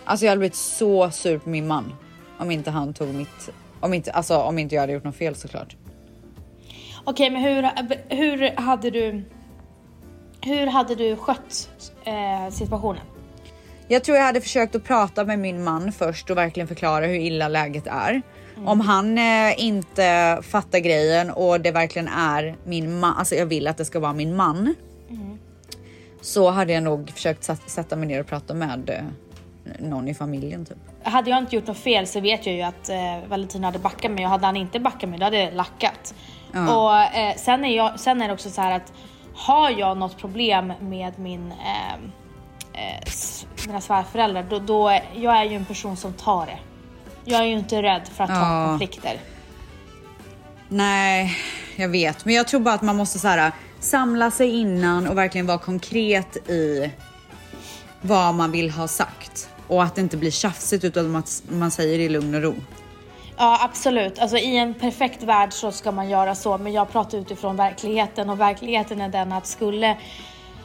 Alltså 0.04 0.24
jag 0.24 0.30
hade 0.30 0.38
blivit 0.38 0.56
så 0.56 1.10
sur 1.10 1.38
på 1.38 1.48
min 1.48 1.66
man 1.66 1.94
om 2.38 2.50
inte 2.50 2.70
han 2.70 2.94
tog 2.94 3.14
mitt, 3.14 3.50
om 3.80 3.94
inte, 3.94 4.12
alltså 4.12 4.36
om 4.36 4.58
inte 4.58 4.74
jag 4.74 4.82
hade 4.82 4.92
gjort 4.92 5.04
något 5.04 5.16
fel 5.16 5.34
såklart. 5.34 5.76
Okej, 7.10 7.30
men 7.30 7.42
hur, 7.42 7.70
hur 8.16 8.56
hade 8.56 8.90
du... 8.90 9.24
hur 10.42 10.66
hade 10.66 10.94
du 10.94 11.16
skött 11.16 11.70
eh, 12.04 12.52
situationen? 12.52 13.02
Jag 13.88 14.04
tror 14.04 14.16
jag 14.16 14.24
hade 14.24 14.40
försökt 14.40 14.74
att 14.74 14.84
prata 14.84 15.24
med 15.24 15.38
min 15.38 15.64
man 15.64 15.92
först 15.92 16.30
och 16.30 16.36
verkligen 16.36 16.68
förklara 16.68 17.06
hur 17.06 17.14
illa 17.14 17.48
läget 17.48 17.86
är. 17.86 18.22
Om 18.64 18.80
han 18.80 19.18
eh, 19.18 19.64
inte 19.64 20.38
fattar 20.42 20.78
grejen 20.78 21.30
och 21.30 21.60
det 21.60 21.70
verkligen 21.70 22.08
är 22.08 22.56
min 22.64 23.00
man, 23.00 23.16
alltså 23.16 23.34
jag 23.34 23.46
vill 23.46 23.66
att 23.66 23.76
det 23.76 23.84
ska 23.84 24.00
vara 24.00 24.12
min 24.12 24.36
man. 24.36 24.74
Så 26.20 26.50
hade 26.50 26.72
jag 26.72 26.82
nog 26.82 27.10
försökt 27.10 27.44
sätta 27.66 27.96
mig 27.96 28.08
ner 28.08 28.20
och 28.20 28.26
prata 28.26 28.54
med 28.54 28.90
eh, 28.90 29.04
någon 29.78 30.08
i 30.08 30.14
familjen 30.14 30.64
typ. 30.64 30.78
Hade 31.02 31.30
jag 31.30 31.38
inte 31.38 31.56
gjort 31.56 31.66
något 31.66 31.78
fel 31.78 32.06
så 32.06 32.20
vet 32.20 32.46
jag 32.46 32.54
ju 32.54 32.62
att 32.62 32.88
eh, 32.88 33.28
Valentin 33.28 33.64
hade 33.64 33.78
backat 33.78 34.10
mig 34.10 34.24
och 34.24 34.30
hade 34.30 34.46
han 34.46 34.56
inte 34.56 34.80
backat 34.80 35.10
mig 35.10 35.18
då 35.18 35.24
hade 35.24 35.38
jag 35.38 35.54
lackat. 35.54 36.14
Och 36.52 36.94
eh, 36.96 37.36
sen, 37.36 37.64
är 37.64 37.76
jag, 37.76 38.00
sen 38.00 38.22
är 38.22 38.28
det 38.28 38.34
också 38.34 38.50
så 38.50 38.60
här 38.60 38.76
att 38.76 38.92
har 39.34 39.70
jag 39.70 39.96
något 39.98 40.18
problem 40.18 40.72
med 40.80 41.18
min, 41.18 41.52
eh, 41.52 41.94
eh, 42.72 43.02
mina 43.66 43.80
svärföräldrar 43.80 44.46
då, 44.50 44.58
då 44.58 45.00
jag 45.16 45.36
är 45.36 45.44
ju 45.44 45.56
en 45.56 45.64
person 45.64 45.96
som 45.96 46.12
tar 46.12 46.46
det. 46.46 46.58
Jag 47.24 47.40
är 47.40 47.44
ju 47.44 47.52
inte 47.58 47.82
rädd 47.82 48.08
för 48.14 48.24
att 48.24 48.30
ta 48.30 48.36
Ja. 48.36 48.66
konflikter. 48.68 49.20
Nej, 50.68 51.36
jag 51.76 51.88
vet, 51.88 52.24
men 52.24 52.34
jag 52.34 52.48
tror 52.48 52.60
bara 52.60 52.74
att 52.74 52.82
man 52.82 52.96
måste 52.96 53.18
så 53.18 53.28
här, 53.28 53.52
samla 53.80 54.30
sig 54.30 54.60
innan 54.60 55.08
och 55.08 55.18
verkligen 55.18 55.46
vara 55.46 55.58
konkret 55.58 56.36
i 56.50 56.90
vad 58.00 58.34
man 58.34 58.52
vill 58.52 58.70
ha 58.70 58.88
sagt 58.88 59.50
och 59.66 59.82
att 59.82 59.94
det 59.94 60.00
inte 60.00 60.16
blir 60.16 60.30
tjafsigt 60.30 60.84
utan 60.84 61.16
att 61.16 61.42
man 61.48 61.70
säger 61.70 61.98
det 61.98 62.04
i 62.04 62.08
lugn 62.08 62.34
och 62.34 62.42
ro. 62.42 62.54
Ja 63.38 63.58
absolut, 63.62 64.18
alltså 64.18 64.36
i 64.36 64.56
en 64.56 64.74
perfekt 64.74 65.22
värld 65.22 65.52
så 65.52 65.72
ska 65.72 65.92
man 65.92 66.08
göra 66.08 66.34
så 66.34 66.58
men 66.58 66.72
jag 66.72 66.90
pratar 66.92 67.18
utifrån 67.18 67.56
verkligheten 67.56 68.30
och 68.30 68.40
verkligheten 68.40 69.00
är 69.00 69.08
den 69.08 69.32
att 69.32 69.46
skulle 69.46 69.96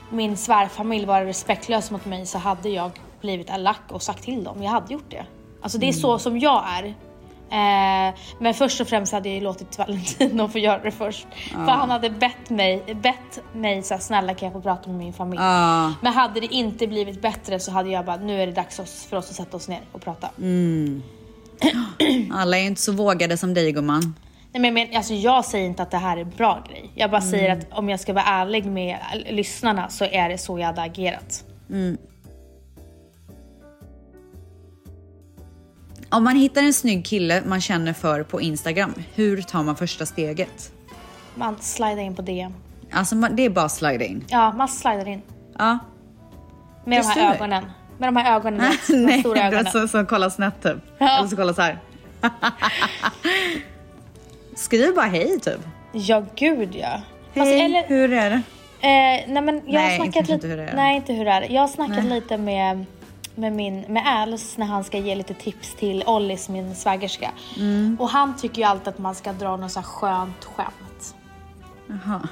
min 0.09 0.37
svärfamilj 0.37 1.05
vara 1.05 1.25
respektlös 1.25 1.91
mot 1.91 2.05
mig 2.05 2.25
så 2.25 2.37
hade 2.37 2.69
jag 2.69 2.91
blivit 3.21 3.49
elak 3.49 3.81
och 3.91 4.01
sagt 4.01 4.23
till 4.23 4.43
dem. 4.43 4.63
Jag 4.63 4.71
hade 4.71 4.93
gjort 4.93 5.09
det. 5.11 5.25
Alltså 5.61 5.77
det 5.77 5.89
är 5.89 5.93
så 5.93 6.19
som 6.19 6.39
jag 6.39 6.63
är. 6.67 6.85
Eh, 7.49 8.13
men 8.39 8.53
först 8.53 8.81
och 8.81 8.87
främst 8.87 9.13
hade 9.13 9.29
jag 9.29 9.43
låtit 9.43 9.77
Valentino 9.77 10.47
få 10.51 10.59
göra 10.59 10.79
det 10.83 10.91
först. 10.91 11.27
För 11.51 11.71
han 11.71 11.89
hade 11.89 12.09
bett 12.09 12.49
mig, 12.49 12.95
bett 13.01 13.39
mig 13.53 13.83
så 13.83 13.93
här, 13.93 14.01
snälla 14.01 14.33
kan 14.33 14.45
jag 14.45 14.53
få 14.53 14.61
prata 14.61 14.89
med 14.89 14.97
min 14.97 15.13
familj. 15.13 15.41
Ja. 15.41 15.93
Men 16.01 16.13
hade 16.13 16.39
det 16.39 16.53
inte 16.53 16.87
blivit 16.87 17.21
bättre 17.21 17.59
så 17.59 17.71
hade 17.71 17.89
jag 17.89 18.05
bara, 18.05 18.17
nu 18.17 18.41
är 18.41 18.47
det 18.47 18.53
dags 18.53 18.75
för 19.09 19.17
oss 19.17 19.29
att 19.29 19.35
sätta 19.35 19.57
oss 19.57 19.67
ner 19.67 19.81
och 19.91 20.01
prata. 20.01 20.29
Alla 22.31 22.57
är 22.57 22.63
inte 22.63 22.81
så 22.81 22.91
vågade 22.91 23.37
som 23.37 23.53
dig 23.53 23.71
gumman. 23.71 24.15
Nej, 24.53 24.61
men, 24.61 24.73
men 24.73 24.97
alltså, 24.97 25.13
jag 25.13 25.45
säger 25.45 25.65
inte 25.65 25.83
att 25.83 25.91
det 25.91 25.97
här 25.97 26.17
är 26.17 26.21
en 26.21 26.29
bra 26.29 26.63
grej. 26.69 26.91
Jag 26.95 27.11
bara 27.11 27.21
säger 27.21 27.57
att 27.57 27.67
om 27.71 27.89
jag 27.89 27.99
ska 27.99 28.13
vara 28.13 28.25
ärlig 28.25 28.65
med 28.65 28.97
lyssnarna 29.29 29.89
så 29.89 30.05
är 30.05 30.29
det 30.29 30.37
så 30.37 30.59
jag 30.59 30.65
hade 30.65 30.81
agerat. 30.81 31.43
Om 36.09 36.23
man 36.23 36.35
hittar 36.35 36.61
en 36.61 36.73
snygg 36.73 37.05
kille 37.05 37.41
man 37.45 37.61
känner 37.61 37.93
för 37.93 38.23
på 38.23 38.41
Instagram, 38.41 38.93
hur 39.15 39.41
tar 39.41 39.63
man 39.63 39.75
första 39.75 40.05
steget? 40.05 40.71
Man 41.35 41.57
slidar 41.59 41.99
in 41.99 42.15
på 42.15 42.21
DM. 42.21 42.53
Alltså 42.91 43.15
man, 43.15 43.35
det 43.35 43.45
är 43.45 43.49
bara 43.49 43.65
att 43.65 43.71
slida 43.71 44.05
in. 44.05 44.25
Ja, 44.27 44.51
man 44.51 44.67
slidar 44.67 45.07
in. 45.07 45.21
Ja. 45.57 45.79
Med 46.85 46.97
Just 46.97 47.15
de 47.15 47.21
här 47.21 47.35
ögonen. 47.35 47.63
Med 47.97 48.07
de 48.07 48.15
här 48.15 48.35
ögonen, 48.35 48.59
de 48.59 48.65
här 48.95 49.05
Nej, 49.05 49.19
stora 49.19 49.39
ögonen. 49.47 49.65
är 49.67 49.69
så, 49.71 49.87
så 49.87 50.05
kolla 50.05 50.29
snett 50.29 50.63
typ. 50.63 50.77
Ja. 50.97 51.17
Eller 51.17 51.27
så 51.27 51.35
kolla 51.35 51.53
så 51.53 51.61
här. 51.61 51.77
Skriv 54.55 54.95
bara 54.95 55.05
hej 55.05 55.39
typ. 55.39 55.59
Ja, 55.91 56.23
gud 56.35 56.75
ja. 56.75 56.87
Hej, 57.33 57.41
Alltså, 57.41 57.55
eller, 57.55 57.83
hur 57.87 58.13
är 58.13 58.29
det? 58.29 58.35
eh, 58.87 59.31
nej 59.33 59.41
men 59.41 59.61
jag 59.65 59.81
har 59.81 59.87
Nej, 59.87 59.97
snackat 59.97 60.29
inte 60.29 60.47
hur 60.47 60.57
det 60.57 60.63
är. 60.63 60.75
nej 60.75 60.95
inte 60.95 61.13
hur 61.13 61.25
det 61.25 61.31
är. 61.31 61.51
Jag 61.51 61.61
har 61.61 61.67
snackat 61.67 61.95
Nej. 62.03 62.09
lite 62.09 62.37
med, 62.37 62.85
med 63.35 63.53
min, 63.53 63.81
med 63.81 64.03
Als 64.07 64.57
när 64.57 64.65
han 64.65 64.83
ska 64.83 64.97
ge 64.97 65.15
lite 65.15 65.33
tips 65.33 65.75
till 65.75 66.03
Ollis, 66.07 66.49
min 66.49 66.75
svägerska. 66.75 67.29
Mm. 67.57 67.97
Och 67.99 68.09
han 68.09 68.37
tycker 68.37 68.57
ju 68.61 68.63
alltid 68.67 68.87
att 68.87 68.99
man 68.99 69.15
ska 69.15 69.33
dra 69.33 69.57
något 69.57 69.71
så 69.71 69.79
här 69.79 69.87
skönt 69.87 70.45
skämt. 70.45 71.15
Jaha. 71.87 72.27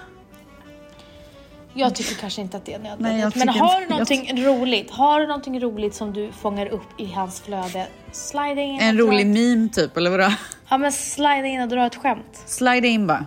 Jag 1.73 1.95
tycker 1.95 2.15
kanske 2.15 2.41
inte 2.41 2.57
att 2.57 2.65
det 2.65 2.71
är 2.71 2.73
jag 2.73 2.83
nödvändigt. 2.83 3.35
men 3.35 3.47
tycker 3.47 3.59
har 3.59 3.81
du 3.81 3.87
någonting 3.87 4.45
roligt, 4.45 4.91
har 4.91 5.19
du 5.19 5.27
någonting 5.27 5.59
roligt 5.59 5.95
som 5.95 6.13
du 6.13 6.31
fångar 6.31 6.67
upp 6.67 6.99
i 6.99 7.05
hans 7.05 7.41
flöde, 7.41 7.87
slida 8.11 8.61
in 8.61 8.79
En 8.79 8.95
dra 8.95 9.03
rolig 9.05 9.21
ett, 9.21 9.27
meme 9.27 9.69
typ 9.69 9.97
eller 9.97 10.09
vadå? 10.09 10.33
Ja 10.69 10.77
men 10.77 10.91
slida 10.91 11.45
in 11.45 11.61
och 11.61 11.67
dra 11.67 11.85
ett 11.85 11.95
skämt. 11.95 12.43
Slida 12.45 12.87
in 12.87 13.07
bara. 13.07 13.25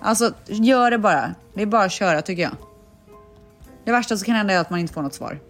Alltså 0.00 0.32
gör 0.46 0.90
det 0.90 0.98
bara. 0.98 1.34
Det 1.54 1.62
är 1.62 1.66
bara 1.66 1.84
att 1.84 1.92
köra 1.92 2.22
tycker 2.22 2.42
jag. 2.42 2.56
Det 3.84 3.92
värsta 3.92 4.16
som 4.16 4.24
kan 4.26 4.34
hända 4.34 4.54
är 4.54 4.58
att 4.58 4.70
man 4.70 4.80
inte 4.80 4.92
får 4.92 5.02
något 5.02 5.14
svar. 5.14 5.40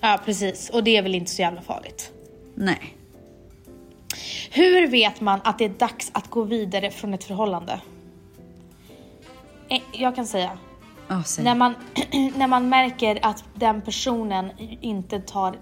Ja 0.00 0.20
precis, 0.24 0.70
och 0.70 0.84
det 0.84 0.96
är 0.96 1.02
väl 1.02 1.14
inte 1.14 1.30
så 1.30 1.42
jävla 1.42 1.62
farligt. 1.62 2.12
Nej. 2.54 2.96
Hur 4.50 4.86
vet 4.86 5.20
man 5.20 5.40
att 5.44 5.58
det 5.58 5.64
är 5.64 5.68
dags 5.68 6.10
att 6.14 6.30
gå 6.30 6.42
vidare 6.42 6.90
från 6.90 7.14
ett 7.14 7.24
förhållande? 7.24 7.80
Eh, 9.68 9.80
Jag 9.92 10.14
kan 10.14 10.26
säga, 10.26 10.58
Oh, 11.10 11.22
säg. 11.22 11.44
när 11.44 11.54
man, 11.54 11.74
när 12.36 12.46
man 12.46 12.68
märker 12.68 13.18
att 13.22 13.44
den 13.54 13.82
personen 13.82 14.50
inte 14.80 15.20
tar, 15.20 15.56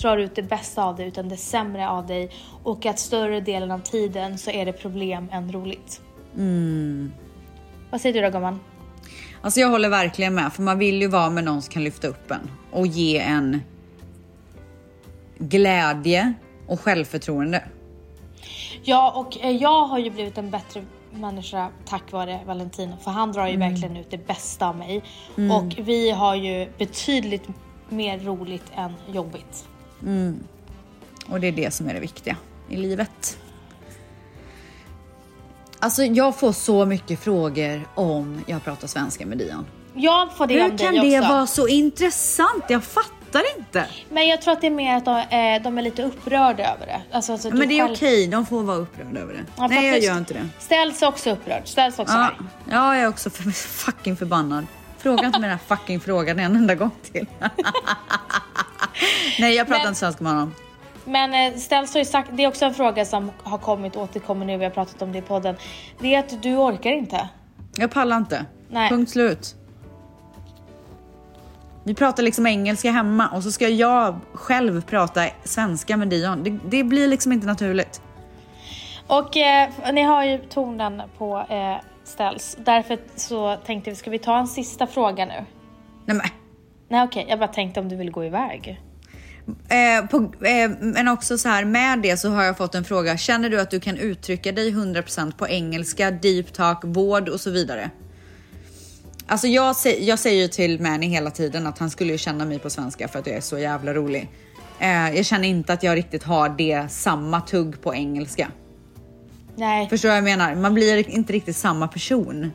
drar 0.00 0.16
ut 0.18 0.34
det 0.34 0.42
bästa 0.42 0.84
av 0.84 0.96
dig 0.96 1.06
utan 1.08 1.28
det 1.28 1.36
sämre 1.36 1.88
av 1.88 2.06
dig 2.06 2.30
och 2.64 2.86
att 2.86 2.98
större 2.98 3.40
delen 3.40 3.70
av 3.70 3.78
tiden 3.78 4.38
så 4.38 4.50
är 4.50 4.64
det 4.66 4.72
problem 4.72 5.28
än 5.32 5.52
roligt. 5.52 6.00
Vad 7.90 8.00
säger 8.00 8.14
du 8.14 8.20
då 8.20 8.30
gumman? 8.30 8.60
Alltså 9.42 9.60
jag 9.60 9.68
håller 9.68 9.88
verkligen 9.88 10.34
med 10.34 10.52
för 10.52 10.62
man 10.62 10.78
vill 10.78 11.00
ju 11.02 11.08
vara 11.08 11.30
med 11.30 11.44
någon 11.44 11.62
som 11.62 11.72
kan 11.72 11.84
lyfta 11.84 12.08
upp 12.08 12.30
en 12.30 12.50
och 12.70 12.86
ge 12.86 13.18
en 13.18 13.62
glädje 15.38 16.32
och 16.66 16.80
självförtroende. 16.80 17.64
Ja, 18.82 19.10
och 19.16 19.44
eh, 19.44 19.50
jag 19.50 19.86
har 19.86 19.98
ju 19.98 20.10
blivit 20.10 20.38
en 20.38 20.50
bättre 20.50 20.84
människa 21.12 21.68
tack 21.84 22.12
vare 22.12 22.40
Valentino. 22.46 22.96
För 23.04 23.10
han 23.10 23.32
drar 23.32 23.48
ju 23.48 23.56
verkligen 23.56 23.96
ut 23.96 24.10
det 24.10 24.26
bästa 24.26 24.68
av 24.68 24.76
mig. 24.76 25.02
Och 25.34 25.78
vi 25.78 26.10
har 26.10 26.34
ju 26.34 26.68
betydligt 26.78 27.48
mer 27.88 28.18
roligt 28.18 28.64
än 28.74 28.92
jobbigt. 29.12 29.68
Och 31.28 31.40
det 31.40 31.46
är 31.48 31.52
det 31.52 31.74
som 31.74 31.88
är 31.88 31.94
det 31.94 32.00
viktiga 32.00 32.36
i 32.68 32.76
livet. 32.76 33.38
Alltså 35.78 36.02
jag 36.02 36.36
får 36.36 36.52
så 36.52 36.86
mycket 36.86 37.20
frågor 37.20 37.88
om 37.94 38.44
jag 38.46 38.64
pratar 38.64 38.88
svenska 38.88 39.26
med 39.26 39.38
Dion. 39.38 39.66
Jag 39.94 40.36
får 40.36 40.46
det 40.46 40.54
Hur 40.54 40.70
om 40.70 40.78
kan 40.78 40.94
dig 40.94 41.10
det 41.10 41.18
också. 41.18 41.32
vara 41.32 41.46
så 41.46 41.68
intressant? 41.68 42.64
Jag 42.68 42.84
fattar 42.84 43.19
inte. 43.58 43.86
Men 44.10 44.26
jag 44.28 44.42
tror 44.42 44.52
att 44.52 44.60
det 44.60 44.66
är 44.66 44.70
mer 44.70 44.96
att 44.96 45.04
de, 45.04 45.16
eh, 45.18 45.62
de 45.62 45.78
är 45.78 45.82
lite 45.82 46.02
upprörda 46.02 46.74
över 46.74 46.86
det. 46.86 47.00
Alltså, 47.12 47.32
alltså, 47.32 47.50
Men 47.50 47.68
det 47.68 47.78
är 47.78 47.82
själv- 47.82 47.92
okej, 47.96 48.26
de 48.26 48.46
får 48.46 48.62
vara 48.62 48.76
upprörda 48.76 49.20
över 49.20 49.32
det. 49.34 49.44
Ja, 49.56 49.66
Nej 49.66 49.86
jag 49.86 49.98
gör 50.00 50.18
inte 50.18 50.34
det. 50.34 50.48
Ställs 50.58 51.02
också 51.02 51.30
upprörd, 51.30 51.62
ställs 51.68 51.98
också 51.98 52.14
Ja, 52.14 52.24
arg. 52.24 52.34
ja, 52.70 52.94
jag 52.96 53.04
är 53.04 53.08
också 53.08 53.30
för, 53.30 53.42
fucking 53.84 54.16
förbannad. 54.16 54.66
Fråga 54.98 55.26
inte 55.26 55.38
mig 55.38 55.50
den 55.50 55.58
här 55.58 55.76
fucking 55.76 56.00
frågan 56.00 56.38
en 56.38 56.56
enda 56.56 56.74
gång 56.74 56.90
till. 57.12 57.26
Nej 59.38 59.54
jag 59.54 59.66
pratar 59.66 59.80
Men- 59.82 59.88
inte 59.88 59.98
svenska 60.00 60.24
med 60.24 60.32
honom. 60.32 60.54
Men 61.04 61.52
eh, 61.54 61.58
ställs 61.58 61.92
har 61.94 61.98
ju 61.98 62.04
sagt, 62.04 62.28
det 62.32 62.44
är 62.44 62.48
också 62.48 62.64
en 62.64 62.74
fråga 62.74 63.04
som 63.04 63.30
har 63.42 63.58
kommit 63.58 63.96
återkommer 63.96 64.46
nu, 64.46 64.56
vi 64.58 64.64
har 64.64 64.70
pratat 64.70 65.02
om 65.02 65.12
det 65.12 65.18
i 65.18 65.22
podden. 65.22 65.56
Det 66.00 66.14
är 66.14 66.18
att 66.18 66.42
du 66.42 66.56
orkar 66.56 66.90
inte. 66.90 67.28
Jag 67.76 67.90
pallar 67.90 68.16
inte. 68.16 68.44
Nej. 68.70 68.88
Punkt 68.88 69.10
slut. 69.10 69.54
Vi 71.90 71.94
pratar 71.94 72.22
liksom 72.22 72.46
engelska 72.46 72.90
hemma 72.90 73.28
och 73.28 73.42
så 73.42 73.52
ska 73.52 73.68
jag 73.68 74.20
själv 74.32 74.82
prata 74.82 75.24
svenska 75.44 75.96
med 75.96 76.08
Dion. 76.08 76.44
Det, 76.44 76.58
det 76.70 76.84
blir 76.84 77.08
liksom 77.08 77.32
inte 77.32 77.46
naturligt. 77.46 78.02
Och 79.06 79.36
eh, 79.36 79.68
ni 79.92 80.02
har 80.02 80.24
ju 80.24 80.38
tonen 80.38 81.02
på 81.18 81.46
eh, 81.50 81.76
ställs. 82.04 82.56
Därför 82.64 82.98
så 83.16 83.56
tänkte 83.66 83.90
vi, 83.90 83.96
ska 83.96 84.10
vi 84.10 84.18
ta 84.18 84.38
en 84.38 84.46
sista 84.46 84.86
fråga 84.86 85.24
nu? 85.24 85.44
Nej, 86.04 86.16
men, 86.16 86.20
Nej 86.88 87.04
okej, 87.04 87.26
jag 87.28 87.38
bara 87.38 87.48
tänkte 87.48 87.80
om 87.80 87.88
du 87.88 87.96
vill 87.96 88.10
gå 88.10 88.24
iväg. 88.24 88.80
eh, 89.68 90.06
på, 90.06 90.16
eh, 90.46 90.70
men 90.80 91.08
också 91.08 91.38
så 91.38 91.48
här 91.48 91.64
med 91.64 91.98
det 91.98 92.16
så 92.16 92.28
har 92.28 92.44
jag 92.44 92.56
fått 92.56 92.74
en 92.74 92.84
fråga. 92.84 93.16
Känner 93.16 93.50
du 93.50 93.60
att 93.60 93.70
du 93.70 93.80
kan 93.80 93.96
uttrycka 93.96 94.52
dig 94.52 94.72
100% 94.72 95.36
på 95.36 95.48
engelska, 95.48 96.10
deep 96.10 96.52
talk, 96.52 96.78
vård 96.84 97.28
och 97.28 97.40
så 97.40 97.50
vidare? 97.50 97.90
Alltså 99.30 99.46
jag, 99.46 99.76
jag 100.00 100.18
säger 100.18 100.42
ju 100.42 100.48
till 100.48 100.80
Manny 100.80 101.06
hela 101.06 101.30
tiden 101.30 101.66
att 101.66 101.78
han 101.78 101.90
skulle 101.90 102.12
ju 102.12 102.18
känna 102.18 102.44
mig 102.44 102.58
på 102.58 102.70
svenska 102.70 103.08
för 103.08 103.18
att 103.18 103.26
jag 103.26 103.36
är 103.36 103.40
så 103.40 103.58
jävla 103.58 103.94
rolig. 103.94 104.28
Eh, 104.78 105.10
jag 105.16 105.26
känner 105.26 105.48
inte 105.48 105.72
att 105.72 105.82
jag 105.82 105.96
riktigt 105.96 106.22
har 106.22 106.48
det 106.48 106.92
samma 106.92 107.40
tugg 107.40 107.82
på 107.82 107.94
engelska. 107.94 108.48
Nej, 109.56 109.88
Förstår 109.88 110.08
du 110.08 110.10
vad 110.10 110.16
jag 110.16 110.24
menar? 110.24 110.54
Man 110.54 110.74
blir 110.74 111.10
inte 111.10 111.32
riktigt 111.32 111.56
samma 111.56 111.88
person. 111.88 112.52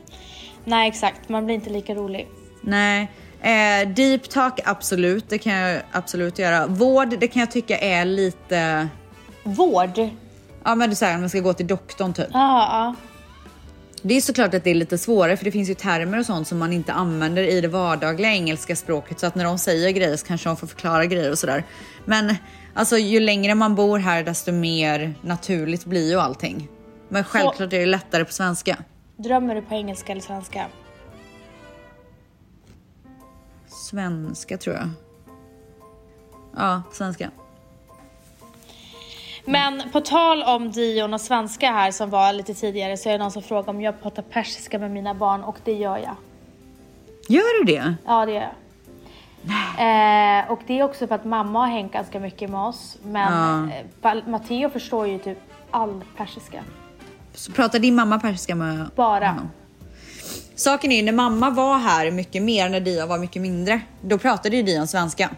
nej 0.64 0.88
exakt, 0.88 1.28
man 1.28 1.44
blir 1.44 1.54
inte 1.54 1.70
lika 1.70 1.94
rolig. 1.94 2.28
Nej. 2.60 3.10
Eh, 3.40 3.88
deep 3.88 4.28
talk, 4.28 4.60
absolut. 4.64 5.28
Det 5.28 5.38
kan 5.38 5.52
jag 5.52 5.82
absolut 5.92 6.38
göra. 6.38 6.66
Vård, 6.66 7.18
det 7.20 7.28
kan 7.28 7.40
jag 7.40 7.50
tycka 7.50 7.78
är 7.78 8.04
lite... 8.04 8.88
Vård? 9.42 10.08
Ja 10.64 10.74
men 10.74 10.94
här, 11.00 11.14
om 11.14 11.20
man 11.20 11.28
ska 11.28 11.40
gå 11.40 11.52
till 11.52 11.66
doktorn 11.66 12.14
typ. 12.14 12.28
Ja, 12.32 12.68
ja. 12.70 12.94
Det 14.08 14.14
är 14.16 14.20
såklart 14.20 14.54
att 14.54 14.64
det 14.64 14.70
är 14.70 14.74
lite 14.74 14.98
svårare 14.98 15.36
för 15.36 15.44
det 15.44 15.50
finns 15.50 15.70
ju 15.70 15.74
termer 15.74 16.18
och 16.18 16.26
sånt 16.26 16.48
som 16.48 16.58
man 16.58 16.72
inte 16.72 16.92
använder 16.92 17.42
i 17.42 17.60
det 17.60 17.68
vardagliga 17.68 18.30
engelska 18.30 18.76
språket 18.76 19.20
så 19.20 19.26
att 19.26 19.34
när 19.34 19.44
de 19.44 19.58
säger 19.58 19.90
grejer 19.90 20.16
så 20.16 20.26
kanske 20.26 20.48
de 20.48 20.56
får 20.56 20.66
förklara 20.66 21.06
grejer 21.06 21.30
och 21.30 21.38
sådär. 21.38 21.64
Men 22.04 22.34
alltså 22.74 22.98
ju 22.98 23.20
längre 23.20 23.54
man 23.54 23.74
bor 23.74 23.98
här 23.98 24.24
desto 24.24 24.52
mer 24.52 25.14
naturligt 25.22 25.84
blir 25.84 26.10
ju 26.10 26.20
allting. 26.20 26.68
Men 27.08 27.24
självklart 27.24 27.72
är 27.72 27.78
det 27.78 27.86
lättare 27.86 28.24
på 28.24 28.32
svenska. 28.32 28.76
Drömmer 29.16 29.54
du 29.54 29.62
på 29.62 29.74
engelska 29.74 30.12
eller 30.12 30.22
svenska? 30.22 30.66
Svenska 33.68 34.58
tror 34.58 34.76
jag. 34.76 34.90
Ja, 36.56 36.82
svenska. 36.92 37.30
Men 39.46 39.82
på 39.92 40.00
tal 40.00 40.42
om 40.42 40.70
Dion 40.70 41.14
och 41.14 41.20
svenska 41.20 41.70
här 41.72 41.90
som 41.90 42.10
var 42.10 42.32
lite 42.32 42.54
tidigare 42.54 42.96
så 42.96 43.08
är 43.08 43.12
det 43.12 43.18
någon 43.18 43.30
som 43.30 43.42
frågar 43.42 43.68
om 43.70 43.80
jag 43.80 44.02
pratar 44.02 44.22
persiska 44.22 44.78
med 44.78 44.90
mina 44.90 45.14
barn 45.14 45.44
och 45.44 45.56
det 45.64 45.72
gör 45.72 45.96
jag. 45.98 46.16
Gör 47.28 47.58
du 47.64 47.72
det? 47.72 47.94
Ja 48.06 48.26
det 48.26 48.32
gör 48.32 48.40
jag. 48.40 48.50
Eh, 49.78 50.50
och 50.50 50.60
det 50.66 50.78
är 50.78 50.82
också 50.84 51.06
för 51.06 51.14
att 51.14 51.24
mamma 51.24 51.58
har 51.58 51.66
hängt 51.66 51.92
ganska 51.92 52.20
mycket 52.20 52.50
med 52.50 52.60
oss. 52.60 52.96
Men 53.02 53.64
eh, 53.70 53.76
Val- 54.02 54.22
Matteo 54.26 54.70
förstår 54.70 55.06
ju 55.06 55.18
typ 55.18 55.38
all 55.70 56.04
persiska. 56.16 56.64
Så 57.34 57.52
pratar 57.52 57.78
din 57.78 57.94
mamma 57.94 58.18
persiska 58.20 58.54
med 58.54 58.86
Bara. 58.96 59.28
honom? 59.28 59.50
Saken 60.54 60.92
är 60.92 60.96
ju 60.96 61.02
när 61.02 61.12
mamma 61.12 61.50
var 61.50 61.78
här 61.78 62.10
mycket 62.10 62.42
mer 62.42 62.68
när 62.68 62.80
Dion 62.80 63.08
var 63.08 63.18
mycket 63.18 63.42
mindre. 63.42 63.80
Då 64.00 64.18
pratade 64.18 64.56
ju 64.56 64.62
Dion 64.62 64.86
svenska. 64.86 65.30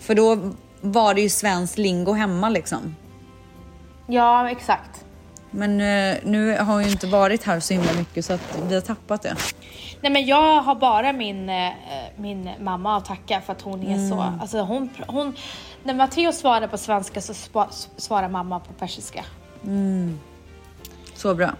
För 0.00 0.14
då 0.14 0.38
var 0.80 1.14
det 1.14 1.20
ju 1.20 1.28
svensk 1.28 1.78
lingo 1.78 2.12
hemma 2.12 2.48
liksom. 2.48 2.96
Ja 4.06 4.50
exakt. 4.50 5.04
Men 5.50 5.80
eh, 5.80 6.18
nu 6.24 6.58
har 6.58 6.64
hon 6.64 6.84
ju 6.84 6.90
inte 6.90 7.06
varit 7.06 7.44
här 7.44 7.60
så 7.60 7.74
himla 7.74 7.92
mycket 7.92 8.24
så 8.24 8.32
att 8.32 8.58
vi 8.68 8.74
har 8.74 8.80
tappat 8.80 9.22
det. 9.22 9.36
Nej 10.00 10.12
men 10.12 10.26
jag 10.26 10.62
har 10.62 10.74
bara 10.74 11.12
min, 11.12 11.48
eh, 11.48 11.72
min 12.16 12.50
mamma 12.60 12.96
att 12.96 13.04
tacka 13.04 13.40
för 13.40 13.52
att 13.52 13.62
hon 13.62 13.82
är 13.82 14.08
så, 14.08 14.24
alltså 14.40 14.60
hon, 14.60 14.90
hon, 15.06 15.36
när 15.84 15.94
Matteo 15.94 16.32
svarar 16.32 16.66
på 16.66 16.78
svenska 16.78 17.20
så 17.20 17.34
spa, 17.34 17.68
svarar 17.96 18.28
mamma 18.28 18.60
på 18.60 18.72
persiska. 18.72 19.24
Så 21.14 21.34
bra. 21.34 21.50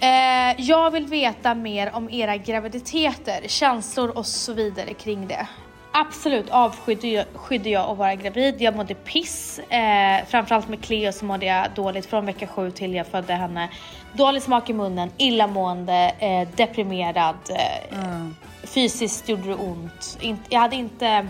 Eh, 0.00 0.60
jag 0.60 0.90
vill 0.90 1.06
veta 1.06 1.54
mer 1.54 1.94
om 1.94 2.10
era 2.10 2.36
graviditeter, 2.36 3.40
känslor 3.46 4.08
och 4.18 4.26
så 4.26 4.52
vidare 4.52 4.94
kring 4.94 5.26
det. 5.28 5.46
Absolut 5.92 6.50
avskydde 6.50 7.24
jag, 7.68 7.90
att 7.90 7.98
vara 7.98 8.14
gravid. 8.14 8.54
Jag 8.62 8.76
mådde 8.76 8.94
piss. 8.94 9.58
Eh, 9.58 10.26
framförallt 10.28 10.68
med 10.68 10.84
Cleo 10.84 11.12
så 11.12 11.24
mådde 11.24 11.46
jag 11.46 11.66
dåligt 11.74 12.06
från 12.06 12.26
vecka 12.26 12.46
sju 12.46 12.70
till 12.70 12.94
jag 12.94 13.06
födde 13.06 13.34
henne. 13.34 13.68
Dålig 14.12 14.42
smak 14.42 14.70
i 14.70 14.72
munnen, 14.72 15.10
illamående, 15.18 16.12
eh, 16.18 16.48
deprimerad. 16.56 17.36
Eh, 17.50 18.26
Fysiskt 18.64 19.28
gjorde 19.28 19.48
det 19.48 19.54
ont. 19.54 20.18
Inte- 20.20 20.42
jag 20.54 20.60
hade 20.60 20.76
inte 20.76 21.26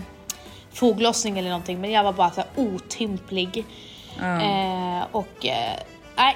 foglossning 0.73 1.39
eller 1.39 1.49
någonting 1.49 1.81
men 1.81 1.91
jag 1.91 2.03
var 2.03 2.13
bara 2.13 2.31
så 2.31 2.43
otymplig. 2.55 3.65
Eh, 4.41 5.05
och 5.11 5.45
eh, 5.45 5.75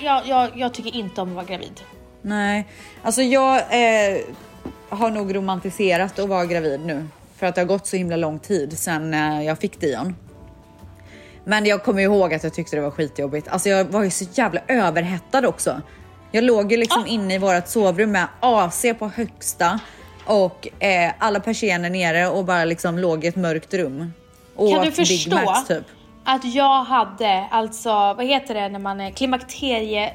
jag, 0.01 0.27
jag, 0.27 0.49
jag 0.57 0.73
tycker 0.73 0.95
inte 0.95 1.21
om 1.21 1.29
att 1.29 1.35
vara 1.35 1.45
gravid. 1.45 1.81
Nej, 2.25 2.67
alltså 3.03 3.21
jag 3.21 3.55
eh, 3.57 4.21
har 4.89 5.11
nog 5.11 5.35
romantiserat 5.35 6.19
att 6.19 6.29
vara 6.29 6.45
gravid 6.45 6.85
nu. 6.85 7.07
För 7.35 7.45
att 7.47 7.55
det 7.55 7.61
har 7.61 7.65
gått 7.65 7.87
så 7.87 7.97
himla 7.97 8.15
lång 8.15 8.39
tid 8.39 8.79
sedan 8.79 9.13
eh, 9.13 9.41
jag 9.41 9.59
fick 9.59 9.79
Dion. 9.79 10.15
Men 11.43 11.65
jag 11.65 11.83
kommer 11.83 12.01
ihåg 12.01 12.33
att 12.33 12.43
jag 12.43 12.53
tyckte 12.53 12.75
det 12.75 12.81
var 12.81 12.91
skitjobbigt. 12.91 13.47
Alltså 13.47 13.69
jag 13.69 13.85
var 13.85 14.03
ju 14.03 14.09
så 14.09 14.25
jävla 14.33 14.61
överhettad 14.67 15.47
också. 15.47 15.81
Jag 16.31 16.43
låg 16.43 16.71
ju 16.71 16.77
liksom 16.77 17.07
inne 17.07 17.35
i 17.35 17.37
vårt 17.37 17.67
sovrum 17.67 18.11
med 18.11 18.27
AC 18.39 18.85
på 18.99 19.07
högsta 19.07 19.79
och 20.25 20.67
eh, 20.83 21.11
alla 21.19 21.39
persienner 21.39 21.89
nere 21.89 22.27
och 22.27 22.45
bara 22.45 22.65
liksom 22.65 22.99
låg 22.99 23.23
i 23.23 23.27
ett 23.27 23.35
mörkt 23.35 23.73
rum. 23.73 24.13
Och 24.55 24.71
Kan 24.71 24.85
du 24.85 24.91
förstå 24.91 25.35
Macs, 25.35 25.67
typ. 25.67 25.83
att 26.23 26.45
jag 26.45 26.83
hade 26.83 27.47
alltså, 27.51 27.89
vad 27.89 28.25
heter 28.25 28.53
det 28.53 28.69
när 28.69 28.79
man 28.79 29.01
är 29.01 29.11
klimakterie, 29.11 30.05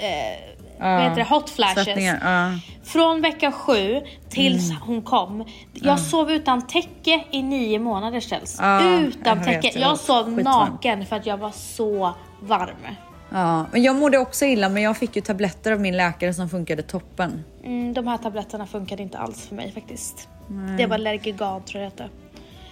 eh, 0.00 0.49
vad 0.80 1.02
heter 1.02 1.16
det, 1.16 1.24
hot 1.24 1.50
flashes. 1.50 1.88
Ja. 2.22 2.52
Från 2.84 3.20
vecka 3.22 3.52
sju 3.52 4.00
tills 4.28 4.70
Mm. 4.70 4.82
hon 4.82 5.02
kom. 5.02 5.44
Jag 5.72 6.00
sov 6.00 6.30
utan 6.30 6.66
täcke 6.66 7.24
i 7.30 7.42
nio 7.42 7.78
månader 7.78 8.20
ställs. 8.20 8.54
Utan 8.54 9.38
jag 9.38 9.44
täcke. 9.44 9.78
jag 9.78 9.98
sov 9.98 10.30
naken 10.42 11.06
för 11.06 11.16
att 11.16 11.26
jag 11.26 11.36
var 11.36 11.50
så 11.50 12.14
varm. 12.40 12.76
Ja, 13.32 13.66
men 13.72 13.82
jag 13.82 13.96
mådde 13.96 14.18
också 14.18 14.44
illa 14.44 14.68
men 14.68 14.82
jag 14.82 14.96
fick 14.96 15.16
ju 15.16 15.22
tabletter 15.22 15.72
av 15.72 15.80
min 15.80 15.96
läkare 15.96 16.34
som 16.34 16.48
funkade 16.48 16.82
toppen. 16.82 17.44
Mm, 17.64 17.92
de 17.94 18.06
här 18.06 18.18
tabletterna 18.18 18.66
funkade 18.66 19.02
inte 19.02 19.18
alls 19.18 19.46
för 19.48 19.54
mig 19.54 19.72
faktiskt. 19.72 20.28
Det 20.78 20.86
var 20.86 20.98
Lergigan 20.98 21.62
tror 21.62 21.82
jag 21.82 21.92
det 21.96 22.02
hette. 22.02 22.14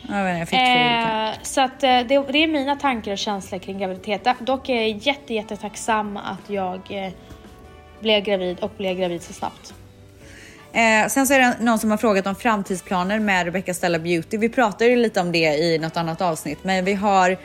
Jag, 0.09 0.40
jag 0.40 0.48
fick. 0.48 0.59
Eh, 0.59 1.30
så 1.42 1.61
att 1.61 1.82
eh, 1.82 1.88
det, 1.88 2.32
det 2.32 2.42
är 2.42 2.48
mina 2.48 2.76
tankar 2.76 3.12
och 3.12 3.18
känslor 3.18 3.59
kring 3.59 3.78
graviditet. 3.78 4.28
Dock 4.40 4.68
är 4.68 4.74
jag 4.74 4.88
jätte, 4.88 5.34
jätte 5.34 5.56
tacksam 5.56 6.16
att 6.16 6.50
jag 6.50 6.80
eh, 6.90 7.12
blev 8.01 8.24
gravid 8.24 8.59
och 8.61 8.70
blev 8.76 8.96
gravid 8.96 9.22
så 9.22 9.32
snabbt. 9.32 9.74
Eh, 10.72 11.09
sen 11.09 11.26
så 11.26 11.34
är 11.34 11.38
det 11.38 11.57
någon 11.61 11.78
som 11.78 11.90
har 11.90 11.99
frågat 11.99 12.26
om 12.26 12.34
framtidsplaner 12.34 13.18
med 13.18 13.44
Rebecca 13.44 13.74
Stella 13.74 13.99
Beauty. 13.99 14.38
Vi 14.38 14.49
pratade 14.49 14.90
ju 14.90 14.96
lite 14.96 15.20
om 15.20 15.32
det 15.32 15.55
i 15.55 15.78
något 15.78 15.96
annat 15.96 16.20
avsnitt, 16.20 16.59
men 16.62 16.84
vi 16.84 16.94
har 16.94 17.36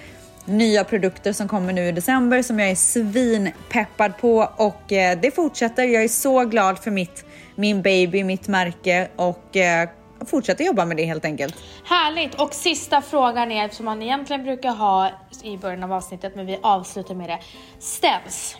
nya 0.45 0.83
produkter 0.83 1.33
som 1.33 1.47
kommer 1.47 1.73
nu 1.73 1.87
i 1.87 1.91
december 1.91 2.41
som 2.41 2.59
jag 2.59 2.69
är 2.69 2.75
svinpeppad 2.75 4.17
på 4.17 4.49
och 4.55 4.91
eh, 4.91 5.19
det 5.21 5.35
fortsätter. 5.35 5.83
Jag 5.83 6.03
är 6.03 6.07
så 6.07 6.45
glad 6.45 6.79
för 6.79 6.91
mitt, 6.91 7.25
min 7.55 7.81
baby, 7.81 8.23
mitt 8.23 8.47
märke 8.47 9.07
och 9.15 9.57
eh, 9.57 9.89
fortsätter 10.25 10.63
jobba 10.63 10.85
med 10.85 10.97
det 10.97 11.05
helt 11.05 11.25
enkelt. 11.25 11.55
Härligt! 11.85 12.35
Och 12.35 12.53
sista 12.53 13.01
frågan 13.01 13.51
är, 13.51 13.69
som 13.69 13.85
man 13.85 14.01
egentligen 14.01 14.43
brukar 14.43 14.71
ha 14.71 15.09
i 15.43 15.57
början 15.57 15.83
av 15.83 15.93
avsnittet, 15.93 16.35
men 16.35 16.45
vi 16.45 16.59
avslutar 16.61 17.15
med 17.15 17.29
det. 17.29 17.39
Stens, 17.79 18.57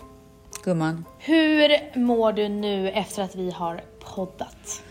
Gumman. 0.64 1.06
hur 1.20 1.98
mår 2.00 2.34
du 2.34 2.50
nu 2.50 2.90
efter 2.90 3.24
att 3.24 3.36
vi 3.36 3.52
har 3.52 3.82
poddat? 4.16 4.84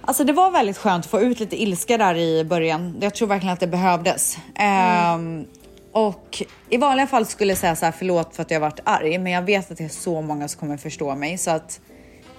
Alltså 0.00 0.24
det 0.24 0.32
var 0.32 0.50
väldigt 0.50 0.78
skönt 0.78 1.04
att 1.04 1.10
få 1.10 1.20
ut 1.20 1.40
lite 1.40 1.62
ilska 1.62 1.98
där 1.98 2.14
i 2.14 2.44
början. 2.44 2.96
Jag 3.00 3.14
tror 3.14 3.28
verkligen 3.28 3.52
att 3.52 3.60
det 3.60 3.66
behövdes. 3.66 4.38
Ehm, 4.54 5.44
och 5.92 6.42
i 6.70 6.76
vanliga 6.76 7.06
fall 7.06 7.26
skulle 7.26 7.50
jag 7.50 7.58
säga 7.58 7.76
så 7.76 7.84
här 7.84 7.92
förlåt 7.92 8.36
för 8.36 8.42
att 8.42 8.50
jag 8.50 8.60
varit 8.60 8.80
arg, 8.84 9.18
men 9.18 9.32
jag 9.32 9.42
vet 9.42 9.70
att 9.70 9.78
det 9.78 9.84
är 9.84 9.88
så 9.88 10.22
många 10.22 10.48
som 10.48 10.60
kommer 10.60 10.76
förstå 10.76 11.14
mig 11.14 11.38
så 11.38 11.50
att 11.50 11.80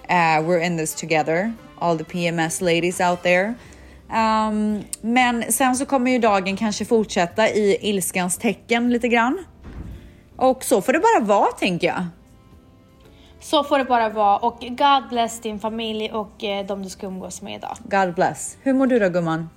eh, 0.10 0.16
we're 0.16 0.66
in 0.66 0.78
this 0.78 0.96
together. 0.96 1.54
All 1.80 1.98
the 1.98 2.04
PMS 2.04 2.62
ladies 2.62 3.00
out 3.00 3.24
there. 3.24 3.54
Ehm, 4.14 4.84
men 5.02 5.52
sen 5.52 5.76
så 5.76 5.86
kommer 5.86 6.12
ju 6.12 6.20
dagen 6.20 6.58
kanske 6.58 6.86
fortsätta 6.86 7.50
i 7.50 7.78
ilskans 7.82 8.38
tecken 8.38 8.90
lite 8.90 9.08
grann. 9.08 9.46
Och 10.38 10.64
så 10.64 10.82
får 10.82 10.94
det 10.94 11.00
bara 11.00 11.26
vara 11.26 11.52
tänker 11.52 11.88
jag. 11.88 12.06
Så 13.40 13.64
får 13.64 13.78
det 13.78 13.86
bara 13.86 14.10
vara 14.10 14.38
och 14.38 14.60
God 14.60 15.10
bless 15.10 15.40
din 15.42 15.60
familj 15.60 16.12
och 16.12 16.44
eh, 16.44 16.66
de 16.66 16.84
du 16.84 16.90
ska 16.90 17.08
umgås 17.08 17.42
med 17.42 17.56
idag. 17.56 17.78
God 17.84 18.16
bless. 18.16 18.58
Hur 18.62 18.74
mår 18.74 18.88
du 18.88 19.00
då 19.00 19.10
gumman? 19.10 19.50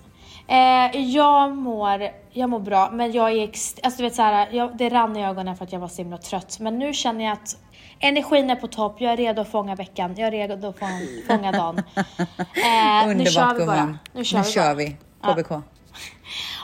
Eh, 0.48 1.00
jag, 1.00 1.56
mår, 1.56 2.08
jag 2.30 2.50
mår 2.50 2.60
bra, 2.60 2.90
men 2.92 3.12
jag 3.12 3.32
är 3.32 3.42
alltså 3.42 3.96
du 3.96 4.02
vet 4.02 4.14
så 4.14 4.22
här, 4.22 4.48
jag, 4.52 4.76
det 4.76 4.88
rann 4.88 5.16
i 5.16 5.26
ögonen 5.26 5.56
för 5.56 5.64
att 5.64 5.72
jag 5.72 5.80
var 5.80 5.88
så 5.88 6.02
himla 6.02 6.18
trött. 6.18 6.56
Men 6.60 6.78
nu 6.78 6.92
känner 6.92 7.24
jag 7.24 7.32
att 7.32 7.56
energin 7.98 8.50
är 8.50 8.56
på 8.56 8.66
topp, 8.66 8.96
jag 8.98 9.12
är 9.12 9.16
redo 9.16 9.42
att 9.42 9.50
fånga 9.50 9.74
veckan, 9.74 10.14
jag 10.16 10.26
är 10.26 10.30
redo 10.30 10.68
att 10.68 10.78
fånga, 10.78 11.00
fånga 11.26 11.52
dagen. 11.52 11.82
Eh, 12.64 13.06
nu 13.06 13.10
Underbart 13.10 13.32
kör 13.32 13.54
vi 13.54 13.66
bara. 13.66 13.98
Nu 14.12 14.24
kör 14.24 14.38
nu 14.38 14.44
vi. 14.44 14.50
kör 14.50 14.74
vi. 14.74 14.96
Ja. 15.22 15.34
KBK. 15.34 15.50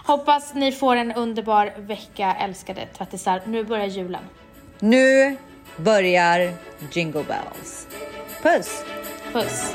Hoppas 0.07 0.55
ni 0.55 0.73
får 0.73 0.97
en 0.97 1.13
underbar 1.13 1.73
vecka 1.77 2.35
älskade 2.41 2.87
tvättisar. 2.87 3.43
Nu 3.47 3.65
börjar 3.65 3.87
julen. 3.87 4.23
Nu 4.79 5.37
börjar 5.77 6.53
Jingle 6.93 7.25
Bells. 7.25 7.87
Puss! 8.43 8.85
Puss! 9.33 9.75